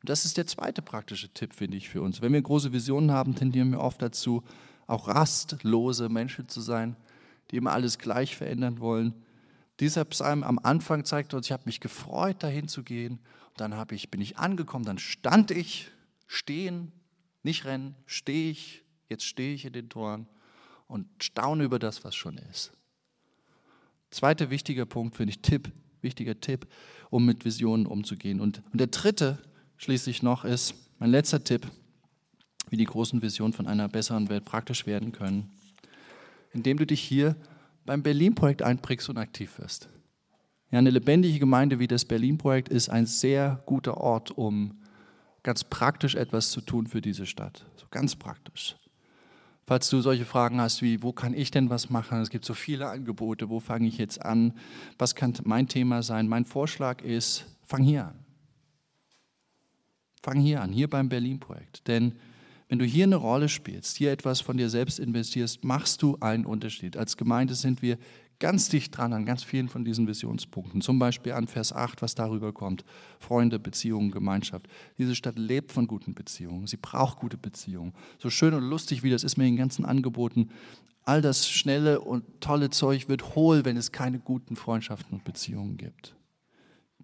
Und 0.00 0.08
das 0.08 0.24
ist 0.24 0.36
der 0.36 0.46
zweite 0.46 0.82
praktische 0.82 1.28
Tipp, 1.28 1.54
finde 1.54 1.76
ich, 1.76 1.88
für 1.88 2.02
uns. 2.02 2.22
Wenn 2.22 2.32
wir 2.32 2.42
große 2.42 2.72
Visionen 2.72 3.12
haben, 3.12 3.34
tendieren 3.34 3.70
wir 3.70 3.80
oft 3.80 4.00
dazu, 4.00 4.42
auch 4.86 5.08
rastlose 5.08 6.08
Menschen 6.08 6.48
zu 6.48 6.60
sein, 6.60 6.96
die 7.50 7.56
immer 7.56 7.72
alles 7.72 7.98
gleich 7.98 8.36
verändern 8.36 8.80
wollen. 8.80 9.14
Dieser 9.80 10.04
Psalm 10.04 10.42
am 10.42 10.58
Anfang 10.58 11.04
zeigt 11.04 11.34
uns, 11.34 11.46
ich 11.46 11.52
habe 11.52 11.64
mich 11.66 11.80
gefreut, 11.80 12.42
dahin 12.42 12.68
zu 12.68 12.82
gehen. 12.82 13.20
Und 13.48 13.60
dann 13.60 13.86
ich, 13.90 14.10
bin 14.10 14.20
ich 14.20 14.38
angekommen, 14.38 14.84
dann 14.84 14.98
stand 14.98 15.50
ich, 15.50 15.90
stehen, 16.26 16.92
nicht 17.42 17.64
rennen, 17.64 17.94
stehe 18.06 18.50
ich, 18.50 18.84
jetzt 19.08 19.24
stehe 19.24 19.54
ich 19.54 19.64
in 19.64 19.72
den 19.72 19.88
Toren 19.88 20.26
und 20.88 21.06
staune 21.22 21.64
über 21.64 21.78
das, 21.78 22.04
was 22.04 22.14
schon 22.14 22.38
ist. 22.38 22.72
Zweiter 24.10 24.50
wichtiger 24.50 24.86
Punkt, 24.86 25.16
finde 25.16 25.30
ich, 25.30 25.42
Tipp, 25.42 25.72
wichtiger 26.00 26.40
Tipp, 26.40 26.66
um 27.10 27.26
mit 27.26 27.44
Visionen 27.44 27.86
umzugehen. 27.86 28.40
Und, 28.40 28.62
und 28.72 28.80
der 28.80 28.86
dritte 28.88 29.38
schließlich 29.76 30.22
noch 30.22 30.44
ist, 30.44 30.74
mein 30.98 31.10
letzter 31.10 31.42
Tipp, 31.44 31.70
wie 32.70 32.76
die 32.76 32.84
großen 32.84 33.22
Visionen 33.22 33.52
von 33.52 33.66
einer 33.66 33.88
besseren 33.88 34.28
Welt 34.28 34.44
praktisch 34.44 34.86
werden 34.86 35.12
können, 35.12 35.50
indem 36.56 36.78
du 36.78 36.86
dich 36.86 37.00
hier 37.00 37.36
beim 37.84 38.02
Berlin-Projekt 38.02 38.62
einprägst 38.62 39.08
und 39.08 39.18
aktiv 39.18 39.58
wirst. 39.58 39.88
Ja, 40.70 40.80
eine 40.80 40.90
lebendige 40.90 41.38
Gemeinde 41.38 41.78
wie 41.78 41.86
das 41.86 42.04
Berlin-Projekt 42.04 42.68
ist 42.68 42.88
ein 42.88 43.06
sehr 43.06 43.62
guter 43.66 43.98
Ort, 43.98 44.32
um 44.32 44.80
ganz 45.44 45.62
praktisch 45.62 46.16
etwas 46.16 46.50
zu 46.50 46.60
tun 46.60 46.88
für 46.88 47.00
diese 47.00 47.26
Stadt. 47.26 47.64
So 47.76 47.86
ganz 47.90 48.16
praktisch. 48.16 48.74
Falls 49.66 49.88
du 49.90 50.00
solche 50.00 50.24
Fragen 50.24 50.60
hast 50.60 50.82
wie, 50.82 51.02
wo 51.02 51.12
kann 51.12 51.34
ich 51.34 51.50
denn 51.50 51.70
was 51.70 51.90
machen? 51.90 52.20
Es 52.20 52.30
gibt 52.30 52.44
so 52.44 52.54
viele 52.54 52.88
Angebote, 52.88 53.48
wo 53.48 53.60
fange 53.60 53.86
ich 53.86 53.98
jetzt 53.98 54.24
an? 54.24 54.54
Was 54.98 55.14
kann 55.14 55.34
mein 55.44 55.68
Thema 55.68 56.02
sein? 56.02 56.26
Mein 56.28 56.44
Vorschlag 56.44 57.02
ist, 57.02 57.46
fang 57.64 57.82
hier 57.82 58.06
an. 58.06 58.24
Fang 60.22 60.40
hier 60.40 60.62
an, 60.62 60.72
hier 60.72 60.88
beim 60.88 61.08
Berlin-Projekt. 61.08 61.86
Denn 61.86 62.16
wenn 62.68 62.78
du 62.78 62.84
hier 62.84 63.04
eine 63.04 63.16
Rolle 63.16 63.48
spielst, 63.48 63.96
hier 63.96 64.10
etwas 64.10 64.40
von 64.40 64.56
dir 64.56 64.68
selbst 64.68 64.98
investierst, 64.98 65.64
machst 65.64 66.02
du 66.02 66.16
einen 66.20 66.46
Unterschied. 66.46 66.96
Als 66.96 67.16
Gemeinde 67.16 67.54
sind 67.54 67.80
wir 67.80 67.96
ganz 68.38 68.68
dicht 68.68 68.96
dran 68.96 69.12
an 69.12 69.24
ganz 69.24 69.42
vielen 69.44 69.68
von 69.68 69.84
diesen 69.84 70.06
Visionspunkten. 70.06 70.80
Zum 70.80 70.98
Beispiel 70.98 71.32
an 71.32 71.46
Vers 71.46 71.72
8, 71.72 72.02
was 72.02 72.14
darüber 72.14 72.52
kommt. 72.52 72.84
Freunde, 73.18 73.58
Beziehungen, 73.58 74.10
Gemeinschaft. 74.10 74.68
Diese 74.98 75.14
Stadt 75.14 75.38
lebt 75.38 75.72
von 75.72 75.86
guten 75.86 76.14
Beziehungen. 76.14 76.66
Sie 76.66 76.76
braucht 76.76 77.18
gute 77.18 77.36
Beziehungen. 77.36 77.92
So 78.18 78.28
schön 78.30 78.54
und 78.54 78.64
lustig, 78.64 79.02
wie 79.02 79.10
das 79.10 79.24
ist 79.24 79.36
mit 79.36 79.46
den 79.46 79.56
ganzen 79.56 79.84
Angeboten. 79.84 80.50
All 81.04 81.22
das 81.22 81.48
schnelle 81.48 82.00
und 82.00 82.24
tolle 82.40 82.70
Zeug 82.70 83.08
wird 83.08 83.36
hohl, 83.36 83.64
wenn 83.64 83.76
es 83.76 83.92
keine 83.92 84.18
guten 84.18 84.56
Freundschaften 84.56 85.14
und 85.14 85.24
Beziehungen 85.24 85.76
gibt. 85.76 86.15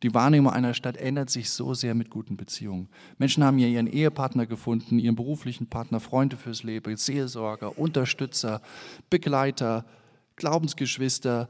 Die 0.03 0.15
Wahrnehmung 0.15 0.53
einer 0.53 0.75
Stadt 0.75 0.97
ändert 0.97 1.31
sich 1.31 1.51
so 1.51 1.75
sehr 1.75 1.95
mit 1.95 2.11
guten 2.11 2.37
Beziehungen. 2.37 2.89
Menschen 3.19 3.45
haben 3.45 3.59
ja 3.59 3.69
ihren 3.69 3.87
Ehepartner 3.87 4.47
gefunden, 4.47 4.99
ihren 4.99 5.15
beruflichen 5.15 5.69
Partner, 5.69 6.01
Freunde 6.01 6.37
fürs 6.37 6.65
Leben, 6.65 6.97
Seelsorger, 6.97 7.79
Unterstützer, 7.79 8.63
Begleiter, 9.11 9.85
Glaubensgeschwister. 10.37 11.49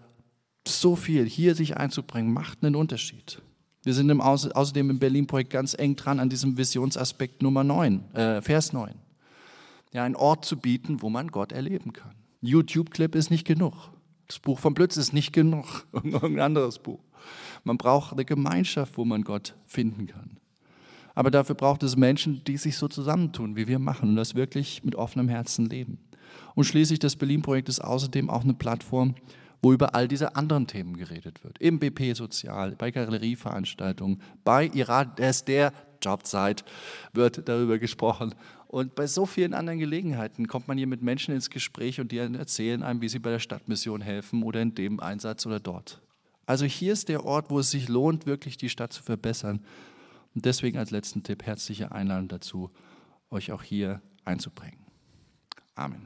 So 0.69 0.97
viel 0.97 1.25
hier 1.25 1.55
sich 1.55 1.79
einzubringen, 1.79 2.33
macht 2.33 2.63
einen 2.63 2.77
Unterschied. 2.77 3.41
Wir 3.85 3.95
sind 3.95 4.11
im 4.11 4.21
außerdem 4.21 4.91
im 4.91 4.99
Berlin-Projekt 4.99 5.51
ganz 5.51 5.75
eng 5.75 5.97
dran 5.97 6.21
an 6.21 6.29
diesem 6.29 6.57
Visionsaspekt 6.57 7.43
Nummer 7.43 7.65
9, 7.65 8.15
äh, 8.15 8.43
Vers 8.43 8.73
9. 8.73 8.95
Ja, 9.93 10.05
einen 10.05 10.15
Ort 10.15 10.45
zu 10.45 10.57
bieten, 10.57 11.03
wo 11.03 11.11
man 11.11 11.29
Gott 11.29 11.53
erleben 11.53 11.93
kann. 11.93 12.15
YouTube-Clip 12.43 13.15
ist 13.15 13.31
nicht 13.31 13.47
genug. 13.47 13.75
Das 14.29 14.39
Buch 14.39 14.59
von 14.59 14.75
Blitz 14.75 14.97
ist 14.97 15.13
nicht 15.13 15.33
genug. 15.33 15.87
Irgendein 15.93 16.41
anderes 16.41 16.79
Buch. 16.79 17.01
Man 17.65 17.79
braucht 17.79 18.13
eine 18.13 18.25
Gemeinschaft, 18.25 18.97
wo 18.97 19.05
man 19.05 19.23
Gott 19.23 19.55
finden 19.67 20.07
kann. 20.07 20.39
Aber 21.15 21.31
dafür 21.31 21.55
braucht 21.55 21.83
es 21.83 21.97
Menschen, 21.97 22.43
die 22.45 22.57
sich 22.57 22.77
so 22.77 22.89
zusammentun, 22.89 23.57
wie 23.57 23.69
wir 23.69 23.79
machen 23.79 24.11
und 24.11 24.17
das 24.17 24.35
wirklich 24.35 24.83
mit 24.83 24.95
offenem 24.97 25.29
Herzen 25.29 25.67
leben. 25.67 25.99
Und 26.55 26.65
schließlich 26.65 26.99
das 26.99 27.17
Berlin-Projekt 27.17 27.69
ist 27.69 27.81
außerdem 27.81 28.31
auch 28.31 28.45
eine 28.45 28.55
Plattform, 28.55 29.15
wo 29.63 29.73
über 29.73 29.95
all 29.95 30.09
diese 30.09 30.35
anderen 30.35 30.67
Themen 30.67 30.97
geredet 30.97 31.45
wird. 31.45 31.59
Im 31.59 31.79
BP 31.79 32.15
Sozial, 32.15 32.73
bei 32.73 32.91
Galerieveranstaltungen, 32.91 34.21
bei 34.45 34.67
Iras 34.67 35.45
der 35.45 35.73
Jobzeit 36.03 36.65
wird 37.13 37.49
darüber 37.49 37.79
gesprochen. 37.79 38.35
Und 38.67 38.95
bei 38.95 39.07
so 39.07 39.25
vielen 39.25 39.55
anderen 39.55 39.79
Gelegenheiten 39.79 40.49
kommt 40.49 40.67
man 40.67 40.79
hier 40.79 40.87
mit 40.87 41.03
Menschen 41.03 41.35
ins 41.35 41.51
Gespräch 41.51 42.01
und 42.01 42.11
die 42.11 42.19
erzählen 42.19 42.83
einem, 42.83 43.01
wie 43.03 43.09
sie 43.09 43.21
bei 43.21 43.31
der 43.31 43.39
Stadtmission 43.39 44.01
helfen 44.01 44.43
oder 44.43 44.61
in 44.61 44.75
dem 44.75 44.99
Einsatz 44.99 45.47
oder 45.47 45.61
dort. 45.61 46.02
Also 46.47 46.65
hier 46.65 46.93
ist 46.93 47.09
der 47.09 47.25
Ort, 47.25 47.51
wo 47.51 47.59
es 47.59 47.71
sich 47.71 47.89
lohnt, 47.89 48.27
wirklich 48.27 48.57
die 48.57 48.69
Stadt 48.69 48.93
zu 48.93 49.03
verbessern. 49.03 49.65
Und 50.35 50.45
deswegen 50.45 50.79
als 50.79 50.91
letzten 50.91 51.23
Tipp 51.23 51.45
herzliche 51.45 51.93
Einladung 51.93 52.29
dazu, 52.29 52.71
euch 53.31 53.53
auch 53.53 53.63
hier 53.63 54.01
einzubringen. 54.25 54.81
Amen. 55.75 56.01